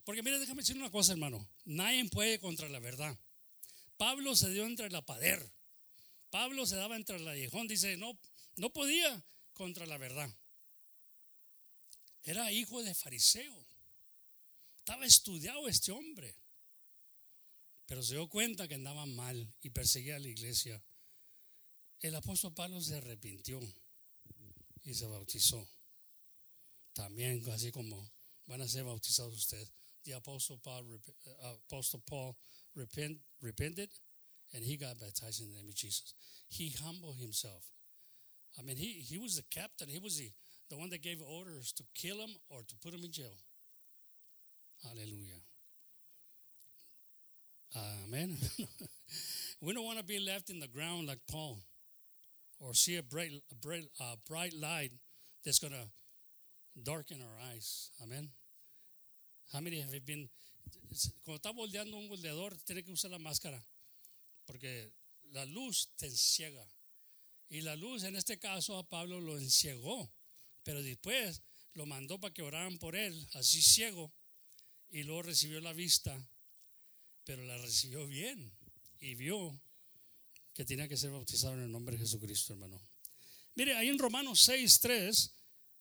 Porque 0.04 0.22
mira, 0.22 0.40
déjame 0.40 0.62
decir 0.62 0.76
una 0.76 0.92
cosa, 0.92 1.14
hermano. 1.14 1.48
Nadie 1.66 2.04
puede 2.10 2.40
contra 2.40 2.68
la 2.70 2.80
verdad. 2.80 3.18
Pablo 3.98 4.36
se 4.36 4.50
dio 4.50 4.66
entre 4.66 4.90
la 4.90 5.02
pader. 5.02 5.52
Pablo 6.30 6.66
se 6.66 6.76
daba 6.76 6.96
entre 6.96 7.18
el 7.18 7.28
aguijón. 7.28 7.68
Dice, 7.68 7.96
no, 7.98 8.18
no 8.58 8.72
podía 8.72 9.24
contra 9.54 9.86
la 9.86 9.98
verdad. 9.98 10.30
Era 12.24 12.52
hijo 12.52 12.82
de 12.84 12.94
fariseo. 12.94 13.66
Estaba 14.78 15.06
estudiado 15.06 15.68
este 15.68 15.92
hombre. 15.92 16.36
Pero 17.86 18.02
se 18.02 18.14
dio 18.14 18.28
cuenta 18.30 18.68
que 18.68 18.76
andaba 18.76 19.06
mal 19.06 19.54
y 19.62 19.70
perseguía 19.70 20.16
a 20.16 20.20
la 20.20 20.30
iglesia. 20.30 20.82
El 22.00 22.16
apóstol 22.16 22.54
Pablo 22.54 22.82
se 22.82 22.96
arrepintió 22.96 23.60
y 24.84 24.94
se 24.94 25.06
bautizó. 25.08 25.68
También, 26.94 27.48
así 27.52 27.72
como 27.72 28.12
van 28.46 28.62
a 28.62 28.68
ser 28.68 28.84
bautizados 28.84 29.36
ustedes. 29.36 29.72
The 30.04 30.14
apostle 30.16 30.58
Paul, 30.58 30.86
uh, 30.86 31.46
apostle 31.66 32.02
Paul 32.06 32.36
repent, 32.76 33.22
repented 33.42 33.90
and 34.54 34.64
he 34.64 34.78
got 34.78 35.00
baptized 35.00 35.42
in 35.42 35.50
the 35.50 35.56
name 35.56 35.70
of 35.70 35.76
Jesus. 35.76 36.14
He 36.50 36.70
humbled 36.84 37.18
himself. 37.20 37.64
I 38.58 38.62
mean, 38.62 38.78
he, 38.78 39.02
he 39.02 39.18
was 39.18 39.36
the 39.36 39.44
captain. 39.50 39.90
He 39.90 40.00
was 40.00 40.18
the, 40.18 40.32
the 40.70 40.78
one 40.78 40.90
that 40.90 41.02
gave 41.02 41.22
orders 41.22 41.72
to 41.74 41.84
kill 41.96 42.18
him 42.18 42.32
or 42.50 42.62
to 42.68 42.76
put 42.82 42.94
him 42.94 43.04
in 43.04 43.12
jail. 43.12 43.38
Hallelujah. 44.84 45.42
Amen. 47.76 48.38
we 49.62 49.74
don't 49.74 49.86
want 49.86 49.98
to 49.98 50.04
be 50.04 50.20
left 50.20 50.50
in 50.50 50.60
the 50.60 50.68
ground 50.68 51.08
like 51.08 51.20
Paul 51.30 51.60
or 52.60 52.74
see 52.74 52.98
a 52.98 53.04
bright, 53.04 53.32
a 53.52 53.56
bright, 53.56 53.86
a 54.00 54.16
bright 54.28 54.54
light 54.54 54.92
that's 55.44 55.60
going 55.60 55.74
to 55.74 56.82
darken 56.82 57.20
our 57.22 57.52
eyes. 57.52 57.90
Amen. 58.02 58.30
How 59.52 59.60
many 59.60 59.82
have 59.82 60.06
been? 60.06 60.30
Cuando 61.26 61.40
está 61.40 61.52
volteando 61.52 61.98
un 61.98 62.08
goldeador, 62.08 62.56
tiene 62.66 62.84
que 62.84 62.92
usar 62.92 63.10
la 63.10 63.18
máscara 63.18 63.60
porque 64.46 64.94
la 65.32 65.46
luz 65.46 65.90
te 65.98 66.08
enciega. 66.08 66.66
Y 67.50 67.62
la 67.62 67.76
luz 67.76 68.04
en 68.04 68.16
este 68.16 68.38
caso 68.40 68.78
a 68.78 68.88
Pablo 68.88 69.20
lo 69.20 69.38
enciegó, 69.38 70.13
pero 70.64 70.82
después 70.82 71.42
lo 71.74 71.86
mandó 71.86 72.20
para 72.20 72.34
que 72.34 72.42
oraran 72.42 72.78
por 72.78 72.96
él, 72.96 73.28
así 73.34 73.62
ciego, 73.62 74.14
y 74.90 75.04
luego 75.04 75.24
recibió 75.24 75.60
la 75.62 75.74
vista, 75.74 76.18
pero 77.24 77.44
la 77.46 77.58
recibió 77.58 78.08
bien 78.08 78.52
y 79.00 79.16
vio 79.16 79.60
que 80.54 80.66
tenía 80.66 80.88
que 80.88 80.98
ser 80.98 81.12
bautizado 81.12 81.56
en 81.56 81.62
el 81.62 81.72
nombre 81.72 81.98
de 81.98 82.04
Jesucristo, 82.04 82.54
hermano. 82.54 82.80
Mire, 83.56 83.76
ahí 83.76 83.90
en 83.90 83.98
Romanos 83.98 84.48
6.3, 84.48 85.32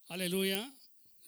aleluya, 0.08 0.74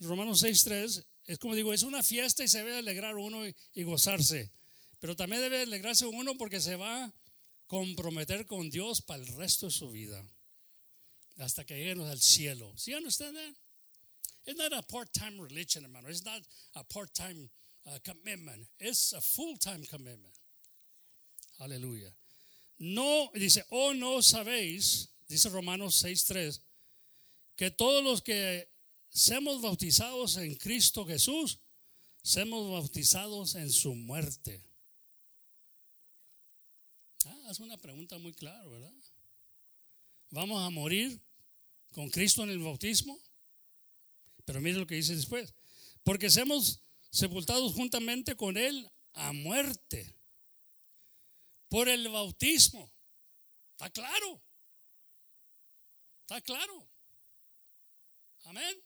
Romanos 0.01 0.43
6.3, 0.43 1.05
es 1.27 1.39
como 1.39 1.55
digo, 1.55 1.73
es 1.73 1.83
una 1.83 2.03
fiesta 2.03 2.43
y 2.43 2.49
se 2.49 2.59
debe 2.59 2.77
alegrar 2.77 3.17
uno 3.17 3.47
y, 3.47 3.55
y 3.75 3.83
gozarse, 3.83 4.51
pero 4.99 5.15
también 5.15 5.43
debe 5.43 5.63
alegrarse 5.63 6.07
uno 6.07 6.37
porque 6.37 6.61
se 6.61 6.77
va 6.77 7.05
a 7.05 7.15
comprometer 7.67 8.47
con 8.47 8.71
Dios 8.71 9.03
para 9.03 9.23
el 9.23 9.29
resto 9.29 9.67
de 9.67 9.73
su 9.73 9.91
vida, 9.91 10.25
hasta 11.39 11.65
que 11.65 11.75
lleguemos 11.75 12.09
al 12.11 12.21
cielo. 12.21 12.73
¿Sí 12.77 12.95
understand 12.95 13.37
that? 13.37 13.55
It's 14.47 14.59
not 14.59 14.73
a 14.73 14.83
part-time 14.83 15.41
religion, 15.41 15.85
hermano. 15.85 16.09
It's 16.09 16.25
not 16.25 16.43
a 16.77 16.85
part-time 16.85 17.49
uh, 17.87 17.99
commitment. 18.05 18.67
It's 18.79 19.13
a 19.13 19.21
full-time 19.21 19.85
commitment. 19.91 20.35
Aleluya. 21.61 22.13
No, 22.79 23.31
dice, 23.35 23.65
oh, 23.71 23.93
no 23.93 24.21
sabéis, 24.21 25.09
dice 25.29 25.49
Romanos 25.49 26.03
6.3, 26.03 26.61
que 27.57 27.71
todos 27.71 28.03
los 28.05 28.21
que 28.21 28.69
seamos 29.09 29.63
bautizados 29.63 30.37
en 30.37 30.57
Cristo 30.57 31.07
Jesús, 31.07 31.61
seamos 32.23 32.71
bautizados 32.71 33.55
en 33.55 33.71
su 33.71 33.95
muerte. 33.95 34.63
Ah, 37.27 37.49
es 37.51 37.61
una 37.61 37.77
pregunta 37.77 38.19
muy 38.19 38.33
clara, 38.33 38.67
¿verdad? 38.67 38.93
¿Vamos 40.35 40.61
a 40.67 40.69
morir 40.69 41.23
con 41.93 42.11
Cristo 42.11 42.43
en 42.43 42.51
el 42.51 42.59
bautismo? 42.59 43.17
Pero 44.45 44.61
mire 44.61 44.81
lo 44.81 44.87
que 44.87 44.97
dice 44.97 45.15
después. 45.15 45.55
Porque 46.03 46.29
seamos 46.29 46.83
sepultados 47.09 47.73
juntamente 47.75 48.35
con 48.35 48.57
Él 48.57 48.91
a 49.13 49.33
muerte 49.33 50.13
por 51.69 51.89
el 51.89 52.09
bautismo. 52.09 52.93
¿Está 53.71 53.89
claro? 53.91 54.43
¿Está 56.23 56.41
claro? 56.41 56.85
Amén. 58.47 58.83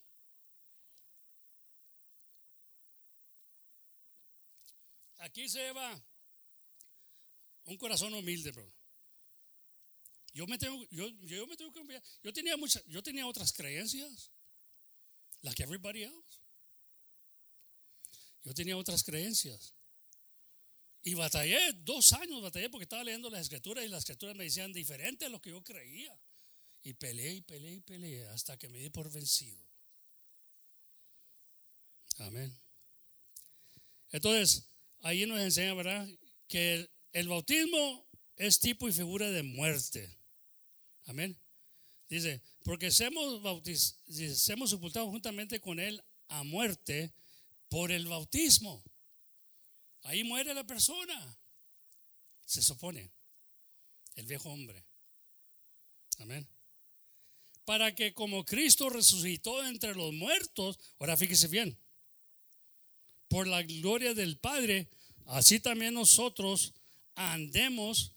Aquí 5.16 5.48
se 5.48 5.72
va 5.72 5.98
un 7.64 7.78
corazón 7.78 8.12
humilde, 8.12 8.52
bro. 8.52 8.77
Yo 10.38 10.46
me 10.46 10.56
tengo, 10.56 10.86
yo, 10.92 11.08
yo 11.22 11.48
me 11.48 11.56
tengo 11.56 11.72
que 11.72 11.80
cambiar. 11.80 12.00
Yo 12.22 12.32
tenía 12.32 12.56
muchas, 12.56 12.84
yo 12.86 13.02
tenía 13.02 13.26
otras 13.26 13.52
creencias, 13.52 14.30
like 15.42 15.60
everybody 15.60 16.04
else. 16.04 16.40
Yo 18.44 18.54
tenía 18.54 18.76
otras 18.76 19.02
creencias. 19.02 19.74
Y 21.02 21.14
batallé, 21.14 21.72
dos 21.78 22.12
años 22.12 22.40
batallé 22.40 22.70
porque 22.70 22.84
estaba 22.84 23.02
leyendo 23.02 23.28
las 23.30 23.40
escrituras 23.40 23.84
y 23.84 23.88
las 23.88 24.04
escrituras 24.04 24.36
me 24.36 24.44
decían 24.44 24.72
diferente 24.72 25.24
a 25.24 25.28
lo 25.28 25.42
que 25.42 25.50
yo 25.50 25.64
creía. 25.64 26.16
Y 26.84 26.94
peleé 26.94 27.34
y 27.34 27.40
peleé 27.40 27.72
y 27.72 27.80
peleé 27.80 28.28
hasta 28.28 28.56
que 28.56 28.68
me 28.68 28.78
di 28.78 28.90
por 28.90 29.10
vencido. 29.10 29.60
Amén. 32.18 32.56
Entonces, 34.10 34.70
ahí 35.00 35.26
nos 35.26 35.40
enseña, 35.40 35.74
¿verdad? 35.74 36.08
Que 36.46 36.74
el, 36.74 36.90
el 37.10 37.26
bautismo 37.26 38.08
es 38.36 38.60
tipo 38.60 38.88
y 38.88 38.92
figura 38.92 39.32
de 39.32 39.42
muerte. 39.42 40.17
Amén. 41.08 41.38
Dice, 42.08 42.42
porque 42.62 42.90
seamos, 42.90 43.42
bautiz, 43.42 43.98
seamos 44.36 44.70
sepultados 44.70 45.08
juntamente 45.08 45.58
con 45.58 45.80
Él 45.80 46.02
a 46.28 46.42
muerte 46.44 47.12
por 47.68 47.90
el 47.90 48.06
bautismo. 48.06 48.82
Ahí 50.02 50.22
muere 50.22 50.54
la 50.54 50.64
persona. 50.64 51.38
Se 52.44 52.62
supone. 52.62 53.10
El 54.16 54.26
viejo 54.26 54.50
hombre. 54.50 54.84
Amén. 56.18 56.46
Para 57.64 57.94
que 57.94 58.12
como 58.12 58.44
Cristo 58.44 58.90
resucitó 58.90 59.64
entre 59.64 59.94
los 59.94 60.12
muertos, 60.12 60.78
ahora 60.98 61.16
fíjese 61.16 61.48
bien, 61.48 61.78
por 63.28 63.46
la 63.46 63.62
gloria 63.62 64.12
del 64.12 64.38
Padre, 64.38 64.88
así 65.26 65.60
también 65.60 65.94
nosotros 65.94 66.74
andemos 67.14 68.12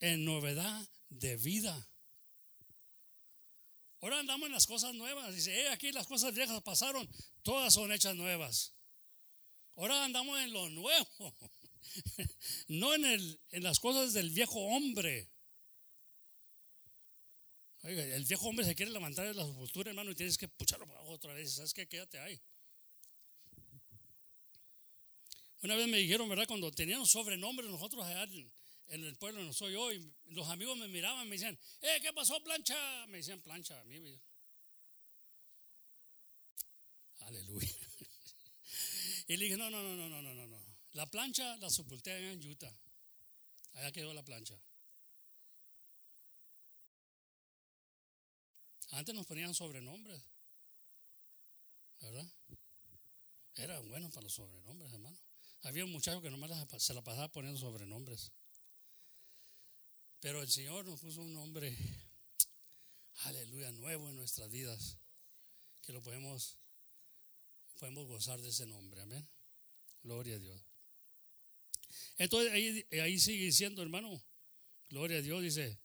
en 0.00 0.24
novedad 0.24 0.88
de 1.08 1.36
vida. 1.36 1.87
Ahora 4.00 4.20
andamos 4.20 4.46
en 4.46 4.52
las 4.52 4.66
cosas 4.66 4.94
nuevas. 4.94 5.34
Dice, 5.34 5.60
eh, 5.60 5.68
aquí 5.68 5.90
las 5.92 6.06
cosas 6.06 6.34
viejas 6.34 6.62
pasaron, 6.62 7.08
todas 7.42 7.74
son 7.74 7.92
hechas 7.92 8.14
nuevas. 8.14 8.74
Ahora 9.74 10.04
andamos 10.04 10.38
en 10.40 10.52
lo 10.52 10.68
nuevo, 10.70 11.36
no 12.68 12.94
en, 12.94 13.04
el, 13.04 13.40
en 13.50 13.62
las 13.62 13.78
cosas 13.78 14.12
del 14.12 14.30
viejo 14.30 14.58
hombre. 14.58 15.30
Oiga, 17.82 18.02
el 18.02 18.24
viejo 18.24 18.48
hombre 18.48 18.64
se 18.64 18.74
quiere 18.74 18.90
levantar 18.90 19.26
de 19.26 19.34
la 19.34 19.46
sepultura, 19.46 19.90
hermano, 19.90 20.10
y 20.10 20.14
tienes 20.14 20.36
que 20.36 20.48
pucharlo 20.48 20.86
para 20.86 20.98
abajo 20.98 21.14
otra 21.14 21.32
vez. 21.32 21.54
¿Sabes 21.54 21.72
qué? 21.72 21.86
Quédate 21.86 22.18
ahí. 22.18 22.40
Una 25.62 25.74
vez 25.76 25.88
me 25.88 25.98
dijeron, 25.98 26.28
¿verdad? 26.28 26.46
Cuando 26.46 26.70
tenían 26.70 27.04
sobrenombres 27.06 27.70
nosotros 27.70 28.04
allá 28.04 28.24
en, 28.24 28.52
en 28.88 29.04
el 29.04 29.16
pueblo 29.16 29.42
no 29.42 29.52
soy 29.52 29.74
hoy. 29.74 30.12
los 30.26 30.48
amigos 30.48 30.76
me 30.76 30.88
miraban 30.88 31.26
y 31.26 31.30
me 31.30 31.36
decían, 31.36 31.58
eh, 31.82 31.98
¿qué 32.00 32.12
pasó, 32.12 32.42
plancha? 32.42 33.06
Me 33.08 33.18
decían 33.18 33.40
plancha 33.40 33.78
a 33.78 33.84
mí. 33.84 34.00
Me... 34.00 34.20
Aleluya. 37.20 37.68
y 39.28 39.36
le 39.36 39.44
dije, 39.44 39.56
no, 39.56 39.70
no, 39.70 39.82
no, 39.82 39.96
no, 39.96 40.08
no, 40.08 40.34
no, 40.34 40.46
no. 40.46 40.66
La 40.92 41.06
plancha 41.06 41.56
la 41.58 41.68
sepulté 41.70 42.32
en 42.32 42.46
Utah. 42.48 42.74
Allá 43.74 43.92
quedó 43.92 44.14
la 44.14 44.24
plancha. 44.24 44.58
Antes 48.90 49.14
nos 49.14 49.26
ponían 49.26 49.54
sobrenombres, 49.54 50.22
¿verdad? 52.00 52.26
Era 53.54 53.78
bueno 53.80 54.08
para 54.08 54.22
los 54.22 54.32
sobrenombres, 54.32 54.90
hermano. 54.92 55.18
Había 55.62 55.84
un 55.84 55.92
muchacho 55.92 56.22
que 56.22 56.30
nomás 56.30 56.50
se 56.78 56.94
la 56.94 57.02
pasaba 57.02 57.28
poniendo 57.30 57.60
sobrenombres. 57.60 58.32
Pero 60.20 60.42
el 60.42 60.48
Señor 60.48 60.84
nos 60.84 61.00
puso 61.00 61.20
un 61.20 61.32
nombre, 61.32 61.76
aleluya, 63.24 63.70
nuevo 63.72 64.08
en 64.08 64.16
nuestras 64.16 64.50
vidas, 64.50 64.98
que 65.82 65.92
lo 65.92 66.02
podemos, 66.02 66.58
podemos 67.78 68.06
gozar 68.06 68.40
de 68.42 68.48
ese 68.48 68.66
nombre, 68.66 69.00
amén. 69.00 69.28
Gloria 70.02 70.36
a 70.36 70.38
Dios. 70.38 70.64
Entonces 72.16 72.52
ahí, 72.52 72.84
ahí 73.00 73.18
sigue 73.18 73.44
diciendo, 73.44 73.80
hermano, 73.80 74.22
gloria 74.88 75.18
a 75.18 75.22
Dios, 75.22 75.42
dice, 75.42 75.78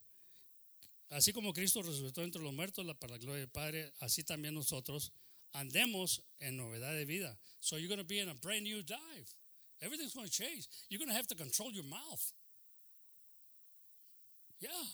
así 1.10 1.32
como 1.32 1.54
Cristo 1.54 1.84
resucitó 1.84 2.24
entre 2.24 2.42
los 2.42 2.54
muertos 2.54 2.86
para 2.98 3.14
la 3.14 3.20
gloria 3.20 3.42
del 3.42 3.52
Padre, 3.52 3.94
así 4.00 4.24
también 4.24 4.56
nosotros 4.56 5.14
andemos 5.52 6.24
en 6.40 6.58
novedad 6.58 6.94
de 6.96 7.06
vida. 7.06 7.40
So 7.60 7.78
you're 7.78 7.88
going 7.88 8.00
to 8.00 8.08
be 8.08 8.20
in 8.20 8.30
a 8.30 8.34
brand 8.34 8.64
new 8.64 8.82
dive. 8.82 9.28
Everything's 9.80 10.14
going 10.16 10.28
to 10.28 10.34
change. 10.34 10.68
You're 10.90 11.00
going 11.00 11.10
to 11.10 11.16
have 11.16 11.28
to 11.28 11.36
control 11.36 11.72
your 11.72 11.86
mouth. 11.86 12.34
Yeah. 14.64 14.88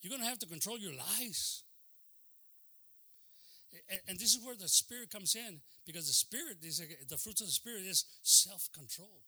You're 0.00 0.10
going 0.10 0.22
to 0.22 0.28
have 0.28 0.38
to 0.38 0.46
control 0.46 0.78
your 0.78 0.92
lies. 0.92 1.64
And 4.06 4.18
this 4.18 4.34
is 4.34 4.44
where 4.44 4.54
the 4.54 4.68
Spirit 4.68 5.10
comes 5.10 5.34
in 5.34 5.60
because 5.84 6.06
the 6.06 6.12
Spirit, 6.12 6.58
is 6.62 6.80
the 7.08 7.16
fruits 7.16 7.40
of 7.40 7.48
the 7.48 7.52
Spirit 7.52 7.82
is 7.82 8.04
self 8.22 8.68
control. 8.72 9.22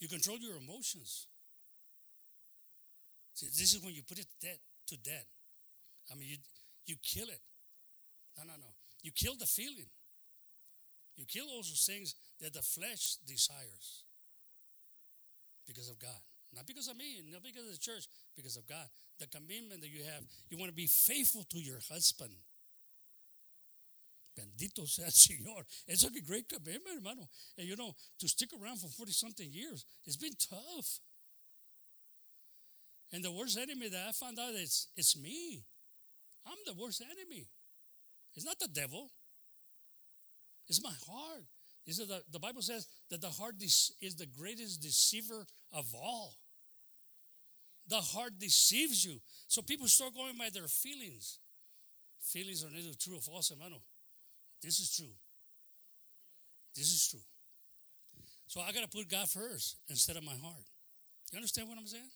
You 0.00 0.08
control 0.08 0.38
your 0.38 0.56
emotions. 0.56 1.26
See, 3.34 3.46
this 3.46 3.74
is 3.74 3.82
when 3.82 3.94
you 3.94 4.02
put 4.02 4.18
it 4.18 4.26
dead 4.40 4.58
to 4.88 4.96
dead. 4.96 5.24
I 6.10 6.14
mean, 6.14 6.28
you, 6.28 6.36
you 6.86 6.96
kill 7.02 7.28
it. 7.28 7.40
No, 8.38 8.44
no, 8.44 8.54
no. 8.58 8.72
You 9.02 9.10
kill 9.12 9.34
the 9.38 9.46
feeling. 9.46 9.88
You 11.16 11.24
kill 11.26 11.46
all 11.48 11.58
those 11.58 11.86
things 11.88 12.14
that 12.40 12.52
the 12.52 12.62
flesh 12.62 13.16
desires 13.26 14.04
because 15.66 15.88
of 15.88 15.98
God. 15.98 16.20
Not 16.56 16.66
because 16.66 16.88
of 16.88 16.96
me, 16.96 17.20
not 17.30 17.42
because 17.42 17.68
of 17.68 17.72
the 17.72 17.78
church, 17.78 18.08
because 18.34 18.56
of 18.56 18.66
God. 18.66 18.88
The 19.20 19.26
commitment 19.26 19.82
that 19.82 19.90
you 19.90 20.02
have, 20.04 20.24
you 20.48 20.56
want 20.56 20.70
to 20.70 20.74
be 20.74 20.88
faithful 20.88 21.44
to 21.50 21.58
your 21.58 21.78
husband. 21.92 22.32
Bendito 24.36 24.88
sea 24.88 25.04
el 25.04 25.10
Señor. 25.12 25.64
It's 25.86 26.04
a 26.04 26.10
great 26.22 26.48
commitment, 26.48 26.96
hermano. 26.96 27.28
And 27.58 27.68
you 27.68 27.76
know, 27.76 27.92
to 28.20 28.28
stick 28.28 28.50
around 28.60 28.78
for 28.78 28.88
40 28.88 29.12
something 29.12 29.48
years, 29.50 29.84
it's 30.06 30.16
been 30.16 30.32
tough. 30.38 31.00
And 33.12 33.22
the 33.22 33.32
worst 33.32 33.58
enemy 33.58 33.88
that 33.88 34.06
I 34.08 34.12
found 34.12 34.38
out 34.38 34.54
is 34.54 34.88
it's 34.96 35.16
me. 35.16 35.64
I'm 36.46 36.58
the 36.66 36.74
worst 36.74 37.02
enemy. 37.02 37.48
It's 38.34 38.46
not 38.46 38.58
the 38.58 38.68
devil. 38.68 39.10
It's 40.68 40.82
my 40.82 40.92
heart. 41.06 41.44
Is 41.86 41.98
the, 41.98 42.22
the 42.32 42.40
Bible 42.40 42.62
says 42.62 42.88
that 43.10 43.20
the 43.20 43.28
heart 43.28 43.54
is 43.60 44.16
the 44.18 44.26
greatest 44.26 44.82
deceiver 44.82 45.46
of 45.72 45.86
all. 45.94 46.34
The 47.88 47.96
heart 47.96 48.38
deceives 48.38 49.04
you. 49.04 49.20
So 49.46 49.62
people 49.62 49.86
start 49.86 50.14
going 50.14 50.36
by 50.36 50.50
their 50.52 50.68
feelings. 50.68 51.38
Feelings 52.20 52.64
are 52.64 52.70
neither 52.70 52.94
true 52.98 53.16
or 53.16 53.20
false, 53.20 53.50
hermano. 53.50 53.80
This 54.62 54.80
is 54.80 54.90
true. 54.90 55.14
This 56.74 56.86
is 56.86 57.08
true. 57.08 57.20
So 58.48 58.60
I 58.60 58.72
got 58.72 58.82
to 58.82 58.88
put 58.88 59.08
God 59.08 59.28
first 59.28 59.76
instead 59.88 60.16
of 60.16 60.24
my 60.24 60.34
heart. 60.34 60.66
You 61.32 61.36
understand 61.36 61.68
what 61.68 61.78
I'm 61.78 61.86
saying? 61.86 62.10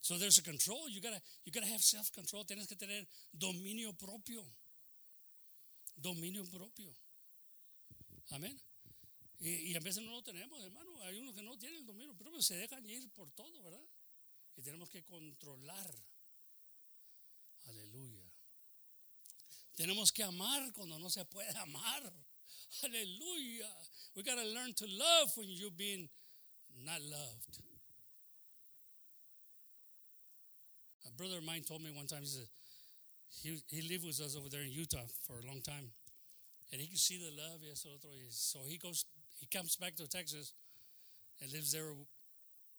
So 0.00 0.16
there's 0.16 0.38
a 0.38 0.42
control. 0.42 0.88
You 0.88 1.00
gotta, 1.00 1.20
you 1.44 1.52
gotta 1.52 1.66
have 1.66 1.80
self-control. 1.80 2.44
Tienes 2.44 2.66
que 2.66 2.76
tener 2.76 3.06
dominio 3.36 3.92
propio. 3.96 4.42
Dominio 6.00 6.44
propio. 6.50 6.90
Amén. 8.32 8.58
Y, 9.40 9.72
y 9.72 9.74
a 9.74 9.80
veces 9.80 10.02
no 10.02 10.12
lo 10.12 10.22
tenemos, 10.22 10.62
hermano. 10.62 11.02
Hay 11.02 11.18
unos 11.18 11.34
que 11.34 11.42
no 11.42 11.58
tienen 11.58 11.78
el 11.78 11.86
dominio 11.86 12.14
propio, 12.14 12.42
se 12.42 12.56
dejan 12.56 12.84
ir 12.88 13.10
por 13.12 13.30
todo, 13.32 13.62
¿verdad? 13.62 13.84
Y 14.56 14.62
tenemos 14.62 14.90
que 14.90 15.02
controlar. 15.02 15.94
Aleluya. 17.66 18.30
Tenemos 19.74 20.12
que 20.12 20.22
amar 20.22 20.72
cuando 20.72 20.98
no 20.98 21.08
se 21.08 21.24
puede 21.24 21.56
amar. 21.58 22.12
Aleluya. 22.82 23.74
We 24.14 24.22
gotta 24.22 24.44
learn 24.44 24.74
to 24.74 24.86
love 24.86 25.34
when 25.36 25.48
you've 25.48 25.76
been 25.76 26.08
not 26.84 27.00
loved. 27.00 27.62
A 31.06 31.12
brother 31.12 31.38
of 31.38 31.44
mine 31.44 31.62
told 31.62 31.82
me 31.82 31.90
one 31.90 32.06
time, 32.06 32.20
he 32.22 32.26
said, 32.26 32.48
he, 33.42 33.62
he 33.68 33.82
lived 33.88 34.04
with 34.04 34.20
us 34.20 34.36
over 34.36 34.48
there 34.48 34.62
in 34.62 34.70
Utah 34.70 35.06
for 35.26 35.38
a 35.38 35.46
long 35.46 35.62
time. 35.62 35.90
And 36.72 36.80
he 36.80 36.86
could 36.86 36.98
see 36.98 37.18
the 37.18 37.30
love, 37.34 37.60
yes, 37.62 37.86
otro. 37.86 38.10
So 38.30 38.60
he 38.66 38.76
goes, 38.76 39.04
he 39.40 39.46
comes 39.46 39.76
back 39.76 39.96
to 39.96 40.06
Texas 40.06 40.52
and 41.40 41.50
lives 41.52 41.72
there 41.72 41.96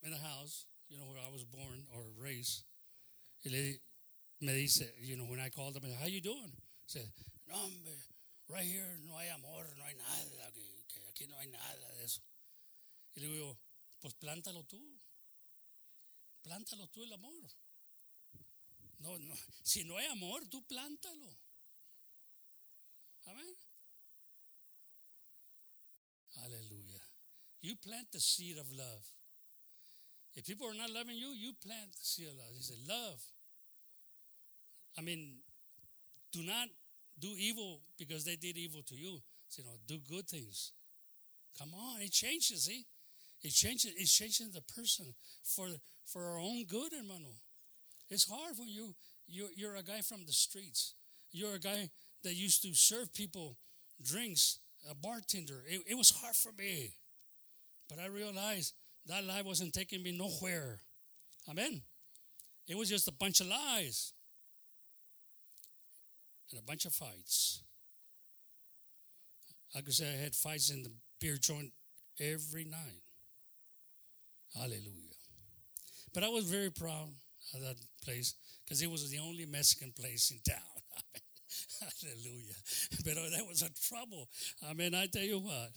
in 0.04 0.14
a 0.14 0.18
house, 0.18 0.66
you 0.90 0.98
know, 0.98 1.06
where 1.06 1.20
I 1.20 1.32
was 1.32 1.44
born 1.44 1.86
or 1.94 2.04
raised. 2.22 2.64
Le, 3.46 3.82
me 4.40 4.54
dice, 4.54 4.84
you 5.02 5.18
know, 5.18 5.26
when 5.26 5.40
I 5.40 5.50
called 5.50 5.76
him, 5.76 5.84
how 6.00 6.06
you 6.06 6.22
doing? 6.22 6.54
He 6.86 6.88
said, 6.88 7.10
no, 7.50 7.56
hombre, 7.56 7.98
right 8.50 8.66
here 8.66 8.98
no 9.06 9.18
hay 9.18 9.30
amor, 9.34 9.66
no 9.78 9.84
hay 9.86 9.96
nada, 9.98 10.52
que, 10.54 10.62
que 10.88 11.02
aquí 11.10 11.28
no 11.30 11.38
hay 11.42 11.48
nada 11.48 11.98
de 11.98 12.06
eso. 12.06 12.22
Y 13.16 13.22
le 13.22 13.28
digo, 13.28 13.58
pues 14.00 14.14
plántalo 14.14 14.64
tú. 14.64 14.80
Plántalo 16.44 16.88
tú 16.88 17.04
el 17.04 17.14
amor. 17.14 17.50
No, 19.00 19.18
no. 19.18 19.34
Si 19.64 19.84
no 19.84 19.98
hay 19.98 20.06
amor, 20.08 20.48
tú 20.48 20.64
plántalo. 20.66 21.38
Amén. 23.26 23.56
Hallelujah. 26.42 27.06
You 27.62 27.76
plant 27.76 28.08
the 28.12 28.20
seed 28.20 28.58
of 28.58 28.66
love. 28.72 29.06
If 30.34 30.46
people 30.46 30.68
are 30.68 30.74
not 30.74 30.90
loving 30.90 31.16
you, 31.16 31.28
you 31.28 31.54
plant 31.64 31.92
the 31.92 32.04
seed 32.04 32.28
of 32.28 32.36
love. 32.36 32.52
He 32.56 32.64
said, 32.64 32.78
love. 32.88 33.20
I 34.98 35.02
mean, 35.02 35.38
do 36.32 36.42
not 36.44 36.68
do 37.20 37.30
evil 37.38 37.82
because 37.98 38.26
they 38.26 38.36
did 38.36 38.58
evil 38.58 38.82
to 38.88 38.96
you. 38.96 39.20
You 39.58 39.64
know, 39.66 39.76
do 39.86 40.00
good 40.10 40.28
things. 40.28 40.72
Come 41.60 41.74
on, 41.74 42.02
it 42.02 42.12
changes, 42.12 42.64
see? 42.64 42.86
It 43.42 43.52
changes, 43.52 43.92
it's 43.98 44.16
changing 44.16 44.52
the 44.54 44.62
person 44.62 45.14
for 45.44 45.68
for 46.06 46.24
our 46.24 46.40
own 46.40 46.66
good, 46.66 46.94
hermano. 46.94 47.34
It's 48.10 48.30
hard 48.30 48.54
when 48.58 48.70
you 48.70 48.96
you're, 49.28 49.50
you're 49.56 49.76
a 49.76 49.84
guy 49.84 50.02
from 50.02 50.26
the 50.26 50.32
streets. 50.32 50.94
You're 51.32 51.56
a 51.56 51.60
guy 51.60 51.90
that 52.24 52.36
used 52.36 52.62
to 52.64 52.70
serve 52.74 53.14
people 53.14 53.58
drinks, 54.02 54.60
a 54.90 54.96
bartender. 54.96 55.64
It, 55.68 55.82
it 55.88 55.98
was 55.98 56.12
hard 56.12 56.36
for 56.36 56.52
me, 56.58 56.94
but 57.90 58.00
I 58.00 58.08
realized 58.08 58.74
that 59.08 59.26
life 59.26 59.46
wasn't 59.46 59.74
taking 59.74 60.04
me 60.04 60.12
nowhere. 60.18 60.80
Amen. 61.50 61.82
It 62.68 62.78
was 62.78 62.90
just 62.90 63.08
a 63.08 63.12
bunch 63.12 63.42
of 63.42 63.48
lies 63.48 64.14
and 66.52 66.60
a 66.60 66.64
bunch 66.64 66.86
of 66.86 66.94
fights. 66.94 67.64
I 69.76 69.82
could 69.82 69.94
say 69.94 70.08
I 70.08 70.24
had 70.24 70.36
fights 70.36 70.70
in 70.70 70.84
the 70.84 70.92
beer 71.20 71.38
joint 71.38 71.72
every 72.20 72.66
night. 72.66 73.04
Hallelujah. 74.56 75.16
But 76.14 76.24
I 76.24 76.30
was 76.30 76.46
very 76.46 76.72
proud 76.72 77.10
of 77.54 77.62
that 77.62 77.78
place 78.04 78.36
because 78.64 78.82
it 78.82 78.92
was 78.92 79.10
the 79.10 79.20
only 79.20 79.46
Mexican 79.46 79.94
place 79.98 80.32
in 80.32 80.40
town. 80.48 80.71
Hallelujah. 81.82 82.56
But 83.04 83.16
that 83.16 83.46
was 83.48 83.64
a 83.64 83.70
trouble. 83.88 84.30
I 84.62 84.72
I 84.72 85.08
tell 85.08 85.24
you 85.24 85.40
what, 85.40 85.72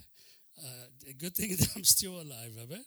uh, 0.58 1.12
good 1.18 1.34
thing 1.34 1.56
that 1.56 1.68
I'm 1.76 1.84
still 1.84 2.20
alive. 2.20 2.52
Amen. 2.60 2.84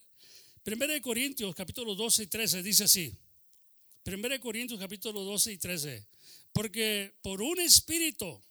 Primera 0.64 0.94
de 0.94 1.02
Corintios, 1.02 1.56
capítulo 1.56 1.96
12 1.96 2.24
y 2.24 2.28
13, 2.28 2.62
dice 2.62 2.84
así. 2.84 3.18
Primera 4.04 4.36
de 4.36 4.40
Corintios, 4.40 4.80
capítulo 4.80 5.24
12 5.24 5.54
y 5.54 5.58
13. 5.58 6.08
Porque 6.54 7.14
por 7.22 7.42
un 7.42 7.60
espíritu, 7.60 8.44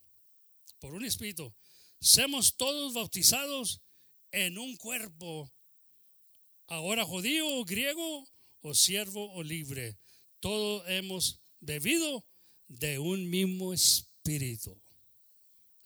por 0.78 0.94
un 0.94 1.04
espíritu, 1.04 1.54
somos 2.00 2.56
todos 2.56 2.94
bautizados 2.94 3.82
en 4.32 4.58
un 4.58 4.76
cuerpo, 4.76 5.52
ahora 6.66 7.04
judío 7.04 7.46
o 7.46 7.64
griego, 7.64 8.28
o 8.60 8.74
siervo 8.74 9.32
o 9.34 9.42
libre. 9.42 9.98
Todos 10.40 10.82
hemos 10.88 11.40
bebido 11.60 12.26
de 12.68 12.98
un 12.98 13.30
mismo 13.30 13.72
espíritu. 13.72 14.05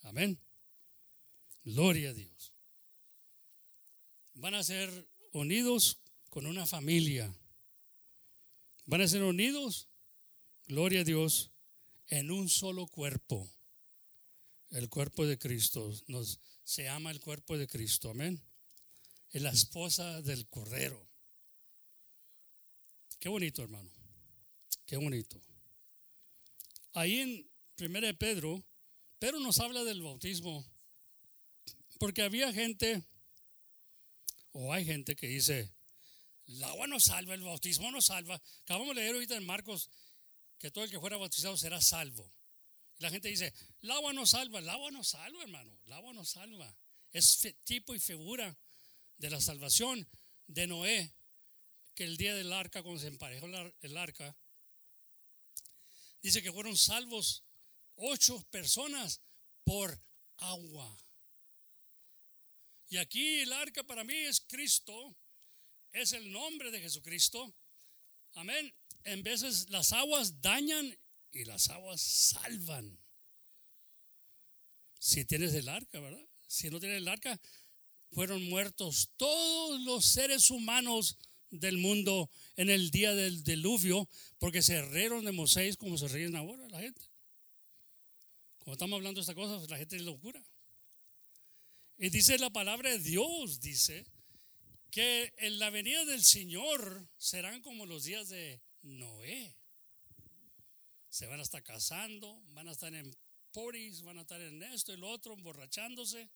Amén. 0.03 0.41
Gloria 1.63 2.11
a 2.11 2.15
Dios. 2.15 2.55
Van 4.33 4.55
a 4.55 4.63
ser 4.63 4.89
unidos 5.33 5.99
con 6.31 6.47
una 6.47 6.67
familia. 6.67 7.31
Van 8.87 9.03
a 9.03 9.09
ser 9.09 9.23
unidos, 9.23 9.89
gloria 10.67 11.03
a 11.03 11.05
Dios, 11.05 11.51
en 12.07 12.31
un 12.31 12.49
solo 12.49 12.87
cuerpo. 12.87 13.47
El 14.71 14.89
cuerpo 14.89 15.27
de 15.27 15.39
Cristo. 15.39 15.93
Nos, 16.07 16.41
se 16.65 16.85
llama 16.85 17.11
el 17.11 17.21
cuerpo 17.21 17.59
de 17.59 17.67
Cristo. 17.67 18.09
Amén. 18.09 18.43
Es 19.29 19.43
la 19.43 19.51
esposa 19.51 20.23
del 20.23 20.49
Cordero. 20.49 21.07
Qué 23.19 23.29
bonito, 23.29 23.63
hermano. 23.63 23.91
Qué 24.87 24.97
bonito. 24.97 25.39
Ahí 26.95 27.21
en 27.21 27.50
1 27.81 28.19
Pedro, 28.19 28.63
Pedro 29.19 29.41
nos 29.41 29.59
habla 29.59 29.85
del 29.85 30.03
bautismo 30.03 30.65
Porque 31.99 32.23
había 32.23 32.53
gente, 32.53 33.03
o 34.53 34.73
hay 34.73 34.85
gente 34.85 35.17
que 35.17 35.29
dice, 35.29 35.71
el 36.47 36.63
agua 36.65 36.87
no 36.87 37.01
salva, 37.01 37.35
el 37.35 37.43
bautismo 37.43 37.91
no 37.91 38.01
salva. 38.03 38.41
Acabamos 38.63 38.95
de 38.95 39.03
leer 39.03 39.15
ahorita 39.15 39.37
en 39.37 39.47
Marcos 39.47 39.89
que 40.59 40.71
todo 40.71 40.85
el 40.85 40.91
que 40.91 40.99
fuera 40.99 41.17
bautizado 41.17 41.57
será 41.57 41.81
salvo. 41.81 42.31
La 42.99 43.11
gente 43.11 43.29
dice, 43.29 43.53
el 43.83 43.91
agua 43.91 44.13
no 44.13 44.27
salva, 44.27 44.59
el 44.59 44.69
agua 44.69 44.91
no 44.91 45.05
salva, 45.05 45.43
hermano, 45.43 45.79
el 45.85 45.93
agua 45.93 46.13
no 46.13 46.25
salva. 46.25 46.75
Es 47.13 47.41
tipo 47.65 47.95
y 47.95 48.01
figura 48.01 48.57
de 49.17 49.31
la 49.31 49.41
salvación 49.41 50.07
de 50.47 50.67
Noé, 50.67 51.13
que 51.95 52.05
el 52.05 52.17
día 52.17 52.35
del 52.35 52.53
arca, 52.53 52.83
cuando 52.83 53.01
se 53.01 53.09
emparejó 53.09 53.47
el 53.47 53.97
arca, 53.97 54.37
dice 56.23 56.43
que 56.43 56.53
fueron 56.53 56.77
salvos 56.77 57.45
ocho 58.01 58.43
personas 58.51 59.21
por 59.65 60.01
agua. 60.39 60.97
Y 62.89 62.97
aquí 62.97 63.41
el 63.41 63.53
arca 63.53 63.85
para 63.85 64.05
mí 64.05 64.15
es 64.15 64.41
Cristo, 64.41 65.17
es 65.93 66.13
el 66.13 66.33
nombre 66.33 66.71
de 66.71 66.81
Jesucristo. 66.81 67.55
Amén. 68.35 68.75
En 69.05 69.23
veces 69.23 69.71
las 69.71 69.93
aguas 69.93 70.41
dañan 70.41 70.99
y 71.33 71.45
las 71.45 71.71
aguas 71.71 72.01
salvan. 72.01 72.99
Si 74.99 75.25
tienes 75.25 75.55
el 75.55 75.69
arca, 75.69 76.01
¿verdad? 76.01 76.27
Si 76.47 76.69
no 76.69 76.81
tienes 76.81 76.99
el 76.99 77.09
arca, 77.09 77.41
fueron 78.13 78.43
muertos 78.49 79.11
todos 79.17 79.81
los 79.83 80.05
seres 80.05 80.51
humanos 80.51 81.17
del 81.51 81.79
mundo 81.79 82.31
en 82.57 82.71
el 82.71 82.91
día 82.91 83.15
del 83.15 83.43
diluvio, 83.43 84.09
porque 84.39 84.63
se 84.63 84.83
rieron 84.83 85.25
de 85.25 85.33
Moisés 85.33 85.77
como 85.77 85.97
se 85.97 86.09
ríen 86.09 86.37
ahora 86.37 86.69
la 86.69 86.81
gente. 86.81 87.10
Como 88.61 88.75
estamos 88.75 88.97
hablando 88.97 89.19
de 89.19 89.23
esta 89.23 89.35
cosa, 89.35 89.65
la 89.69 89.79
gente 89.79 89.97
es 89.97 90.03
locura. 90.03 90.43
Y 91.99 92.09
dice 92.11 92.39
la 92.39 92.51
palabra 92.51 92.91
de 92.91 92.99
Dios, 92.99 93.61
dice, 93.61 94.07
que 94.91 95.33
en 95.39 95.59
la 95.59 95.71
venida 95.71 96.05
del 96.05 96.25
Señor 96.25 97.09
serán 97.17 97.63
como 97.63 97.87
los 97.87 98.05
días 98.05 98.29
de 98.29 98.61
Noé. 98.83 99.55
Se 101.09 101.27
van 101.27 101.41
a 101.41 101.43
estar 101.43 101.63
casando, 101.63 102.41
van 102.49 102.69
a 102.69 102.73
estar 102.73 102.93
en 102.95 103.15
poris, 103.53 104.03
van 104.03 104.19
a 104.19 104.23
estar 104.23 104.41
en 104.41 104.63
esto 104.63 104.93
y 104.93 104.97
lo 104.97 105.09
otro, 105.11 105.35
emborrachándose. 105.35 106.29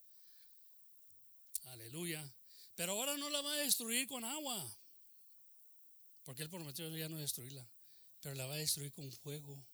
Aleluya. 1.67 2.33
Pero 2.75 2.93
ahora 2.93 3.17
no 3.17 3.31
la 3.31 3.41
va 3.41 3.53
a 3.53 3.57
destruir 3.57 4.07
con 4.07 4.25
agua. 4.25 4.77
Porque 6.25 6.43
Él 6.43 6.51
prometió 6.51 6.89
ya 6.97 7.09
no 7.09 7.19
destruirla. 7.19 7.69
Pero 8.21 8.35
la 8.35 8.47
va 8.47 8.55
a 8.55 8.59
destruir 8.59 8.93
con 8.93 9.11
fuego. 9.13 9.65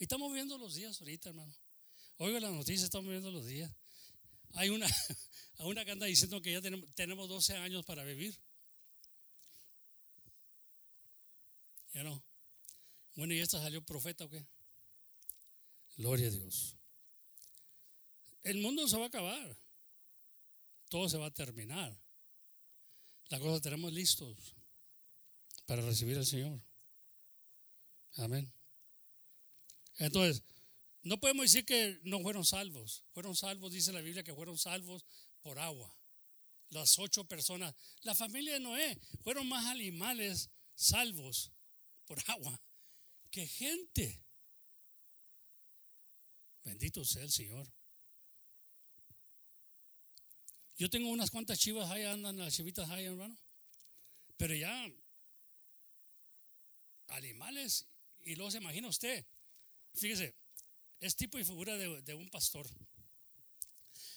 Y 0.00 0.04
estamos 0.04 0.32
viendo 0.32 0.56
los 0.56 0.74
días 0.74 0.98
ahorita, 0.98 1.28
hermano. 1.28 1.54
Oiga 2.16 2.40
la 2.40 2.50
noticia, 2.50 2.86
estamos 2.86 3.10
viendo 3.10 3.30
los 3.30 3.44
días. 3.44 3.70
Hay 4.54 4.70
una, 4.70 4.86
una 5.58 5.84
que 5.84 5.90
anda 5.90 6.06
diciendo 6.06 6.40
que 6.40 6.52
ya 6.52 6.62
tenemos, 6.62 6.90
tenemos 6.94 7.28
12 7.28 7.58
años 7.58 7.84
para 7.84 8.02
vivir. 8.02 8.34
Ya 11.92 12.02
no. 12.02 12.24
Bueno, 13.14 13.34
¿y 13.34 13.40
esta 13.40 13.60
salió 13.60 13.84
profeta 13.84 14.24
o 14.24 14.30
qué? 14.30 14.42
Gloria 15.98 16.28
a 16.28 16.30
Dios. 16.30 16.76
El 18.42 18.56
mundo 18.56 18.88
se 18.88 18.96
va 18.96 19.04
a 19.04 19.08
acabar. 19.08 19.58
Todo 20.88 21.10
se 21.10 21.18
va 21.18 21.26
a 21.26 21.30
terminar. 21.30 21.94
La 23.28 23.38
cosa 23.38 23.60
tenemos 23.60 23.92
listos 23.92 24.56
para 25.66 25.82
recibir 25.82 26.16
al 26.16 26.24
Señor. 26.24 26.58
Amén. 28.16 28.50
Entonces, 30.00 30.42
no 31.02 31.20
podemos 31.20 31.44
decir 31.44 31.64
que 31.64 32.00
no 32.04 32.20
fueron 32.20 32.44
salvos. 32.44 33.04
Fueron 33.12 33.36
salvos, 33.36 33.72
dice 33.72 33.92
la 33.92 34.00
Biblia, 34.00 34.24
que 34.24 34.34
fueron 34.34 34.58
salvos 34.58 35.04
por 35.42 35.58
agua. 35.58 35.94
Las 36.70 36.98
ocho 36.98 37.24
personas, 37.24 37.74
la 38.02 38.14
familia 38.14 38.54
de 38.54 38.60
Noé, 38.60 38.98
fueron 39.22 39.46
más 39.48 39.66
animales 39.66 40.50
salvos 40.74 41.52
por 42.06 42.18
agua 42.28 42.60
que 43.30 43.46
gente. 43.46 44.24
Bendito 46.64 47.04
sea 47.04 47.22
el 47.22 47.30
Señor. 47.30 47.70
Yo 50.76 50.88
tengo 50.88 51.10
unas 51.10 51.30
cuantas 51.30 51.58
chivas 51.58 51.90
ahí, 51.90 52.04
andan 52.04 52.38
las 52.38 52.54
chivitas 52.54 52.88
ahí, 52.88 53.04
hermano. 53.04 53.36
Pero 54.38 54.54
ya, 54.54 54.90
animales, 57.08 57.86
y 58.22 58.34
luego 58.34 58.50
se 58.50 58.58
imagina 58.58 58.88
usted, 58.88 59.26
fíjese, 59.94 60.34
es 61.00 61.16
tipo 61.16 61.38
y 61.38 61.44
figura 61.44 61.76
de, 61.76 62.14
un 62.14 62.28
pastor. 62.30 62.66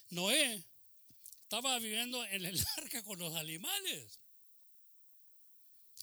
Noé 0.09 0.63
estaba 1.43 1.79
viviendo 1.79 2.23
en 2.25 2.45
el 2.45 2.63
arca 2.77 3.03
con 3.03 3.19
los 3.19 3.35
animales. 3.35 4.19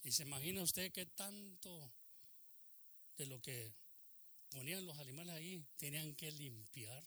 Y 0.02 0.12
se 0.12 0.22
imagina 0.22 0.62
usted 0.62 0.92
que 0.92 1.06
tanto 1.06 1.92
de 3.16 3.26
lo 3.26 3.40
que 3.42 3.74
ponían 4.48 4.86
los 4.86 4.98
animales 4.98 5.34
ahí 5.34 5.62
tenían 5.76 6.14
que 6.14 6.30
limpiar 6.32 7.04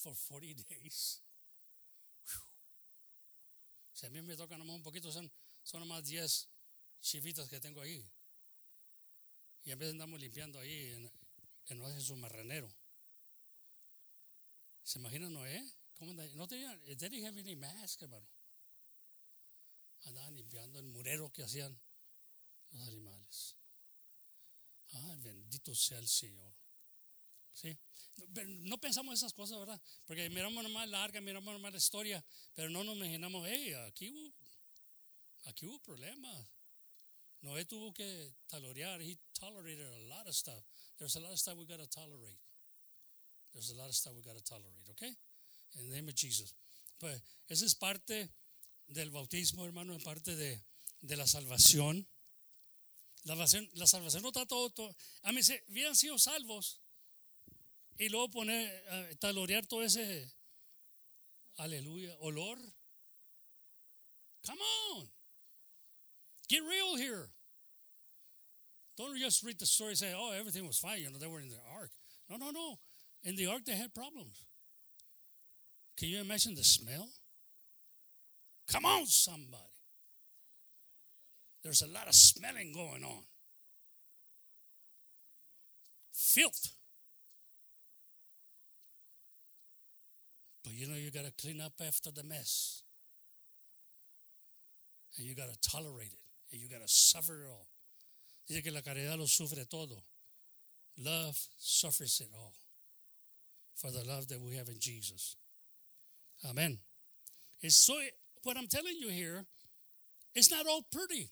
for 0.00 0.14
40 0.28 0.64
days. 0.68 1.22
A 4.02 4.08
mí 4.08 4.22
me 4.22 4.34
toca 4.34 4.56
nomás 4.56 4.76
un 4.76 4.82
poquito, 4.82 5.12
son, 5.12 5.30
son 5.62 5.80
nomás 5.80 6.02
10 6.04 6.48
chivitas 7.02 7.50
que 7.50 7.60
tengo 7.60 7.82
ahí. 7.82 8.02
Y 9.64 9.72
en 9.72 9.78
vez 9.78 9.90
andamos 9.90 10.20
limpiando 10.20 10.58
ahí 10.58 10.86
en, 10.88 11.10
en, 11.66 12.00
su 12.00 12.16
marranero. 12.16 12.72
¿Se 14.82 14.98
imagina 14.98 15.28
Noé? 15.28 15.62
¿Cómo? 15.94 16.14
No 16.14 16.48
tenía, 16.48 16.74
didn't 16.96 17.24
have 17.24 17.38
any 17.38 17.56
mask, 17.56 18.02
hermano. 18.02 18.26
Andaban 20.04 20.34
limpiando 20.34 20.78
el 20.78 20.86
murero 20.86 21.30
que 21.30 21.42
hacían 21.42 21.78
los 22.70 22.82
animales. 22.88 23.56
Ah, 24.92 25.14
bendito 25.18 25.74
sea 25.74 25.98
el 25.98 26.08
Señor. 26.08 26.54
¿Sí? 27.52 27.76
No 28.46 28.78
pensamos 28.78 29.14
esas 29.14 29.32
cosas, 29.34 29.58
¿verdad? 29.58 29.80
Porque 30.06 30.28
miramos 30.30 30.62
nomás 30.62 30.88
larga, 30.88 31.20
miramos 31.20 31.52
nomás 31.52 31.72
la 31.72 31.78
historia, 31.78 32.24
pero 32.54 32.70
no 32.70 32.82
nos 32.82 32.96
imaginamos, 32.96 33.46
hey, 33.48 33.74
aquí 33.86 34.10
hubo, 34.10 34.32
aquí 35.44 35.66
hubo 35.66 35.78
problemas. 35.80 36.48
Noé 37.42 37.64
tuvo 37.64 37.92
que 37.92 38.34
tolerar. 38.46 39.00
He 39.00 39.18
tolerated 39.40 39.86
a 39.86 40.14
lot 40.14 40.28
of 40.28 40.34
stuff. 40.34 40.62
There's 40.98 41.16
a 41.16 41.20
lot 41.20 41.32
of 41.32 41.38
stuff 41.38 41.56
we 41.58 41.64
got 41.64 41.80
to 41.80 41.88
tolerate. 41.88 42.38
There's 43.52 43.70
a 43.70 43.76
lot 43.76 43.88
of 43.88 43.94
stuff 43.94 44.12
we 44.14 44.22
got 44.22 44.36
to 44.36 44.44
tolerate, 44.44 44.86
okay? 44.90 45.12
In 45.78 45.88
the 45.88 45.96
name 45.96 46.08
of 46.08 46.14
Jesus. 46.14 46.54
Pues 46.98 47.20
esa 47.48 47.64
es 47.64 47.74
parte 47.74 48.28
del 48.86 49.10
bautismo, 49.10 49.64
hermano, 49.64 49.94
es 49.94 50.04
parte 50.04 50.36
de, 50.36 50.60
de 51.00 51.16
la 51.16 51.26
salvación. 51.26 52.06
La 53.24 53.34
salvación, 53.34 53.68
la 53.74 53.86
salvación 53.86 54.22
no 54.22 54.28
está 54.28 54.46
todo, 54.46 54.70
todo. 54.70 54.94
A 55.22 55.32
mí 55.32 55.42
se 55.42 55.62
hubieran 55.68 55.96
sido 55.96 56.18
salvos 56.18 56.80
y 57.98 58.08
luego 58.08 58.30
poner, 58.30 58.84
uh, 58.92 59.16
talorear 59.16 59.66
todo 59.66 59.82
ese, 59.82 60.30
aleluya, 61.56 62.14
olor. 62.20 62.58
Come 64.46 64.60
on. 64.94 65.10
Get 66.48 66.62
real 66.62 66.96
here. 66.96 67.30
Don't 69.00 69.18
just 69.18 69.42
read 69.42 69.58
the 69.58 69.64
story 69.64 69.90
and 69.90 69.98
say, 69.98 70.12
oh, 70.14 70.30
everything 70.38 70.66
was 70.66 70.76
fine. 70.76 70.98
You 71.00 71.10
know, 71.10 71.16
they 71.18 71.26
were 71.26 71.40
in 71.40 71.48
the 71.48 71.56
ark. 71.74 71.88
No, 72.28 72.36
no, 72.36 72.50
no. 72.50 72.78
In 73.24 73.34
the 73.34 73.46
ark, 73.46 73.62
they 73.64 73.72
had 73.72 73.94
problems. 73.94 74.44
Can 75.96 76.08
you 76.10 76.20
imagine 76.20 76.54
the 76.54 76.62
smell? 76.62 77.08
Come 78.70 78.84
on, 78.84 79.06
somebody. 79.06 79.62
There's 81.64 81.80
a 81.80 81.86
lot 81.86 82.08
of 82.08 82.14
smelling 82.14 82.74
going 82.74 83.02
on. 83.02 83.22
Filth. 86.12 86.74
But 90.62 90.74
you 90.74 90.86
know, 90.86 90.96
you 90.96 91.10
got 91.10 91.24
to 91.24 91.32
clean 91.40 91.62
up 91.62 91.72
after 91.86 92.10
the 92.10 92.22
mess. 92.22 92.82
And 95.16 95.26
you 95.26 95.34
got 95.34 95.48
to 95.50 95.70
tolerate 95.70 96.12
it. 96.12 96.52
And 96.52 96.60
you 96.60 96.68
got 96.68 96.86
to 96.86 96.92
suffer 96.92 97.44
it 97.44 97.48
all. 97.48 97.66
Dice 98.50 98.64
que 98.64 98.72
la 98.72 98.82
caridad 98.82 99.16
lo 99.16 99.28
sufre 99.28 99.64
todo. 99.64 100.02
Love 100.96 101.38
suffers 101.56 102.20
it 102.20 102.32
all. 102.34 102.52
For 103.76 103.92
the 103.92 104.02
love 104.02 104.26
that 104.26 104.40
we 104.40 104.56
have 104.56 104.68
in 104.68 104.80
Jesus. 104.80 105.36
Amen. 106.44 106.80
It's 107.60 107.76
so, 107.76 107.94
what 108.42 108.56
I'm 108.56 108.66
telling 108.66 108.96
you 108.98 109.08
here, 109.08 109.46
it's 110.34 110.50
not 110.50 110.66
all 110.66 110.84
pretty. 110.90 111.30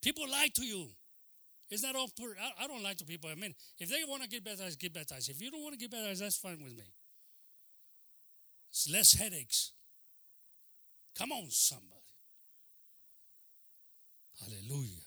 People 0.00 0.30
lie 0.30 0.50
to 0.54 0.64
you. 0.64 0.86
It's 1.68 1.82
not 1.82 1.96
all 1.96 2.10
pretty. 2.16 2.38
I, 2.40 2.64
I 2.64 2.66
don't 2.68 2.84
lie 2.84 2.94
to 2.94 3.04
people. 3.04 3.30
I 3.30 3.34
mean, 3.34 3.56
if 3.78 3.88
they 3.88 4.04
want 4.06 4.22
to 4.22 4.28
get 4.28 4.44
baptized, 4.44 4.78
get 4.78 4.94
baptized. 4.94 5.30
If 5.30 5.42
you 5.42 5.50
don't 5.50 5.62
want 5.62 5.72
to 5.72 5.80
get 5.80 5.90
baptized, 5.90 6.22
that's 6.22 6.36
fine 6.36 6.62
with 6.62 6.76
me. 6.76 6.94
It's 8.70 8.88
less 8.88 9.14
headaches. 9.14 9.72
Come 11.18 11.32
on, 11.32 11.46
somebody. 11.50 11.93
Hallelujah. 14.44 15.04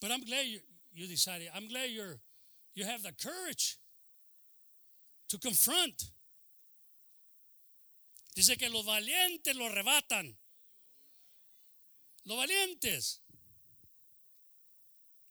But 0.00 0.10
I'm 0.10 0.20
glad 0.24 0.46
you, 0.46 0.60
you 0.94 1.06
decided. 1.06 1.48
I'm 1.54 1.68
glad 1.68 1.90
you're 1.90 2.18
you 2.74 2.84
have 2.84 3.02
the 3.02 3.12
courage 3.12 3.78
to 5.30 5.38
confront. 5.38 6.10
Dice 8.34 8.56
que 8.58 8.68
los 8.68 8.84
valientes 8.84 9.54
lo 9.54 9.66
arrebatan. 9.66 10.34
Los 12.26 12.38
valientes. 12.38 13.18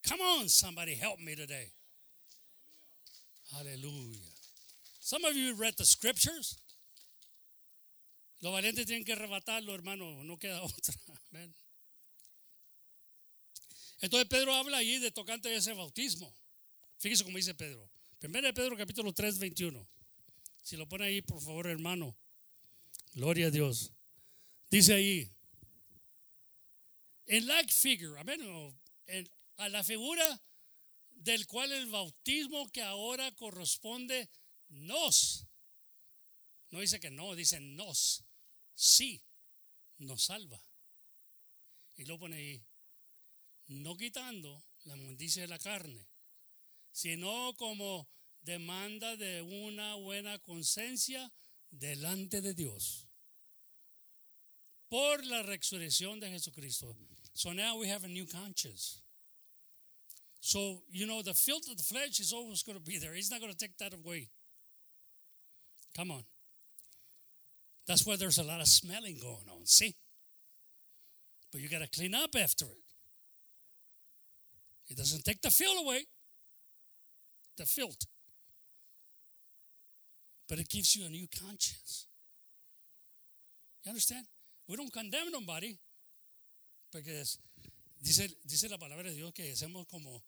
Come 0.07 0.21
on, 0.21 0.49
somebody 0.49 0.95
help 0.95 1.19
me 1.19 1.35
today. 1.35 1.71
Hallelujah. 3.55 4.17
Some 4.99 5.23
of 5.23 5.35
you 5.35 5.53
read 5.55 5.75
the 5.77 5.85
scriptures. 5.85 6.57
Los 8.41 8.53
valientes 8.53 8.85
tienen 8.85 9.05
que 9.05 9.13
arrebatarlo, 9.13 9.73
hermano, 9.73 10.23
no 10.23 10.37
queda 10.37 10.61
otra. 10.63 10.93
Amén. 11.31 11.53
Entonces 14.01 14.27
Pedro 14.27 14.53
habla 14.53 14.77
allí 14.77 14.99
de 14.99 15.11
tocante 15.11 15.49
de 15.49 15.57
ese 15.57 15.73
bautismo. 15.73 16.33
Fíjese 16.97 17.23
cómo 17.23 17.37
dice 17.37 17.55
Pedro. 17.55 17.89
Primero 18.19 18.47
de 18.47 18.53
Pedro 18.53 18.77
capítulo 18.77 19.13
3, 19.13 19.39
21. 19.39 19.87
Si 20.61 20.77
lo 20.77 20.87
pone 20.87 21.05
ahí, 21.05 21.21
por 21.21 21.41
favor, 21.41 21.67
hermano. 21.67 22.17
Gloria 23.13 23.47
a 23.47 23.51
Dios. 23.51 23.91
Dice 24.69 24.93
ahí, 24.93 25.31
en 27.27 27.47
like 27.47 27.73
figure, 27.73 28.19
a 29.57 29.69
la 29.69 29.83
figura 29.83 30.41
del 31.11 31.47
cual 31.47 31.71
el 31.71 31.87
bautismo 31.87 32.69
que 32.71 32.81
ahora 32.81 33.31
corresponde 33.35 34.29
nos. 34.69 35.47
No 36.71 36.79
dice 36.79 36.99
que 36.99 37.09
no, 37.09 37.35
dice 37.35 37.59
nos. 37.59 38.23
Sí, 38.73 39.23
nos 39.97 40.23
salva. 40.23 40.61
Y 41.95 42.05
lo 42.05 42.19
pone 42.19 42.35
ahí, 42.35 42.65
no 43.67 43.95
quitando 43.95 44.63
la 44.85 44.95
mundicia 44.95 45.41
de 45.41 45.47
la 45.47 45.59
carne, 45.59 46.07
sino 46.91 47.53
como 47.57 48.07
demanda 48.41 49.15
de 49.17 49.41
una 49.41 49.95
buena 49.95 50.37
conciencia 50.39 51.33
delante 51.71 52.41
de 52.41 52.53
Dios 52.53 53.07
por 54.87 55.25
la 55.25 55.43
resurrección 55.43 56.19
de 56.19 56.29
Jesucristo. 56.29 56.95
So 57.33 57.51
now 57.51 57.77
we 57.77 57.89
have 57.89 58.05
a 58.05 58.07
new 58.07 58.25
conscience. 58.25 59.01
So, 60.39 60.83
you 60.89 61.07
know, 61.07 61.21
the 61.23 61.33
filth 61.33 61.67
of 61.69 61.77
the 61.77 61.83
flesh 61.83 62.19
is 62.19 62.31
always 62.31 62.61
going 62.61 62.77
to 62.77 62.83
be 62.83 62.99
there. 62.99 63.13
He's 63.13 63.31
not 63.31 63.41
going 63.41 63.51
to 63.51 63.57
take 63.57 63.77
that 63.79 63.93
away. 63.93 64.29
Come 65.97 66.11
on. 66.11 66.23
That's 67.87 68.05
why 68.05 68.15
there's 68.15 68.37
a 68.37 68.43
lot 68.43 68.61
of 68.61 68.67
smelling 68.67 69.17
going 69.19 69.49
on. 69.49 69.65
See? 69.65 69.95
But 71.51 71.61
you 71.61 71.69
got 71.69 71.81
to 71.81 71.87
clean 71.87 72.13
up 72.13 72.35
after 72.37 72.65
it. 72.65 72.84
It 74.87 74.97
doesn't 74.97 75.23
take 75.23 75.41
the 75.41 75.49
filth 75.49 75.79
away, 75.79 76.05
the 77.57 77.65
filth. 77.65 78.05
But 80.47 80.59
it 80.59 80.69
gives 80.69 80.95
you 80.95 81.05
a 81.05 81.09
new 81.09 81.27
conscience. 81.27 82.07
You 83.83 83.89
understand? 83.89 84.25
We 84.67 84.75
don't 84.75 84.91
condemn 84.93 85.31
nobody. 85.31 85.77
Porque 86.91 87.23
dice, 87.99 88.29
dice 88.43 88.69
la 88.69 88.77
palabra 88.77 89.09
de 89.09 89.15
Dios 89.15 89.33
que 89.33 89.51
hacemos 89.51 89.87
como 89.87 90.23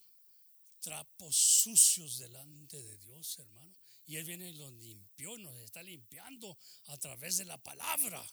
trapos 0.80 1.36
sucios 1.36 2.18
delante 2.18 2.82
de 2.82 2.97
Dios, 2.97 3.38
hermano. 3.39 3.74
Y 4.05 4.16
Él 4.16 4.26
viene 4.26 4.49
y 4.49 4.53
los 4.53 4.72
limpió, 4.74 5.38
nos 5.38 5.55
está 5.58 5.84
limpiando 5.84 6.58
a 6.88 6.97
través 6.97 7.38
de 7.38 7.45
la 7.45 7.58
palabra. 7.58 8.26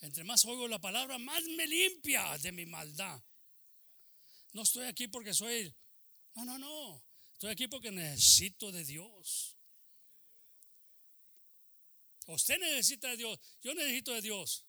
Entre 0.00 0.24
más 0.24 0.44
oigo 0.44 0.68
la 0.68 0.80
palabra, 0.80 1.18
más 1.18 1.42
me 1.56 1.66
limpia 1.66 2.38
de 2.38 2.52
mi 2.52 2.66
maldad. 2.66 3.20
No 4.52 4.62
estoy 4.62 4.86
aquí 4.86 5.08
porque 5.08 5.34
soy... 5.34 5.74
No, 6.34 6.44
no, 6.44 6.58
no. 6.58 7.04
Estoy 7.32 7.50
aquí 7.50 7.66
porque 7.68 7.90
necesito 7.90 8.70
de 8.70 8.84
Dios. 8.84 9.56
Usted 12.26 12.58
necesita 12.60 13.08
de 13.08 13.16
Dios. 13.16 13.40
Yo 13.62 13.74
necesito 13.74 14.12
de 14.12 14.22
Dios. 14.22 14.64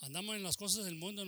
Andamos 0.00 0.36
en 0.36 0.42
las 0.42 0.56
cosas 0.56 0.84
del 0.84 0.94
mundo. 0.94 1.24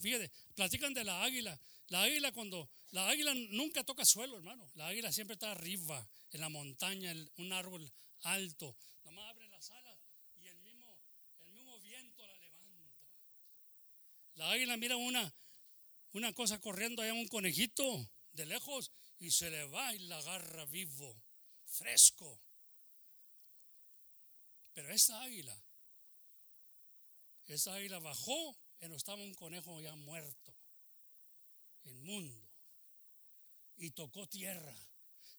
Fíjate, 0.00 0.30
platican 0.54 0.94
de 0.94 1.04
la 1.04 1.24
águila. 1.24 1.60
La 1.88 2.02
águila 2.02 2.32
cuando, 2.32 2.70
la 2.92 3.08
águila 3.08 3.34
nunca 3.34 3.84
toca 3.84 4.04
suelo, 4.04 4.36
hermano. 4.36 4.70
La 4.74 4.86
águila 4.88 5.12
siempre 5.12 5.34
está 5.34 5.50
arriba, 5.50 6.08
en 6.30 6.40
la 6.40 6.48
montaña, 6.48 7.10
en 7.10 7.30
un 7.36 7.52
árbol 7.52 7.92
alto. 8.22 8.76
Nomás 9.04 9.30
abre 9.30 9.48
las 9.48 9.70
alas 9.70 9.98
y 10.36 10.46
el 10.46 10.58
mismo, 10.60 10.98
el 11.40 11.52
mismo 11.52 11.80
viento 11.80 12.26
la 12.26 12.36
levanta. 12.38 12.92
La 14.34 14.50
águila 14.50 14.76
mira 14.76 14.96
una, 14.96 15.34
una 16.12 16.32
cosa 16.32 16.60
corriendo 16.60 17.02
allá, 17.02 17.12
un 17.12 17.28
conejito 17.28 18.10
de 18.32 18.46
lejos, 18.46 18.90
y 19.18 19.30
se 19.30 19.50
le 19.50 19.64
va 19.66 19.94
y 19.94 19.98
la 20.00 20.18
agarra 20.18 20.64
vivo, 20.66 21.22
fresco. 21.64 22.40
Pero 24.72 24.90
esta 24.92 25.22
águila, 25.22 25.56
esta 27.46 27.74
águila 27.74 28.00
bajó 28.00 28.56
y 28.80 28.88
no 28.88 28.96
estaba 28.96 29.22
un 29.22 29.34
conejo 29.34 29.80
ya 29.80 29.94
muerto, 29.94 30.54
inmundo, 31.84 32.44
y 33.76 33.90
tocó 33.92 34.28
tierra. 34.28 34.74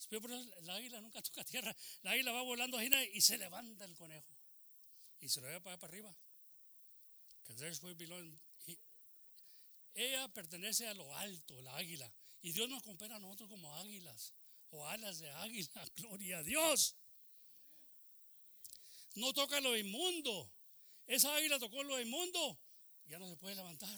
Pero 0.10 0.28
la 0.62 0.76
águila 0.76 1.02
nunca 1.02 1.22
toca 1.22 1.44
tierra. 1.44 1.76
La 2.04 2.12
águila 2.12 2.32
va 2.32 2.42
volando 2.42 2.82
y 2.82 3.22
se 3.22 3.38
levanta 3.38 3.86
el 3.86 3.96
conejo. 3.96 4.36
Y 5.20 5.30
se 5.30 5.42
lo 5.42 5.48
lleva 5.48 5.62
para, 5.62 5.78
para 5.78 5.92
arriba. 5.92 6.16
Ella 9.94 10.28
pertenece 10.30 10.88
a 10.88 10.94
lo 10.94 11.16
alto, 11.16 11.62
la 11.62 11.76
águila. 11.78 12.12
Y 12.42 12.52
Dios 12.52 12.70
nos 12.70 12.84
compara 12.84 13.16
a 13.16 13.20
nosotros 13.20 13.50
como 13.50 13.74
águilas 13.76 14.34
o 14.70 14.86
alas 14.88 15.20
de 15.20 15.32
águila. 15.32 15.92
Gloria 15.96 16.40
a 16.40 16.44
Dios. 16.44 16.96
No 19.16 19.34
toca 19.34 19.62
lo 19.62 19.76
inmundo. 19.78 20.52
Esa 21.08 21.34
águila 21.36 21.58
tocó 21.60 21.84
lo 21.84 22.00
inmundo. 22.00 22.60
Ya 23.06 23.18
no 23.20 23.30
se 23.30 23.38
puede 23.38 23.56
levantar. 23.56 23.98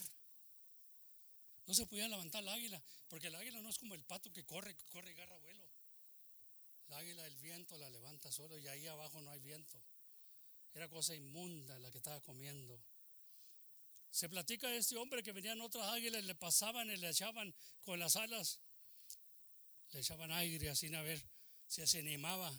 No 1.66 1.74
se 1.74 1.86
podía 1.88 2.08
levantar 2.08 2.44
la 2.44 2.54
águila. 2.54 2.82
Porque 3.10 3.28
el 3.28 3.36
águila 3.36 3.62
no 3.62 3.70
es 3.70 3.78
como 3.78 3.96
el 3.96 4.04
pato 4.04 4.32
que 4.32 4.46
corre, 4.46 4.76
corre 4.92 5.12
y 5.12 5.14
agarra 5.14 5.36
vuelo. 5.38 5.67
La 6.88 6.98
águila 6.98 7.24
del 7.24 7.36
viento 7.38 7.78
la 7.78 7.90
levanta 7.90 8.32
solo 8.32 8.58
y 8.58 8.68
ahí 8.68 8.88
abajo 8.88 9.22
no 9.22 9.32
hay 9.32 9.40
viento. 9.40 9.82
Era 10.74 10.88
cosa 10.90 11.16
inmunda 11.16 11.78
la 11.80 11.92
que 11.92 11.98
estaba 11.98 12.22
comiendo. 12.22 12.80
Se 14.10 14.30
platica 14.30 14.70
de 14.70 14.78
este 14.78 14.96
hombre 14.96 15.22
que 15.22 15.32
venían 15.32 15.60
otras 15.62 15.86
águilas, 15.88 16.24
le 16.24 16.36
pasaban 16.36 16.90
y 16.90 16.98
le 16.98 17.10
echaban 17.10 17.54
con 17.84 18.00
las 18.00 18.16
alas, 18.16 18.60
le 19.92 20.00
echaban 20.00 20.32
aire 20.32 20.70
así 20.70 20.94
a 20.94 21.02
ver 21.02 21.24
si 21.68 21.86
se 21.86 22.00
animaba. 22.00 22.52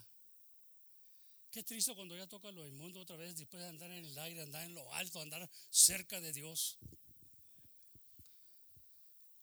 Qué 1.51 1.63
triste 1.63 1.95
cuando 1.95 2.15
ya 2.15 2.27
toca 2.27 2.51
lo 2.51 2.67
inmundo 2.67 3.01
otra 3.01 3.15
vez, 3.15 3.35
después 3.35 3.63
de 3.63 3.69
andar 3.69 3.89
en 3.89 4.05
el 4.05 4.19
aire, 4.19 4.43
andar 4.43 4.63
en 4.63 4.75
lo 4.75 4.93
alto, 4.93 5.19
andar 5.19 5.49
cerca 5.71 6.21
de 6.21 6.31
Dios. 6.31 6.77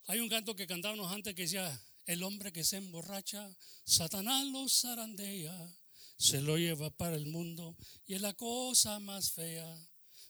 Hay 0.04 0.20
un 0.20 0.28
canto 0.28 0.54
que 0.54 0.68
cantábamos 0.68 1.10
antes 1.10 1.34
que 1.34 1.42
decía, 1.42 1.82
el 2.06 2.22
hombre 2.22 2.52
que 2.52 2.64
se 2.64 2.76
emborracha, 2.76 3.54
Satanás 3.84 4.46
lo 4.46 4.68
zarandea, 4.68 5.76
se 6.16 6.40
lo 6.40 6.56
lleva 6.56 6.90
para 6.90 7.16
el 7.16 7.26
mundo 7.26 7.76
y 8.06 8.14
es 8.14 8.20
la 8.20 8.32
cosa 8.32 8.98
más 9.00 9.32
fea. 9.32 9.76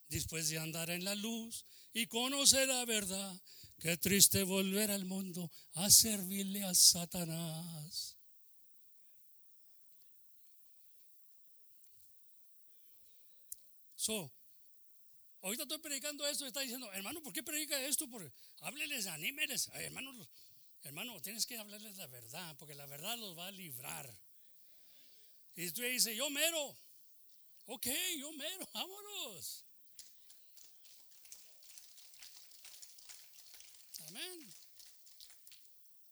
Después 0.09 0.49
de 0.49 0.59
andar 0.59 0.91
en 0.91 1.05
la 1.05 1.15
luz 1.15 1.65
y 1.93 2.07
conocer 2.07 2.69
la 2.69 2.85
verdad, 2.85 3.41
qué 3.79 3.97
triste 3.97 4.43
volver 4.45 4.91
al 4.91 5.05
mundo 5.05 5.51
a 5.75 5.91
servirle 5.91 6.65
a 6.65 6.75
Satanás. 6.75 8.17
So, 13.97 14.33
ahorita 15.43 15.65
estoy 15.65 15.79
predicando 15.79 16.27
esto 16.29 16.45
y 16.45 16.49
está 16.49 16.61
diciendo, 16.61 16.91
hermano, 16.93 17.21
¿por 17.23 17.33
qué 17.33 17.43
predica 17.43 17.81
esto? 17.85 18.09
Porque 18.09 18.33
hábleles, 18.61 19.09
anímeles. 19.09 19.69
hermano, 19.75 20.13
hermano, 20.87 21.21
tienes 21.21 21.47
que 21.47 21.59
hablarles 21.59 21.97
la 21.97 22.07
verdad, 22.07 22.57
porque 22.59 22.75
la 22.75 22.87
verdad 22.87 23.19
los 23.19 23.37
va 23.37 23.49
a 23.49 23.53
librar. 23.53 24.13
Y 25.55 25.71
tú 25.71 25.83
dices, 25.83 26.17
yo 26.17 26.29
mero. 26.31 26.77
Ok, 27.67 27.87
yo 28.19 28.33
mero, 28.33 28.69
vámonos. 28.75 29.65
Amén. 34.09 34.55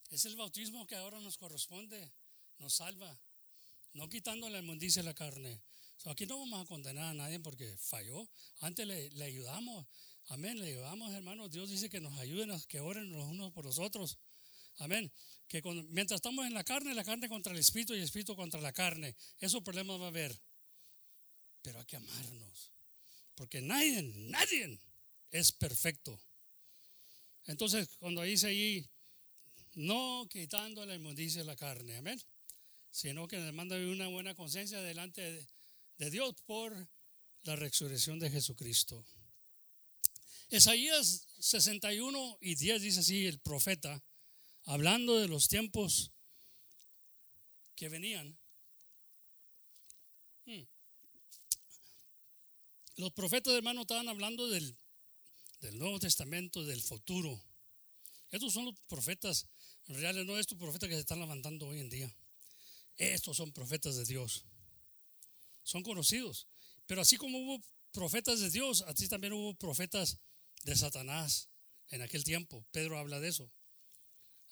Es 0.09 0.25
el 0.25 0.35
bautismo 0.35 0.85
que 0.85 0.95
ahora 0.95 1.19
nos 1.19 1.37
corresponde, 1.37 2.11
nos 2.57 2.73
salva, 2.73 3.19
no 3.93 4.09
quitando 4.09 4.49
la 4.49 4.59
inmundicia 4.59 5.01
de 5.01 5.07
la 5.07 5.13
carne. 5.13 5.61
aquí 6.05 6.25
no 6.25 6.39
vamos 6.39 6.65
a 6.65 6.67
condenar 6.67 7.05
a 7.05 7.13
nadie 7.13 7.39
porque 7.39 7.77
falló. 7.77 8.27
Antes 8.59 8.85
le, 8.85 9.23
ayudamos. 9.23 9.87
Amén. 10.27 10.59
Le 10.59 10.67
ayudamos, 10.67 11.13
hermanos. 11.13 11.51
Dios 11.51 11.69
dice 11.69 11.89
que 11.89 12.01
nos 12.01 12.17
ayuden, 12.19 12.51
que 12.67 12.79
oren 12.79 13.09
los 13.11 13.25
unos 13.25 13.53
por 13.53 13.63
los 13.63 13.79
otros. 13.79 14.17
Amén. 14.77 15.11
Que 15.47 15.61
mientras 15.89 16.17
estamos 16.17 16.45
en 16.45 16.53
la 16.53 16.63
carne, 16.63 16.93
la 16.93 17.03
carne 17.03 17.29
contra 17.29 17.53
el 17.53 17.59
espíritu 17.59 17.93
y 17.93 17.97
el 17.97 18.03
espíritu 18.03 18.35
contra 18.35 18.59
la 18.59 18.73
carne. 18.73 19.15
Esos 19.39 19.63
problemas 19.63 19.99
va 19.99 20.05
a 20.05 20.09
haber. 20.09 20.39
Pero 21.61 21.79
hay 21.79 21.85
que 21.85 21.95
amarnos. 21.95 22.71
Porque 23.35 23.61
nadie, 23.61 24.01
nadie 24.03 24.79
es 25.31 25.51
perfecto. 25.51 26.19
Entonces, 27.45 27.89
cuando 27.99 28.23
dice 28.23 28.47
ahí, 28.47 28.87
no 29.75 30.27
quitando 30.29 30.85
la 30.85 30.95
inmundicia 30.95 31.41
de 31.41 31.47
la 31.47 31.55
carne, 31.55 31.97
amén, 31.97 32.21
sino 32.89 33.27
que 33.27 33.37
demanda 33.37 33.75
una 33.75 34.07
buena 34.07 34.33
conciencia 34.35 34.81
delante 34.81 35.21
de, 35.21 35.47
de 35.97 36.09
Dios 36.09 36.33
por 36.45 36.73
la 37.43 37.55
resurrección 37.55 38.19
de 38.19 38.31
Jesucristo. 38.31 39.05
Isaías 40.49 41.27
61 41.39 42.37
y 42.41 42.55
10 42.55 42.81
dice 42.81 42.99
así 43.01 43.25
el 43.25 43.39
profeta, 43.39 44.01
hablando 44.65 45.19
de 45.19 45.27
los 45.27 45.47
tiempos 45.47 46.11
que 47.75 47.89
venían. 47.89 48.37
Hmm. 50.45 50.63
Los 52.97 53.11
profetas, 53.11 53.53
hermano, 53.53 53.81
estaban 53.81 54.07
hablando 54.07 54.47
del, 54.49 54.75
del 55.61 55.77
Nuevo 55.77 55.99
Testamento, 55.99 56.63
del 56.63 56.81
futuro. 56.81 57.41
Estos 58.29 58.53
son 58.53 58.65
los 58.65 58.75
profetas 58.87 59.47
reales, 59.87 60.25
no 60.25 60.37
estos 60.37 60.57
profetas 60.57 60.89
que 60.89 60.95
se 60.95 61.01
están 61.01 61.19
levantando 61.19 61.67
hoy 61.67 61.79
en 61.79 61.89
día. 61.89 62.13
Estos 62.97 63.37
son 63.37 63.51
profetas 63.51 63.97
de 63.97 64.05
Dios. 64.05 64.45
Son 65.63 65.83
conocidos. 65.83 66.47
Pero 66.85 67.01
así 67.01 67.17
como 67.17 67.37
hubo 67.39 67.61
profetas 67.91 68.39
de 68.39 68.49
Dios, 68.49 68.83
así 68.87 69.07
también 69.07 69.33
hubo 69.33 69.53
profetas 69.55 70.19
de 70.63 70.75
Satanás 70.75 71.49
en 71.89 72.01
aquel 72.01 72.23
tiempo. 72.23 72.65
Pedro 72.71 72.97
habla 72.97 73.19
de 73.19 73.29
eso. 73.29 73.51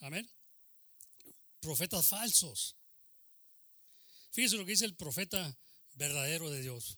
Amén. 0.04 0.30
Profetas 1.62 2.06
falsos. 2.06 2.76
Fíjese 4.32 4.58
lo 4.58 4.66
que 4.66 4.72
dice 4.72 4.84
el 4.84 4.98
profeta 4.98 5.58
verdadero 5.94 6.50
de 6.50 6.62
Dios. 6.62 6.98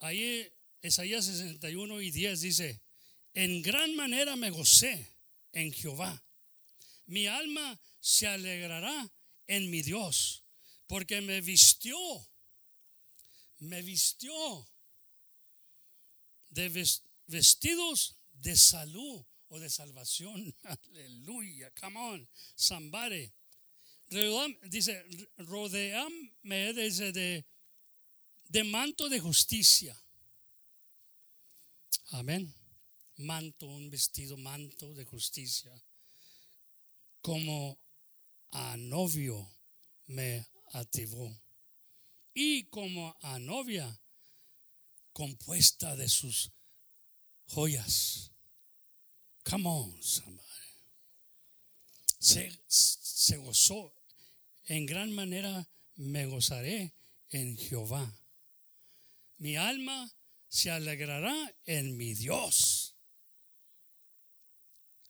Ahí 0.00 0.52
Isaías 0.82 1.24
61 1.24 2.02
y 2.02 2.10
10 2.10 2.40
dice, 2.42 2.82
en 3.32 3.62
gran 3.62 3.96
manera 3.96 4.36
me 4.36 4.50
gocé 4.50 5.16
en 5.52 5.72
Jehová. 5.72 6.22
Mi 7.06 7.26
alma 7.26 7.80
se 8.00 8.26
alegrará 8.26 9.10
en 9.46 9.70
mi 9.70 9.80
Dios, 9.80 10.44
porque 10.86 11.22
me 11.22 11.40
vistió, 11.40 11.96
me 13.60 13.80
vistió 13.80 14.68
de 16.50 16.92
vestidos 17.26 18.18
de 18.34 18.58
salud 18.58 19.24
o 19.48 19.58
de 19.58 19.70
salvación. 19.70 20.54
Aleluya, 20.64 21.70
come 21.80 21.98
on, 21.98 22.28
somebody. 22.54 23.32
dice, 24.70 25.04
rodeame 25.38 26.72
dice, 26.74 27.12
de, 27.12 27.44
de 28.48 28.64
manto 28.64 29.08
de 29.08 29.20
justicia. 29.20 29.96
Amén. 32.10 32.54
Manto, 33.16 33.66
un 33.66 33.90
vestido, 33.90 34.36
manto 34.36 34.92
de 34.94 35.04
justicia. 35.04 35.72
Como 37.22 37.78
a 38.50 38.76
novio 38.76 39.50
me 40.06 40.46
activó. 40.72 41.32
Y 42.34 42.64
como 42.64 43.16
a 43.22 43.38
novia 43.38 44.00
compuesta 45.12 45.96
de 45.96 46.08
sus 46.08 46.52
joyas. 47.46 48.33
Come 49.44 49.68
on, 49.68 50.02
somebody. 50.02 50.44
Se, 52.18 53.36
gozó. 53.36 53.92
En 54.66 54.86
gran 54.86 55.12
manera 55.12 55.68
me 55.96 56.26
gozaré 56.26 56.94
en 57.28 57.56
Jehová. 57.58 58.10
Mi 59.36 59.56
alma 59.56 60.10
se 60.48 60.70
alegrará 60.70 61.54
en 61.66 61.96
mi 61.96 62.14
Dios. 62.14 62.96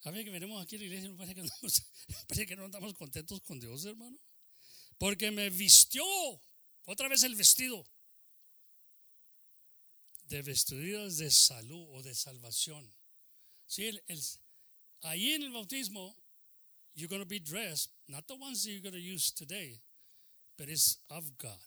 A 0.03 0.11
ver 0.11 0.25
que 0.25 0.31
venimos 0.31 0.63
aquí 0.63 0.77
a 0.77 0.79
la 0.81 0.85
iglesia, 0.85 1.15
parece 1.17 1.35
que, 1.37 1.43
no, 1.43 1.49
parece 2.29 2.47
que 2.47 2.57
no 2.57 2.67
estamos 2.67 2.95
contentos 2.95 3.41
con 3.43 3.61
Dios, 3.61 3.85
hermano. 3.85 4.19
Porque 4.99 5.31
me 5.31 5.49
vistió, 5.51 6.05
otra 6.85 7.09
vez 7.09 7.23
el 7.23 7.37
vestido, 7.37 7.87
de 10.25 10.43
vestiduras 10.43 11.19
de 11.19 11.31
salud 11.31 11.87
o 11.93 12.03
de 12.03 12.15
salvación. 12.15 12.93
Sí, 13.67 13.87
el, 13.87 14.21
ahí 15.03 15.33
en 15.33 15.43
el 15.43 15.53
bautismo, 15.53 16.15
you're 16.95 17.09
going 17.09 17.23
to 17.23 17.29
be 17.29 17.41
dressed, 17.41 17.91
not 18.09 18.27
the 18.27 18.37
ones 18.37 18.65
that 18.65 18.71
you're 18.71 18.83
going 18.83 18.95
to 18.95 19.01
use 19.01 19.33
today, 19.33 19.81
but 20.57 20.69
it's 20.69 20.99
of 21.11 21.37
God. 21.39 21.59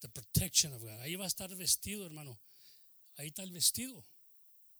The 0.00 0.08
protection 0.08 0.72
of 0.72 0.82
God. 0.82 1.00
Ahí 1.02 1.16
va 1.16 1.24
a 1.24 1.28
estar 1.28 1.48
vestido, 1.56 2.04
hermano. 2.04 2.38
Ahí 3.18 3.28
está 3.28 3.42
el 3.42 3.52
vestido. 3.52 4.04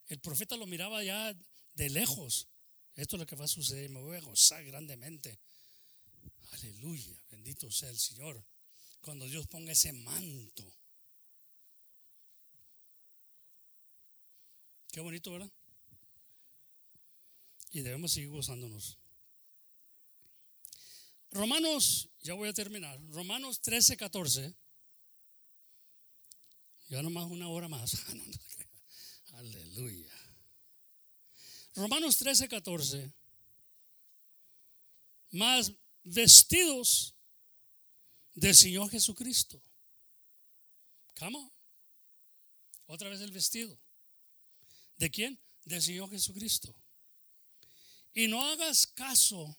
El 0.09 0.19
profeta 0.19 0.57
lo 0.57 0.67
miraba 0.67 1.03
ya 1.03 1.35
de 1.75 1.89
lejos. 1.89 2.47
Esto 2.95 3.17
es 3.17 3.21
lo 3.21 3.27
que 3.27 3.37
va 3.37 3.45
a 3.45 3.49
suceder. 3.49 3.89
Me 3.91 4.01
voy 4.01 4.17
a 4.17 4.21
gozar 4.21 4.63
grandemente. 4.65 5.39
Aleluya. 6.53 7.17
Bendito 7.31 7.71
sea 7.71 7.89
el 7.89 7.99
Señor. 7.99 8.45
Cuando 9.01 9.27
Dios 9.27 9.47
ponga 9.47 9.73
ese 9.73 9.93
manto 9.93 10.65
Qué 14.95 15.01
bonito, 15.01 15.33
¿verdad? 15.33 15.51
Y 17.73 17.81
debemos 17.81 18.13
seguir 18.13 18.31
gozándonos. 18.31 18.97
Romanos, 21.33 22.09
ya 22.23 22.35
voy 22.35 22.49
a 22.49 22.53
terminar. 22.53 22.97
Romanos 23.09 23.61
13, 23.61 23.97
14. 23.97 24.55
Ya 26.91 27.03
nomás 27.03 27.29
una 27.29 27.49
hora 27.49 27.69
más. 27.69 27.97
Ah, 29.33 29.39
Aleluya. 29.39 30.15
Romanos 31.75 32.17
13, 32.19 32.47
14. 32.47 33.13
Más 35.33 35.73
vestidos 36.05 37.17
del 38.33 38.55
Señor 38.55 38.89
Jesucristo. 38.91 39.61
Come 41.19 41.51
Otra 42.87 43.09
vez 43.09 43.21
el 43.23 43.33
vestido. 43.33 43.77
¿De 44.97 45.11
quién? 45.11 45.41
Del 45.65 45.83
Señor 45.83 46.11
Jesucristo. 46.11 46.75
Y 48.13 48.29
no 48.29 48.45
hagas 48.45 48.87
caso 48.87 49.59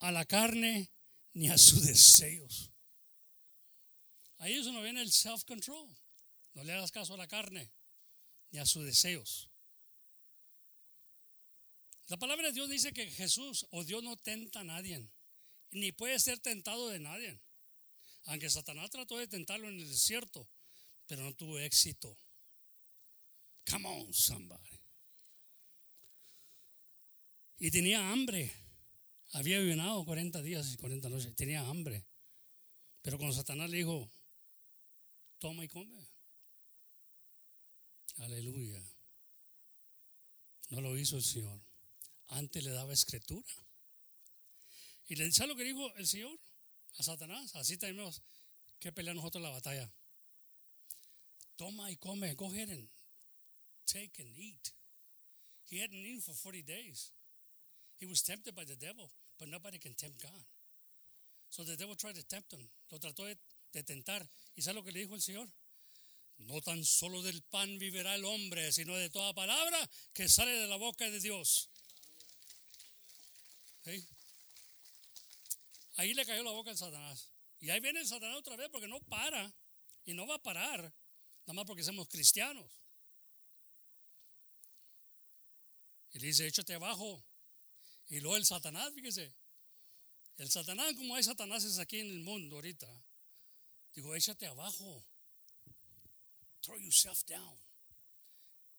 a 0.00 0.12
la 0.12 0.24
carne 0.24 0.90
ni 1.32 1.48
a 1.48 1.56
sus 1.56 1.86
deseos. 1.86 2.70
Ahí 4.38 4.54
eso 4.54 4.72
no 4.72 4.82
viene 4.82 5.02
el 5.02 5.10
self-control. 5.10 5.88
No 6.54 6.64
le 6.64 6.72
hagas 6.72 6.92
caso 6.92 7.14
a 7.14 7.16
la 7.16 7.26
carne 7.26 7.70
ni 8.50 8.58
a 8.58 8.66
sus 8.66 8.84
deseos. 8.84 9.48
La 12.08 12.16
palabra 12.16 12.48
de 12.48 12.52
Dios 12.52 12.70
dice 12.70 12.92
que 12.92 13.10
Jesús 13.10 13.66
o 13.70 13.84
Dios 13.84 14.02
no 14.02 14.16
tenta 14.16 14.60
a 14.60 14.64
nadie, 14.64 15.10
ni 15.70 15.92
puede 15.92 16.18
ser 16.18 16.38
tentado 16.38 16.88
de 16.88 16.98
nadie. 16.98 17.38
Aunque 18.24 18.48
Satanás 18.48 18.90
trató 18.90 19.18
de 19.18 19.28
tentarlo 19.28 19.68
en 19.68 19.78
el 19.78 19.88
desierto, 19.88 20.48
pero 21.06 21.22
no 21.22 21.34
tuvo 21.34 21.58
éxito. 21.58 22.18
Come 23.70 23.86
on, 23.86 24.12
somebody. 24.14 24.80
Y 27.58 27.70
tenía 27.70 28.10
hambre. 28.10 28.50
Había 29.32 29.58
ayunado 29.58 30.04
40 30.04 30.40
días 30.42 30.72
y 30.72 30.76
40 30.76 31.08
noches. 31.08 31.34
Tenía 31.34 31.60
hambre. 31.68 32.06
Pero 33.02 33.18
cuando 33.18 33.34
Satanás 33.34 33.68
le 33.70 33.78
dijo, 33.78 34.10
toma 35.38 35.64
y 35.64 35.68
come. 35.68 36.08
Aleluya. 38.18 38.82
No 40.70 40.80
lo 40.80 40.96
hizo 40.96 41.16
el 41.16 41.22
Señor. 41.22 41.60
Antes 42.28 42.64
le 42.64 42.70
daba 42.70 42.92
escritura. 42.92 43.52
Y 45.08 45.16
le 45.16 45.24
dice 45.24 45.46
lo 45.46 45.56
que 45.56 45.64
dijo 45.64 45.94
el 45.96 46.06
Señor 46.06 46.38
a 46.98 47.02
Satanás. 47.02 47.54
Así 47.56 47.76
tenemos 47.76 48.22
que 48.78 48.92
pelear 48.92 49.16
nosotros 49.16 49.42
la 49.42 49.50
batalla. 49.50 49.90
Toma 51.56 51.90
y 51.90 51.96
come, 51.96 52.36
cogen 52.36 52.70
take 53.88 54.20
and 54.20 54.28
eat. 54.36 54.72
He 55.64 55.80
hadn't 55.80 55.96
eaten 55.96 56.20
for 56.20 56.32
40 56.32 56.62
days. 56.62 57.10
He 57.96 58.06
was 58.06 58.22
tempted 58.22 58.54
by 58.54 58.64
the 58.64 58.76
devil, 58.76 59.10
but 59.38 59.48
nobody 59.48 59.78
can 59.78 59.94
tempt 59.94 60.22
God. 60.22 60.44
So 61.50 61.64
the 61.64 61.76
devil 61.76 61.94
tried 61.96 62.14
to 62.14 62.26
tempt 62.26 62.52
him. 62.52 62.60
Lo 62.92 62.98
trató 62.98 63.24
de, 63.24 63.82
tentar. 63.82 64.26
¿Y 64.56 64.62
sabe 64.62 64.76
lo 64.76 64.84
que 64.84 64.92
le 64.92 65.00
dijo 65.00 65.14
el 65.14 65.20
Señor? 65.20 65.48
No 66.38 66.60
tan 66.60 66.84
solo 66.84 67.22
del 67.22 67.42
pan 67.42 67.78
vivirá 67.78 68.14
el 68.14 68.24
hombre, 68.24 68.70
sino 68.72 68.94
de 68.94 69.10
toda 69.10 69.34
palabra 69.34 69.78
que 70.12 70.28
sale 70.28 70.52
de 70.52 70.68
la 70.68 70.76
boca 70.76 71.10
de 71.10 71.18
Dios. 71.20 71.68
¿Sí? 73.84 74.04
Ahí 75.96 76.14
le 76.14 76.24
cayó 76.24 76.44
la 76.44 76.52
boca 76.52 76.70
al 76.70 76.78
Satanás. 76.78 77.28
Y 77.60 77.70
ahí 77.70 77.80
viene 77.80 78.04
Satanás 78.06 78.36
otra 78.38 78.56
vez 78.56 78.68
porque 78.70 78.86
no 78.86 79.00
para. 79.00 79.52
Y 80.04 80.14
no 80.14 80.26
va 80.26 80.36
a 80.36 80.42
parar. 80.42 80.80
Nada 80.80 81.54
más 81.54 81.64
porque 81.64 81.82
somos 81.82 82.08
cristianos. 82.08 82.70
Y 86.18 86.20
le 86.20 86.26
dice, 86.26 86.48
échate 86.48 86.74
abajo. 86.74 87.24
Y 88.08 88.18
luego 88.18 88.36
el 88.36 88.44
Satanás, 88.44 88.92
fíjese. 88.92 89.32
El 90.36 90.50
Satanás, 90.50 90.92
como 90.96 91.14
hay 91.14 91.22
Satanáses 91.22 91.78
aquí 91.78 92.00
en 92.00 92.10
el 92.10 92.18
mundo 92.18 92.56
ahorita, 92.56 92.88
digo, 93.94 94.12
échate 94.16 94.48
abajo. 94.48 95.06
throw 96.64 96.76
yourself 96.76 97.24
down. 97.24 97.54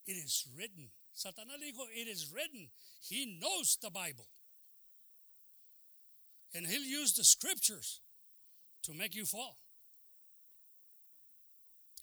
It 0.05 0.17
is 0.17 0.45
written. 0.53 0.89
Satanás 1.13 1.57
le 1.61 1.71
dijo, 1.71 1.87
it 1.95 2.09
is 2.09 2.29
written. 2.33 2.67
He 2.99 3.37
knows 3.39 3.77
the 3.81 3.89
Bible. 3.89 4.27
And 6.53 6.67
he'll 6.67 6.81
use 6.81 7.13
the 7.13 7.23
scriptures 7.23 8.01
to 8.83 8.93
make 8.93 9.15
you 9.15 9.25
fall. 9.25 9.55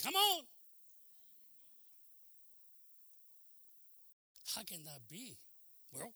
Come 0.02 0.14
on. 0.14 0.44
How 4.54 4.62
can 4.62 4.84
that 4.84 5.08
be? 5.08 5.36
Well, 5.92 6.12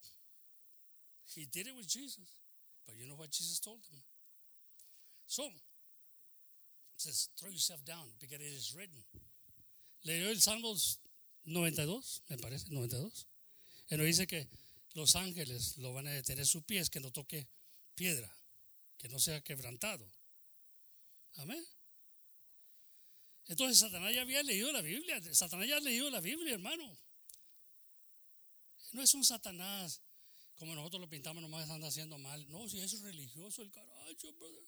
he 1.33 1.45
did 1.45 1.67
it 1.67 1.75
with 1.75 1.87
Jesus. 1.87 2.25
But 2.85 2.95
you 2.95 3.07
know 3.07 3.15
what 3.15 3.31
Jesus 3.31 3.59
told 3.59 3.79
him? 3.91 4.01
So, 5.27 5.43
it 5.43 5.51
says, 6.97 7.29
throw 7.39 7.49
yourself 7.49 7.83
down 7.85 8.05
because 8.19 8.39
it 8.39 8.41
is 8.45 8.73
written. 8.75 9.03
Leyó 10.05 10.29
el 10.29 10.41
Salmos 10.41 10.97
92, 11.45 12.21
me 12.29 12.37
parece, 12.37 12.69
92. 12.69 13.25
Y 13.91 13.97
nos 13.97 14.05
dice 14.05 14.27
que 14.27 14.47
los 14.93 15.15
ángeles 15.15 15.77
lo 15.77 15.93
van 15.93 16.07
a 16.07 16.11
detener 16.11 16.45
sus 16.45 16.63
pies, 16.63 16.89
que 16.89 16.99
no 16.99 17.11
toque 17.11 17.47
piedra, 17.95 18.29
que 18.97 19.09
no 19.09 19.19
sea 19.19 19.41
quebrantado. 19.41 20.09
Amén. 21.37 21.63
Entonces 23.47 23.79
Satanás 23.79 24.13
ya 24.13 24.21
había 24.21 24.43
leído 24.43 24.71
la 24.71 24.81
Biblia. 24.81 25.21
Satanás 25.33 25.67
ya 25.67 25.77
ha 25.77 25.81
leído 25.81 26.09
la 26.09 26.19
Biblia, 26.19 26.53
hermano. 26.53 26.97
No 28.93 29.01
es 29.01 29.13
un 29.13 29.23
Satanás 29.23 30.01
como 30.55 30.75
nosotros 30.75 31.01
lo 31.01 31.09
pintamos, 31.09 31.41
nomás 31.41 31.67
anda 31.69 31.87
haciendo 31.87 32.17
mal. 32.19 32.47
No, 32.51 32.69
si 32.69 32.79
es 32.79 33.01
religioso 33.01 33.63
el 33.63 33.71
carajo, 33.71 34.33
brother. 34.33 34.63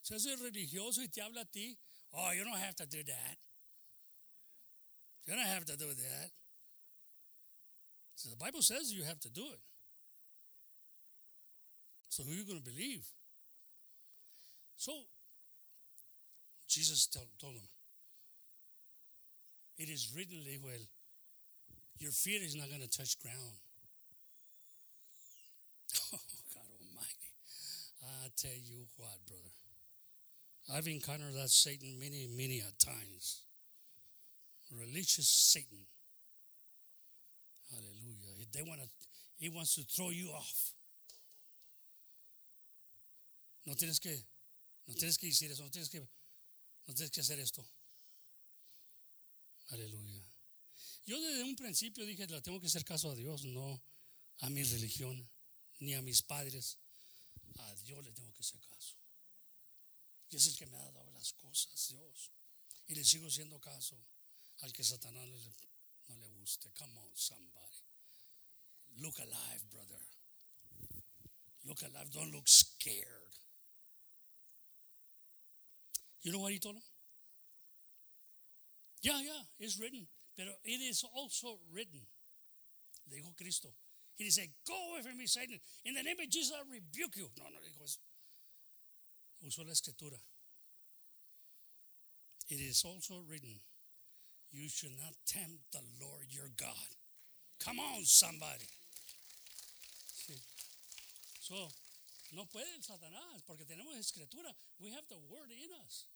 Si 0.00 0.14
es 0.14 0.38
religioso 0.38 1.02
y 1.02 1.08
te 1.08 1.20
habla 1.20 1.40
a 1.40 1.44
ti, 1.44 1.76
oh, 2.12 2.32
you 2.32 2.44
don't 2.44 2.56
have 2.56 2.76
to 2.76 2.86
do 2.86 3.02
that. 3.02 3.38
You 5.26 5.34
don't 5.34 5.46
have 5.46 5.64
to 5.64 5.76
do 5.76 5.92
that. 5.94 6.30
So 8.14 8.30
the 8.30 8.36
Bible 8.36 8.62
says 8.62 8.92
you 8.92 9.04
have 9.04 9.18
to 9.20 9.28
do 9.28 9.42
it. 9.52 9.60
So 12.08 12.22
who 12.22 12.30
are 12.30 12.34
you 12.34 12.44
going 12.44 12.62
to 12.62 12.64
believe? 12.64 13.04
So 14.76 14.92
Jesus 16.68 17.06
told, 17.06 17.54
him, 17.54 17.68
it 19.78 19.88
is 19.88 20.12
written, 20.14 20.44
le 20.44 20.50
dijo 20.50 20.70
él, 20.70 20.86
your 22.02 22.10
feet 22.10 22.42
is 22.42 22.56
not 22.56 22.68
going 22.68 22.82
to 22.82 22.90
touch 22.90 23.18
ground. 23.20 23.56
Oh, 26.14 26.18
God 26.54 26.68
Almighty. 26.80 27.30
I 28.02 28.28
tell 28.36 28.50
you 28.50 28.84
what, 28.96 29.16
brother. 29.26 29.52
I've 30.72 30.86
encountered 30.86 31.34
that 31.34 31.48
Satan 31.50 31.98
many, 31.98 32.28
many 32.36 32.60
a 32.60 32.72
times. 32.84 33.42
Religious 34.70 35.28
Satan. 35.28 35.86
Hallelujah. 37.70 38.46
They 38.52 38.62
want 38.62 38.80
to, 38.80 38.88
he 39.36 39.48
wants 39.48 39.74
to 39.76 39.82
throw 39.82 40.10
you 40.10 40.28
off. 40.30 40.72
No 43.66 43.74
tienes 43.74 44.00
que, 44.00 44.16
no 44.88 44.94
tienes 44.94 45.18
que 45.18 45.28
decir 45.28 45.50
eso, 45.50 45.62
no 45.62 45.68
tienes 45.70 45.88
que, 45.88 46.00
no 46.00 46.94
tienes 46.94 47.10
que 47.10 47.20
hacer 47.20 47.38
esto. 47.38 47.62
Aleluya. 49.72 50.21
Yo 51.04 51.20
desde 51.20 51.42
un 51.42 51.56
principio 51.56 52.06
dije, 52.06 52.26
le 52.26 52.40
tengo 52.42 52.60
que 52.60 52.66
hacer 52.66 52.84
caso 52.84 53.10
a 53.10 53.14
Dios, 53.14 53.44
no 53.44 53.82
a 54.38 54.50
mi 54.50 54.62
religión, 54.62 55.28
ni 55.80 55.94
a 55.94 56.02
mis 56.02 56.22
padres. 56.22 56.78
A 57.58 57.74
Dios 57.76 58.04
le 58.04 58.12
tengo 58.12 58.32
que 58.32 58.40
hacer 58.40 58.60
caso. 58.60 58.96
Y 60.30 60.36
es 60.36 60.46
el 60.46 60.56
que 60.56 60.66
me 60.66 60.78
ha 60.78 60.90
dado 60.92 61.12
las 61.12 61.32
cosas, 61.34 61.88
Dios. 61.88 62.30
Y 62.86 62.94
le 62.94 63.04
sigo 63.04 63.26
haciendo 63.26 63.60
caso 63.60 64.02
al 64.60 64.72
que 64.72 64.84
Satanás 64.84 65.26
no 66.08 66.16
le 66.16 66.28
guste. 66.30 66.70
Come 66.72 66.98
on, 66.98 67.10
somebody. 67.16 67.82
Look 68.96 69.18
alive, 69.18 69.62
brother. 69.70 70.00
Look 71.64 71.82
alive. 71.82 72.10
Don't 72.10 72.32
look 72.32 72.48
scared. 72.48 73.34
You 76.22 76.32
know 76.32 76.40
what 76.40 76.52
he 76.52 76.58
told 76.58 76.76
him? 76.76 76.82
Yeah, 79.02 79.20
yeah, 79.20 79.42
it's 79.58 79.78
written. 79.78 80.06
Pero 80.36 80.50
it 80.64 80.80
is 80.80 81.04
also 81.14 81.58
written. 81.72 82.00
Le 83.10 83.16
dijo 83.16 83.36
Cristo. 83.36 83.68
He 84.16 84.30
said, 84.30 84.48
Go 84.66 84.74
away 84.92 85.02
from 85.02 85.18
me, 85.18 85.26
Satan. 85.26 85.58
In 85.84 85.94
the 85.94 86.02
name 86.02 86.16
of 86.20 86.30
Jesus, 86.30 86.52
I 86.54 86.62
rebuke 86.70 87.16
you. 87.16 87.28
No, 87.38 87.44
no 87.44 87.58
dijo 87.60 87.84
eso. 87.84 88.00
Usó 89.44 89.64
la 89.64 89.72
escritura. 89.72 90.18
It 92.48 92.60
is 92.60 92.84
also 92.84 93.22
written, 93.28 93.60
You 94.52 94.68
should 94.68 94.92
not 94.98 95.14
tempt 95.26 95.72
the 95.72 95.82
Lord 96.00 96.26
your 96.28 96.48
God. 96.56 96.88
Come 97.58 97.80
on, 97.80 98.04
somebody. 98.04 98.68
Sí. 100.12 100.38
So, 101.40 101.54
no 102.32 102.44
puede 102.46 102.66
Satanás 102.82 103.42
porque 103.46 103.64
tenemos 103.64 103.96
escritura. 103.96 104.54
We 104.78 104.90
have 104.90 105.06
the 105.08 105.18
word 105.30 105.50
in 105.50 105.70
us. 105.84 106.06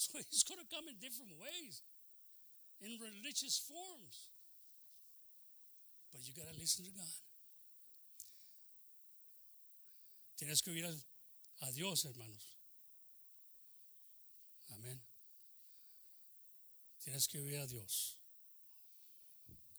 So 0.00 0.16
he's 0.16 0.44
going 0.44 0.56
to 0.56 0.74
come 0.74 0.88
in 0.88 0.96
different 0.96 1.36
ways, 1.36 1.82
in 2.80 2.96
religious 2.96 3.60
forms. 3.68 4.32
But 6.10 6.26
you 6.26 6.32
got 6.32 6.48
to 6.50 6.58
listen 6.58 6.86
to 6.86 6.90
God. 6.90 7.20
Tienes 10.40 10.62
que 10.64 10.72
oír 10.72 10.88
a 10.88 11.72
Dios, 11.72 12.06
hermanos. 12.06 12.56
Amén. 14.72 14.98
Tienes 17.04 17.28
que 17.28 17.38
oír 17.38 17.60
a 17.60 17.66
Dios. 17.66 18.16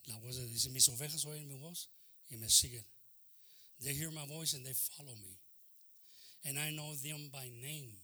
La 0.06 0.20
voz 0.20 0.38
de 0.38 0.46
dice, 0.46 0.70
mis 0.70 0.88
ovejas 0.90 1.26
oyen 1.26 1.48
mi 1.48 1.56
voz 1.56 1.90
y 2.30 2.38
me 2.38 2.48
siguen. 2.48 2.86
They 3.80 3.96
hear 3.96 4.12
my 4.12 4.28
voice 4.28 4.54
and 4.54 4.64
they 4.64 4.74
follow 4.74 5.16
me. 5.16 5.40
And 6.46 6.60
I 6.60 6.70
know 6.70 6.94
them 6.94 7.32
by 7.34 7.50
name. 7.50 7.98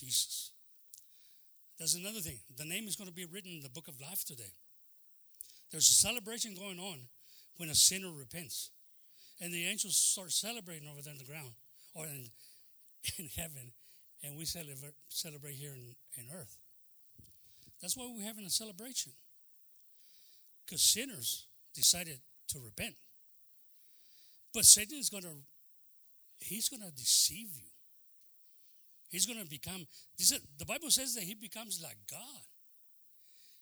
Jesus. 0.00 0.50
There's 1.78 1.94
another 1.94 2.20
thing. 2.20 2.38
The 2.56 2.64
name 2.64 2.88
is 2.88 2.96
going 2.96 3.08
to 3.08 3.14
be 3.14 3.26
written 3.26 3.52
in 3.52 3.60
the 3.60 3.68
book 3.68 3.88
of 3.88 4.00
life 4.00 4.24
today. 4.24 4.54
There's 5.70 5.88
a 5.88 5.94
celebration 5.94 6.54
going 6.54 6.78
on 6.78 7.00
when 7.56 7.68
a 7.68 7.74
sinner 7.74 8.10
repents. 8.10 8.70
And 9.40 9.52
the 9.52 9.66
angels 9.66 9.96
start 9.96 10.32
celebrating 10.32 10.88
over 10.88 11.02
there 11.02 11.12
on 11.12 11.18
the 11.18 11.24
ground 11.24 11.52
or 11.94 12.06
in, 12.06 12.30
in 13.18 13.28
heaven. 13.36 13.72
And 14.22 14.36
we 14.36 14.46
celebrate, 14.46 14.94
celebrate 15.08 15.54
here 15.54 15.72
in, 15.72 15.94
in 16.16 16.24
earth. 16.34 16.56
That's 17.82 17.96
why 17.96 18.10
we're 18.10 18.26
having 18.26 18.46
a 18.46 18.50
celebration. 18.50 19.12
Because 20.64 20.82
sinners 20.82 21.46
decided 21.74 22.20
to 22.48 22.58
repent. 22.58 22.94
But 24.54 24.64
Satan 24.64 24.98
is 24.98 25.10
going 25.10 25.24
to, 25.24 25.36
he's 26.40 26.70
going 26.70 26.82
to 26.82 26.90
deceive 26.90 27.48
you. 27.54 27.68
He's 29.08 29.26
going 29.26 29.42
to 29.42 29.48
become, 29.48 29.86
is, 30.18 30.38
the 30.58 30.64
Bible 30.64 30.90
says 30.90 31.14
that 31.14 31.24
he 31.24 31.34
becomes 31.34 31.80
like 31.82 31.96
God. 32.10 32.42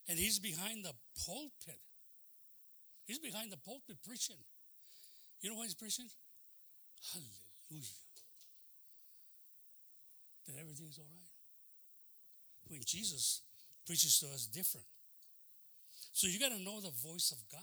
And 0.07 0.19
he's 0.19 0.39
behind 0.39 0.85
the 0.85 0.93
pulpit. 1.25 1.81
He's 3.05 3.19
behind 3.19 3.51
the 3.51 3.57
pulpit 3.57 3.97
preaching. 4.03 4.37
You 5.41 5.49
know 5.49 5.55
what 5.57 5.63
he's 5.63 5.75
preaching? 5.75 6.09
Hallelujah. 7.13 7.85
That 10.47 10.59
everything's 10.59 10.97
all 10.97 11.05
right. 11.05 11.31
When 12.67 12.81
Jesus 12.85 13.41
preaches 13.85 14.19
to 14.19 14.27
us 14.27 14.47
different. 14.47 14.87
So 16.13 16.27
you 16.27 16.39
got 16.39 16.51
to 16.51 16.59
know 16.59 16.81
the 16.81 16.91
voice 17.03 17.31
of 17.31 17.37
God. 17.51 17.61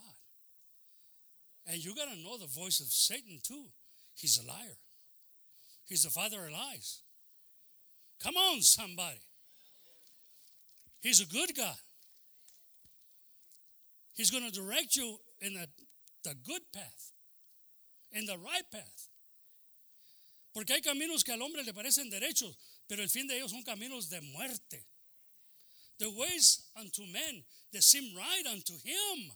And 1.66 1.84
you 1.84 1.94
got 1.94 2.08
to 2.12 2.16
know 2.16 2.38
the 2.38 2.46
voice 2.46 2.80
of 2.80 2.86
Satan 2.86 3.40
too. 3.42 3.66
He's 4.14 4.38
a 4.42 4.46
liar. 4.46 4.78
He's 5.84 6.02
the 6.02 6.10
father 6.10 6.46
of 6.46 6.52
lies. 6.52 7.01
Come 8.22 8.36
on, 8.36 8.62
somebody. 8.62 9.20
He's 11.00 11.20
a 11.20 11.26
good 11.26 11.54
God. 11.56 11.74
He's 14.14 14.30
going 14.30 14.44
to 14.44 14.52
direct 14.52 14.94
you 14.94 15.16
in 15.40 15.54
the, 15.54 15.66
the 16.22 16.34
good 16.46 16.62
path, 16.72 17.12
in 18.12 18.26
the 18.26 18.38
right 18.38 18.64
path. 18.70 19.08
Porque 20.54 20.70
hay 20.70 20.80
caminos 20.80 21.24
que 21.24 21.32
al 21.32 21.40
hombre 21.40 21.64
le 21.64 21.72
parecen 21.72 22.10
derechos, 22.10 22.54
pero 22.88 23.02
el 23.02 23.08
fin 23.08 23.26
de 23.26 23.36
ellos 23.36 23.50
son 23.50 23.62
caminos 23.64 24.08
de 24.10 24.20
muerte. 24.20 24.84
The 25.98 26.10
ways 26.10 26.70
unto 26.76 27.02
men 27.06 27.42
that 27.72 27.82
seem 27.82 28.14
right 28.16 28.46
unto 28.52 28.74
him, 28.74 29.32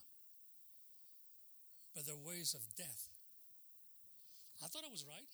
but 1.94 2.04
the 2.06 2.16
ways 2.16 2.54
of 2.54 2.60
death. 2.76 3.08
I 4.62 4.68
thought 4.68 4.84
I 4.86 4.90
was 4.90 5.04
right. 5.08 5.32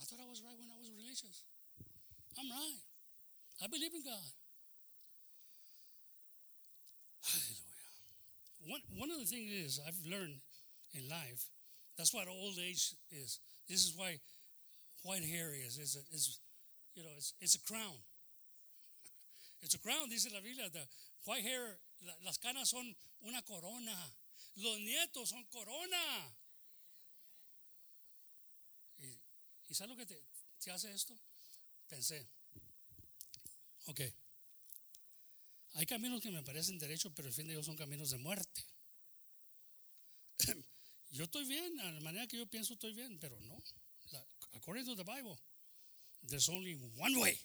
I 0.00 0.04
thought 0.04 0.20
I 0.20 0.28
was 0.28 0.42
right 0.44 0.56
when 0.58 0.68
I 0.70 0.78
was 0.78 0.90
religious. 0.90 1.42
I'm 2.38 2.50
right. 2.50 2.80
I 3.62 3.66
believe 3.68 3.94
in 3.94 4.02
God. 4.04 4.30
Hallelujah. 7.24 7.62
One, 8.66 8.82
one 8.98 9.10
of 9.10 9.18
the 9.18 9.26
things 9.26 9.50
is 9.50 9.80
I've 9.86 9.98
learned 10.04 10.36
in 10.94 11.08
life, 11.08 11.46
that's 11.96 12.12
what 12.12 12.28
old 12.28 12.58
age 12.60 12.94
is. 13.10 13.40
This 13.68 13.84
is 13.84 13.94
why 13.96 14.18
white 15.02 15.24
hair 15.24 15.52
is, 15.54 15.78
is, 15.78 15.96
is 16.12 16.38
you 16.94 17.02
know, 17.02 17.10
it's, 17.16 17.32
it's 17.40 17.54
a 17.56 17.62
crown. 17.72 17.96
It's 19.62 19.74
a 19.74 19.78
crown, 19.78 20.08
dice 20.10 20.28
la 20.32 20.40
Biblia. 20.40 20.68
The 20.70 20.84
white 21.24 21.42
hair, 21.42 21.78
la- 22.04 22.20
las 22.24 22.38
canas 22.38 22.68
son 22.70 22.94
una 23.26 23.40
corona. 23.42 23.96
Los 24.56 24.78
nietos 24.78 25.30
son 25.30 25.44
corona. 25.50 26.30
¿Y, 28.98 29.18
y 29.68 29.74
sabes 29.74 29.90
lo 29.90 29.96
que 29.96 30.06
te, 30.06 30.20
te 30.62 30.70
hace 30.70 30.92
esto? 30.92 31.18
Pensé, 31.88 32.28
ok, 33.86 34.00
hay 35.74 35.86
caminos 35.86 36.22
que 36.22 36.30
me 36.30 36.42
parecen 36.42 36.78
derechos, 36.78 37.12
pero 37.14 37.28
el 37.28 37.34
fin 37.34 37.46
de 37.46 37.52
ellos 37.52 37.66
son 37.66 37.76
caminos 37.76 38.10
de 38.10 38.18
muerte. 38.18 38.64
yo 41.10 41.24
estoy 41.24 41.46
bien, 41.46 41.78
a 41.80 41.92
la 41.92 42.00
manera 42.00 42.26
que 42.26 42.38
yo 42.38 42.46
pienso 42.46 42.74
estoy 42.74 42.94
bien, 42.94 43.18
pero 43.18 43.38
no. 43.40 43.62
According 44.54 44.86
to 44.86 44.96
the 44.96 45.04
Bible, 45.04 45.38
there's 46.28 46.48
only 46.48 46.74
one 46.96 47.18
way, 47.18 47.38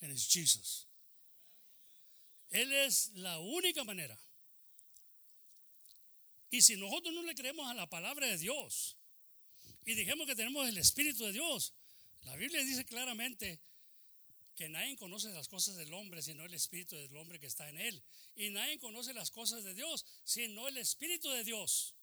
and 0.00 0.12
it's 0.12 0.26
Jesus. 0.26 0.86
Él 2.50 2.72
es 2.72 3.10
la 3.14 3.40
única 3.40 3.82
manera. 3.82 4.16
Y 6.50 6.62
si 6.62 6.76
nosotros 6.76 7.12
no 7.12 7.22
le 7.22 7.34
creemos 7.34 7.68
a 7.68 7.74
la 7.74 7.88
palabra 7.88 8.28
de 8.28 8.38
Dios 8.38 8.96
y 9.84 9.94
dijimos 9.94 10.28
que 10.28 10.36
tenemos 10.36 10.68
el 10.68 10.78
Espíritu 10.78 11.24
de 11.24 11.32
Dios, 11.32 11.74
la 12.24 12.36
Biblia 12.36 12.62
dice 12.64 12.84
claramente 12.84 13.60
que 14.56 14.68
nadie 14.68 14.96
conoce 14.96 15.30
las 15.30 15.48
cosas 15.48 15.76
del 15.76 15.92
hombre 15.94 16.22
sino 16.22 16.44
el 16.44 16.54
Espíritu 16.54 16.96
del 16.96 17.16
hombre 17.16 17.40
que 17.40 17.46
está 17.46 17.68
en 17.68 17.78
él. 17.78 18.02
Y 18.36 18.50
nadie 18.50 18.78
conoce 18.78 19.14
las 19.14 19.30
cosas 19.30 19.64
de 19.64 19.74
Dios 19.74 20.04
sino 20.24 20.68
el 20.68 20.76
Espíritu 20.78 21.28
de 21.30 21.44
Dios. 21.44 21.94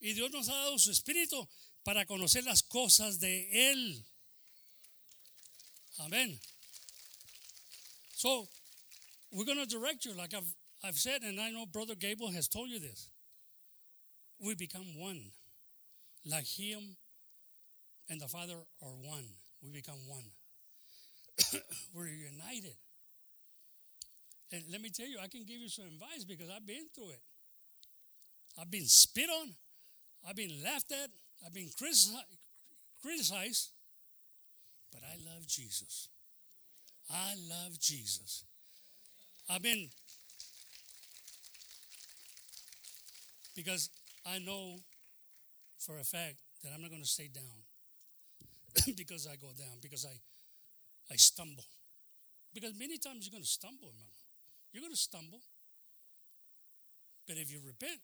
Y 0.00 0.12
Dios 0.12 0.30
nos 0.30 0.48
ha 0.48 0.54
dado 0.54 0.78
su 0.78 0.90
Espíritu 0.90 1.48
para 1.82 2.06
conocer 2.06 2.44
las 2.44 2.62
cosas 2.62 3.20
de 3.20 3.70
Él. 3.70 4.04
Amén. 5.98 6.38
So, 8.14 8.48
we're 9.30 9.44
going 9.44 9.58
to 9.58 9.66
direct 9.66 10.04
you, 10.04 10.12
like 10.14 10.34
I've, 10.34 10.54
I've 10.82 10.98
said, 10.98 11.22
and 11.22 11.40
I 11.40 11.50
know 11.50 11.66
Brother 11.66 11.94
Gable 11.94 12.30
has 12.32 12.48
told 12.48 12.70
you 12.70 12.80
this. 12.80 13.08
We 14.38 14.54
become 14.54 14.98
one. 14.98 15.30
Like 16.24 16.46
Him 16.46 16.96
and 18.08 18.20
the 18.20 18.28
Father 18.28 18.54
are 18.82 18.96
one. 19.02 19.24
We 19.62 19.70
become 19.70 19.98
one. 20.08 20.24
We're 21.94 22.08
united. 22.08 22.76
And 24.52 24.62
let 24.70 24.80
me 24.80 24.90
tell 24.90 25.06
you, 25.06 25.18
I 25.22 25.26
can 25.26 25.44
give 25.44 25.60
you 25.60 25.68
some 25.68 25.86
advice 25.86 26.24
because 26.24 26.48
I've 26.54 26.66
been 26.66 26.86
through 26.94 27.10
it. 27.10 27.20
I've 28.60 28.70
been 28.70 28.86
spit 28.86 29.28
on. 29.28 29.54
I've 30.28 30.36
been 30.36 30.62
laughed 30.62 30.92
at. 30.92 31.10
I've 31.44 31.54
been 31.54 31.70
critici- 31.70 32.14
criticized. 33.02 33.70
But 34.92 35.02
I 35.02 35.16
love 35.28 35.48
Jesus. 35.48 36.08
I 37.10 37.34
love 37.50 37.78
Jesus. 37.80 38.44
I've 39.50 39.62
been, 39.62 39.88
because 43.56 43.90
I 44.24 44.38
know 44.38 44.76
for 45.78 45.98
a 45.98 46.04
fact 46.04 46.36
that 46.62 46.70
I'm 46.74 46.80
not 46.80 46.90
going 46.90 47.02
to 47.02 47.08
stay 47.08 47.28
down 47.28 47.63
because 48.96 49.26
I 49.26 49.36
go 49.36 49.48
down, 49.56 49.78
because 49.80 50.04
I, 50.04 50.14
I 51.12 51.16
stumble. 51.16 51.64
Because 52.52 52.78
many 52.78 52.98
times 52.98 53.26
you're 53.26 53.32
going 53.32 53.42
to 53.42 53.48
stumble, 53.48 53.88
hermano. 53.88 54.10
You're 54.72 54.82
going 54.82 54.92
to 54.92 54.98
stumble. 54.98 55.40
But 57.26 57.36
if 57.36 57.50
you 57.50 57.60
repent, 57.64 58.00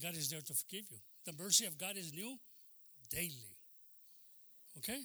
God 0.00 0.16
is 0.16 0.30
there 0.30 0.40
to 0.40 0.54
forgive 0.54 0.84
you. 0.90 0.98
The 1.26 1.32
mercy 1.32 1.66
of 1.66 1.78
God 1.78 1.96
is 1.96 2.12
new 2.12 2.38
daily. 3.10 3.56
Okay? 4.78 5.02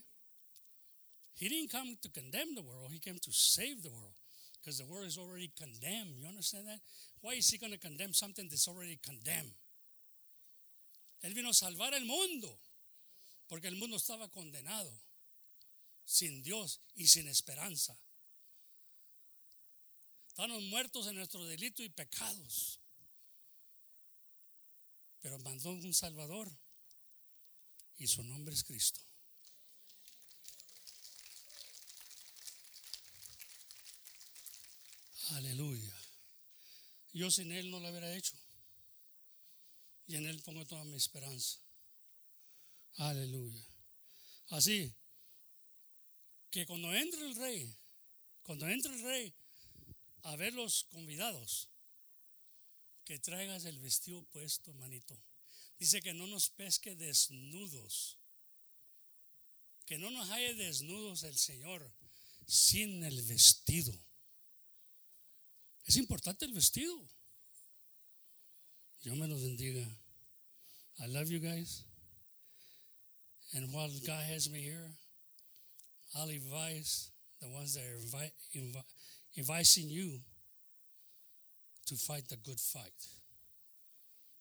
He 1.35 1.49
didn't 1.49 1.72
come 1.72 1.97
to 2.01 2.09
condemn 2.09 2.55
the 2.55 2.64
world, 2.64 2.89
He 2.91 2.99
came 2.99 3.19
to 3.22 3.31
save 3.31 3.84
the 3.84 3.91
world. 3.91 4.15
Because 4.61 4.80
the 4.80 4.85
world 4.85 5.05
is 5.05 5.18
already 5.18 5.51
condemned. 5.55 6.18
You 6.18 6.27
understand 6.27 6.68
that? 6.68 6.80
Why 7.22 7.34
is 7.34 7.49
He 7.49 7.57
going 7.57 7.73
to 7.73 7.80
condemn 7.80 8.14
something 8.14 8.47
that's 8.49 8.68
already 8.68 8.99
condemned? 9.05 9.53
Él 11.23 11.34
vino 11.34 11.49
a 11.49 11.53
salvar 11.53 11.93
el 11.93 12.05
mundo. 12.05 12.59
Porque 13.48 13.68
el 13.68 13.76
mundo 13.76 13.98
estaba 13.98 14.30
condenado. 14.30 14.91
Sin 16.06 16.41
Dios 16.41 16.82
y 16.95 17.07
sin 17.07 17.28
esperanza. 17.28 17.99
Estábamos 20.28 20.64
muertos 20.64 21.07
en 21.07 21.15
nuestro 21.15 21.45
delito 21.45 21.84
y 21.84 21.90
pecados. 21.90 22.80
Pero 25.19 25.40
mandó 25.40 25.72
un 25.72 25.94
Salvador 25.94 26.56
y 27.98 28.07
su 28.07 28.24
nombre 28.24 28.53
es 28.53 28.64
Cristo. 28.64 29.02
Aleluya. 35.32 35.94
Yo 37.14 37.30
sin 37.32 37.52
Él 37.52 37.69
no 37.69 37.80
lo 37.80 37.90
hubiera 37.90 38.15
hecho. 38.15 38.36
Y 40.06 40.15
en 40.15 40.26
Él 40.26 40.41
pongo 40.44 40.65
toda 40.65 40.84
mi 40.86 40.95
esperanza. 40.95 41.60
Aleluya. 42.98 43.64
Así 44.49 44.95
que 46.49 46.65
cuando 46.65 46.94
entre 46.94 47.22
el 47.26 47.36
rey, 47.36 47.76
cuando 48.44 48.68
entre 48.68 48.94
el 48.94 49.02
rey 49.02 49.36
a 50.24 50.36
ver 50.36 50.53
los 50.53 50.86
convidados, 50.86 51.69
que 53.07 53.19
traigas 53.19 53.64
el 53.64 53.80
vestido 53.80 54.22
puesto, 54.26 54.74
manito. 54.74 55.18
Dice 55.80 56.02
que 56.02 56.14
no 56.14 56.28
nos 56.28 56.49
pesque 56.49 56.94
desnudos. 56.94 58.19
Que 59.86 59.98
no 59.98 60.11
nos 60.11 60.28
halle 60.30 60.56
desnudos 60.56 61.24
el 61.24 61.38
Señor 61.38 61.90
sin 62.45 63.06
el 63.06 63.22
vestido. 63.22 63.98
Es 65.86 65.95
importante 65.95 66.44
el 66.44 66.52
vestido. 66.52 67.10
Dios 69.02 69.15
me 69.15 69.28
los 69.30 69.41
bendiga. 69.41 69.88
I 70.99 71.07
love 71.07 71.30
you 71.30 71.40
guys. 71.40 71.86
And 73.53 73.72
while 73.74 73.90
God 74.06 74.24
has 74.24 74.49
me 74.49 74.60
here, 74.60 74.90
I'll 76.15 76.30
advise 76.30 77.11
the 77.41 77.48
ones 77.49 77.74
that 77.76 77.84
are 77.84 77.98
invi- 77.98 78.32
invi- 78.56 78.84
advising 79.38 79.90
you 79.90 80.19
to 81.88 81.95
fight 81.95 82.28
the 82.30 82.38
good 82.38 82.60
fight. 82.60 83.07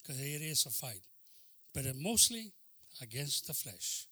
Because 0.02 0.20
it 0.20 0.42
is 0.42 0.66
a 0.66 0.70
fight. 0.70 1.02
But 1.74 1.84
mostly 1.96 2.52
against 3.00 3.46
the 3.46 3.54
flesh. 3.54 4.06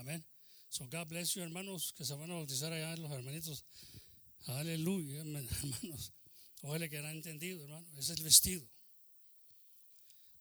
Amén. 0.00 0.22
So 0.68 0.84
God 0.90 1.08
bless 1.08 1.36
you, 1.36 1.42
hermanos, 1.42 1.92
que 1.96 2.04
se 2.04 2.14
van 2.14 2.30
a 2.30 2.34
bautizar 2.34 2.72
allá 2.72 2.96
los 2.98 3.10
hermanitos. 3.10 3.62
Aleluya, 4.48 5.20
hermanos. 5.20 6.10
Ojalá 6.62 6.88
que 6.88 6.98
hayan 6.98 7.16
entendido, 7.16 7.62
hermano. 7.62 7.86
Es 7.98 8.10
el 8.10 8.22
vestido. 8.22 8.62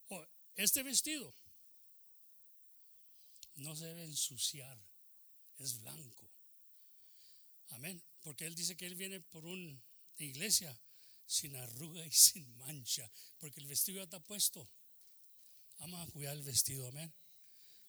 Oh, 0.09 0.23
Este 0.55 0.83
vestido 0.83 1.33
no 3.55 3.75
se 3.75 3.85
debe 3.85 4.03
ensuciar. 4.05 4.79
Es 5.57 5.79
blanco. 5.79 6.29
Amén. 7.69 8.03
Porque 8.21 8.45
Él 8.45 8.55
dice 8.55 8.75
que 8.75 8.85
Él 8.85 8.95
viene 8.95 9.19
por 9.19 9.45
una 9.45 9.79
iglesia 10.17 10.77
sin 11.25 11.55
arruga 11.55 12.05
y 12.05 12.11
sin 12.11 12.57
mancha. 12.57 13.09
Porque 13.39 13.59
el 13.59 13.67
vestido 13.67 13.97
ya 13.97 14.03
está 14.03 14.19
puesto. 14.19 14.69
Vamos 15.79 16.07
a 16.07 16.11
cuidar 16.11 16.35
el 16.35 16.43
vestido. 16.43 16.87
Amén. 16.87 17.13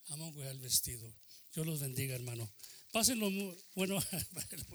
Vamos 0.09 0.31
a 0.31 0.33
cuidar 0.33 0.53
el 0.53 0.61
vestido. 0.61 1.15
Dios 1.53 1.67
los 1.67 1.81
bendiga, 1.81 2.15
hermano. 2.15 2.51
Pásenlo 2.93 3.31
bueno. 3.75 3.99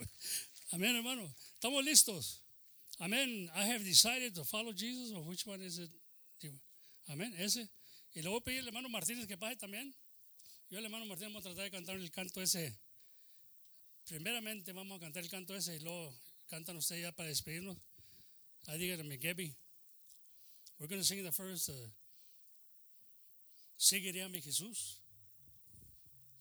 Amén, 0.71 0.95
hermano. 0.95 1.35
Estamos 1.53 1.83
listos. 1.83 2.43
Amén. 2.99 3.49
I 3.55 3.71
have 3.71 3.83
decided 3.83 4.33
to 4.35 4.43
follow 4.43 4.73
Jesus. 4.73 5.11
Or 5.15 5.23
which 5.23 5.45
one 5.45 5.63
is 5.63 5.79
it? 5.79 5.91
Amén. 7.07 7.33
Ese. 7.37 7.69
Y 8.13 8.21
le 8.21 8.29
voy 8.29 8.41
a 8.45 8.59
hermano 8.59 8.89
Martínez 8.89 9.27
que 9.27 9.37
pase 9.37 9.55
también. 9.55 9.95
Yo 10.69 10.77
al 10.77 10.85
hermano 10.85 11.05
Martínez 11.07 11.33
vamos 11.33 11.45
a 11.47 11.49
tratar 11.49 11.63
de 11.63 11.71
cantar 11.71 11.95
el 11.95 12.11
canto 12.11 12.41
ese. 12.43 12.77
Primeramente 14.05 14.71
vamos 14.71 14.97
a 14.97 14.99
cantar 15.01 15.23
el 15.23 15.29
canto 15.29 15.55
ese 15.55 15.77
y 15.77 15.79
luego 15.79 16.15
cantan 16.45 16.77
ustedes 16.77 17.01
ya 17.01 17.11
para 17.11 17.29
despedirnos. 17.29 17.75
Ahí 18.67 18.77
díganme, 18.77 19.17
Gabby. 19.17 19.57
We're 20.77 20.87
going 20.87 21.01
to 21.01 21.03
sing 21.03 21.23
the 21.23 21.31
first. 21.31 21.69
Uh, 21.69 21.89
a 24.23 24.29
mi 24.29 24.41
Jesús. 24.41 25.01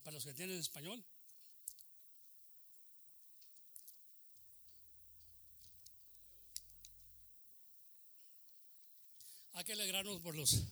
Para 0.05 0.15
los 0.15 0.27
que 0.27 0.35
tienen 0.35 0.59
español. 0.59 1.03
Hay 9.55 9.65
que 9.65 9.73
alegrarnos 9.73 10.21
por 10.21 10.37
los, 10.37 10.65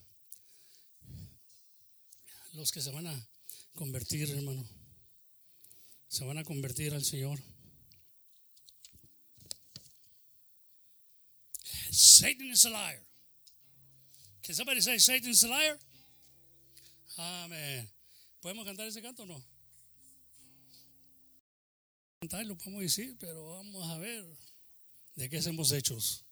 los 2.53 2.71
que 2.71 2.83
se 2.83 2.93
van 2.93 3.07
a 3.07 3.36
convertir, 3.77 4.29
hermano. 4.31 4.69
Se 6.09 6.25
van 6.25 6.39
a 6.39 6.45
convertir 6.45 6.93
al 6.95 7.05
Señor. 7.05 7.39
Satan 11.91 12.51
is 12.51 12.65
a 12.67 12.71
liar. 12.71 13.03
Can 14.43 14.55
somebody 14.55 14.81
say 14.81 14.99
Satan 14.99 15.31
is 15.31 15.45
a 15.45 15.49
liar? 15.49 15.79
Amén. 17.17 17.89
¿Podemos 18.41 18.65
cantar 18.67 18.87
ese 18.87 19.01
canto 19.01 19.23
o 19.23 19.27
no? 19.27 19.57
cantar, 22.21 22.47
lo 22.47 22.57
podemos 22.57 22.81
decir, 22.83 23.17
pero 23.21 23.51
vamos 23.51 23.89
a 23.89 23.99
ver 23.99 24.25
de 25.15 25.29
qué 25.29 25.41
somos 25.41 25.71
hechos. 25.73 26.25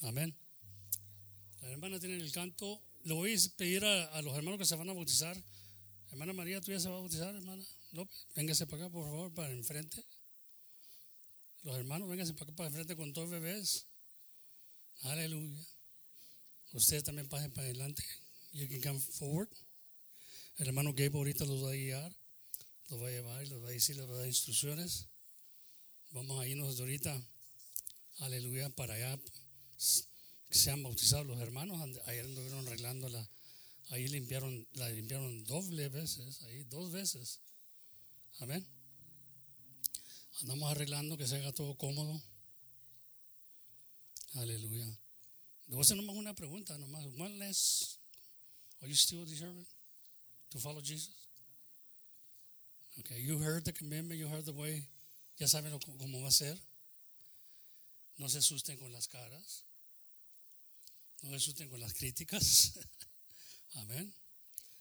Amén. 0.00 0.36
La 1.62 1.70
hermana 1.70 1.98
tiene 1.98 2.16
el 2.16 2.30
canto. 2.32 2.82
Le 3.04 3.14
voy 3.14 3.34
a 3.34 3.56
pedir 3.56 3.84
a, 3.84 4.20
los 4.22 4.36
hermanos 4.36 4.58
que 4.58 4.66
se 4.66 4.74
van 4.74 4.90
a 4.90 4.92
bautizar. 4.92 5.36
Hermana 6.16 6.32
María, 6.32 6.62
¿tú 6.62 6.72
ya 6.72 6.80
se 6.80 6.88
va 6.88 6.96
a 6.96 7.00
bautizar, 7.00 7.34
hermana 7.34 7.62
López? 7.92 8.26
Véngase 8.34 8.66
para 8.66 8.84
acá, 8.84 8.90
por 8.90 9.04
favor, 9.04 9.34
para 9.34 9.52
enfrente. 9.52 10.02
Los 11.62 11.76
hermanos, 11.76 12.08
vénganse 12.08 12.32
para 12.32 12.44
acá, 12.44 12.56
para 12.56 12.68
enfrente 12.68 12.96
con 12.96 13.12
todos 13.12 13.28
bebés. 13.28 13.84
Aleluya. 15.02 15.62
Ustedes 16.72 17.04
también 17.04 17.28
pasen 17.28 17.52
para 17.52 17.66
adelante. 17.66 18.02
You 18.54 18.66
can 18.66 18.80
come 18.80 18.98
forward. 18.98 19.50
El 20.56 20.68
hermano 20.68 20.94
Gabe 20.94 21.18
ahorita 21.18 21.44
los 21.44 21.62
va 21.62 21.72
a 21.72 21.74
guiar, 21.74 22.16
los 22.88 23.02
va 23.02 23.08
a 23.08 23.10
llevar 23.10 23.44
y 23.44 23.48
los 23.50 23.62
va 23.62 23.68
a 23.68 23.72
decir, 23.72 23.96
les 23.96 24.08
va 24.08 24.14
a 24.14 24.16
dar 24.16 24.26
instrucciones. 24.26 25.08
Vamos 26.12 26.40
a 26.40 26.46
irnos 26.48 26.80
ahorita, 26.80 27.22
aleluya, 28.20 28.70
para 28.70 28.94
allá 28.94 29.20
que 30.48 30.56
sean 30.56 30.82
bautizados 30.82 31.26
los 31.26 31.38
hermanos. 31.42 31.78
Ayer 32.06 32.24
anduvieron 32.24 32.66
arreglando 32.66 33.06
la, 33.10 33.28
ahí 33.90 34.08
limpiaron, 34.08 34.66
la 34.74 34.88
limpiaron 34.90 35.44
doble 35.44 35.88
veces, 35.88 36.42
ahí 36.42 36.64
dos 36.64 36.90
veces. 36.92 37.40
Amén. 38.40 38.66
Andamos 40.40 40.70
arreglando 40.70 41.16
que 41.16 41.26
se 41.26 41.36
haga 41.36 41.52
todo 41.52 41.76
cómodo. 41.76 42.22
Aleluya. 44.34 44.86
Le 45.68 45.74
voy 45.74 45.84
a 45.88 45.94
nomás 45.94 46.16
una 46.16 46.34
pregunta, 46.34 46.76
nomás. 46.78 47.06
One 47.18 47.38
less. 47.38 47.98
Are 48.80 48.88
you 48.88 48.94
still 48.94 49.24
deserving 49.24 49.66
to 50.50 50.58
follow 50.58 50.80
Jesus? 50.80 51.14
Okay, 53.00 53.20
you 53.20 53.38
heard 53.38 53.64
the 53.64 53.72
commandment, 53.72 54.18
you 54.20 54.28
heard 54.28 54.44
the 54.44 54.52
way. 54.52 54.86
Ya 55.38 55.46
saben 55.46 55.78
cómo 55.78 56.22
va 56.22 56.28
a 56.28 56.32
ser. 56.32 56.58
No 58.18 58.28
se 58.28 58.38
asusten 58.38 58.78
con 58.78 58.92
las 58.92 59.08
caras. 59.08 59.64
No 61.22 61.30
se 61.30 61.36
asusten 61.36 61.68
con 61.68 61.80
las 61.80 61.92
críticas. 61.94 62.78
Amén. 63.76 64.12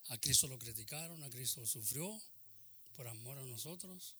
A 0.10 0.18
Cristo 0.18 0.48
lo 0.48 0.58
criticaron, 0.60 1.24
a 1.24 1.30
Cristo 1.30 1.66
sufrió 1.66 2.22
por 2.96 3.08
amor 3.08 3.38
a 3.38 3.44
nosotros. 3.44 4.16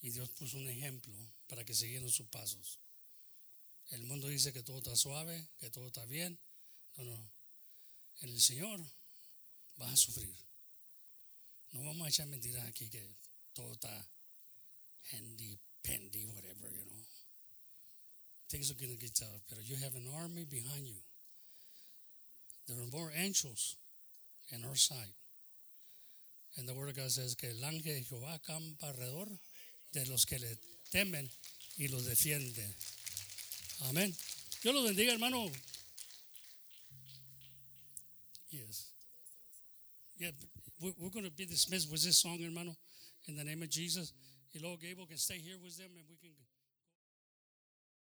Y 0.00 0.10
Dios 0.10 0.28
puso 0.30 0.58
un 0.58 0.68
ejemplo 0.68 1.14
para 1.48 1.64
que 1.64 1.74
siguieran 1.74 2.08
sus 2.08 2.28
pasos. 2.28 2.78
El 3.90 4.02
mundo 4.04 4.28
dice 4.28 4.52
que 4.52 4.62
todo 4.62 4.78
está 4.78 4.94
suave, 4.94 5.48
que 5.58 5.70
todo 5.70 5.88
está 5.88 6.04
bien. 6.06 6.38
No, 6.96 7.04
no. 7.04 7.30
El 8.20 8.40
Señor 8.40 8.80
vas 9.76 9.92
a 9.92 9.96
sufrir. 9.96 10.34
No 11.72 11.84
vamos 11.84 12.06
a 12.06 12.10
echar 12.10 12.26
mentiras 12.26 12.66
aquí 12.66 12.88
que 12.88 13.16
todo 13.52 13.72
está 13.72 14.08
handy, 15.12 15.58
pendy, 15.82 16.26
whatever, 16.26 16.70
you 16.70 16.84
know. 16.84 17.04
Things 18.48 18.70
are 18.70 18.74
going 18.74 18.90
to 18.90 18.96
get 18.96 19.14
tough, 19.14 19.42
but 19.48 19.58
you 19.64 19.76
have 19.76 19.94
an 19.94 20.08
army 20.14 20.44
behind 20.44 20.86
you. 20.86 20.96
There 22.68 22.76
are 22.78 22.90
more 22.92 23.10
angels 23.16 23.76
in 24.50 24.64
our 24.64 24.74
side. 24.74 25.14
And 26.56 26.68
the 26.68 26.74
Word 26.74 26.90
of 26.90 26.96
God 26.96 27.10
says 27.10 27.34
que 27.34 27.48
el 27.48 27.64
ángel 27.64 27.84
de 27.84 28.04
Jehová 28.04 28.38
campa 28.46 28.92
alrededor 28.92 29.28
de 29.92 30.04
los 30.10 30.24
que 30.24 30.38
le 30.38 30.58
temen 30.92 31.28
y 31.78 31.86
los 31.90 32.04
defiende. 32.04 32.64
Amén. 33.88 34.14
Dios 34.62 34.74
los 34.74 34.84
bendiga, 34.84 35.12
hermano. 35.12 35.50
Yes. 38.50 38.90
Yeah, 40.18 40.30
we're 40.80 41.10
going 41.10 41.24
to 41.24 41.30
be 41.30 41.46
dismissed 41.46 41.90
with 41.90 42.02
this 42.02 42.18
song, 42.18 42.38
hermano, 42.40 42.76
in 43.28 43.36
the 43.36 43.44
name 43.44 43.62
of 43.62 43.70
Jesus. 43.70 44.12
Y 44.52 44.60
luego 44.60 44.76
Gable 44.76 45.06
can 45.06 45.16
stay 45.16 45.38
here 45.38 45.56
with 45.62 45.76
them 45.78 45.90
and 45.96 46.04
we 46.08 46.16
can. 46.16 46.30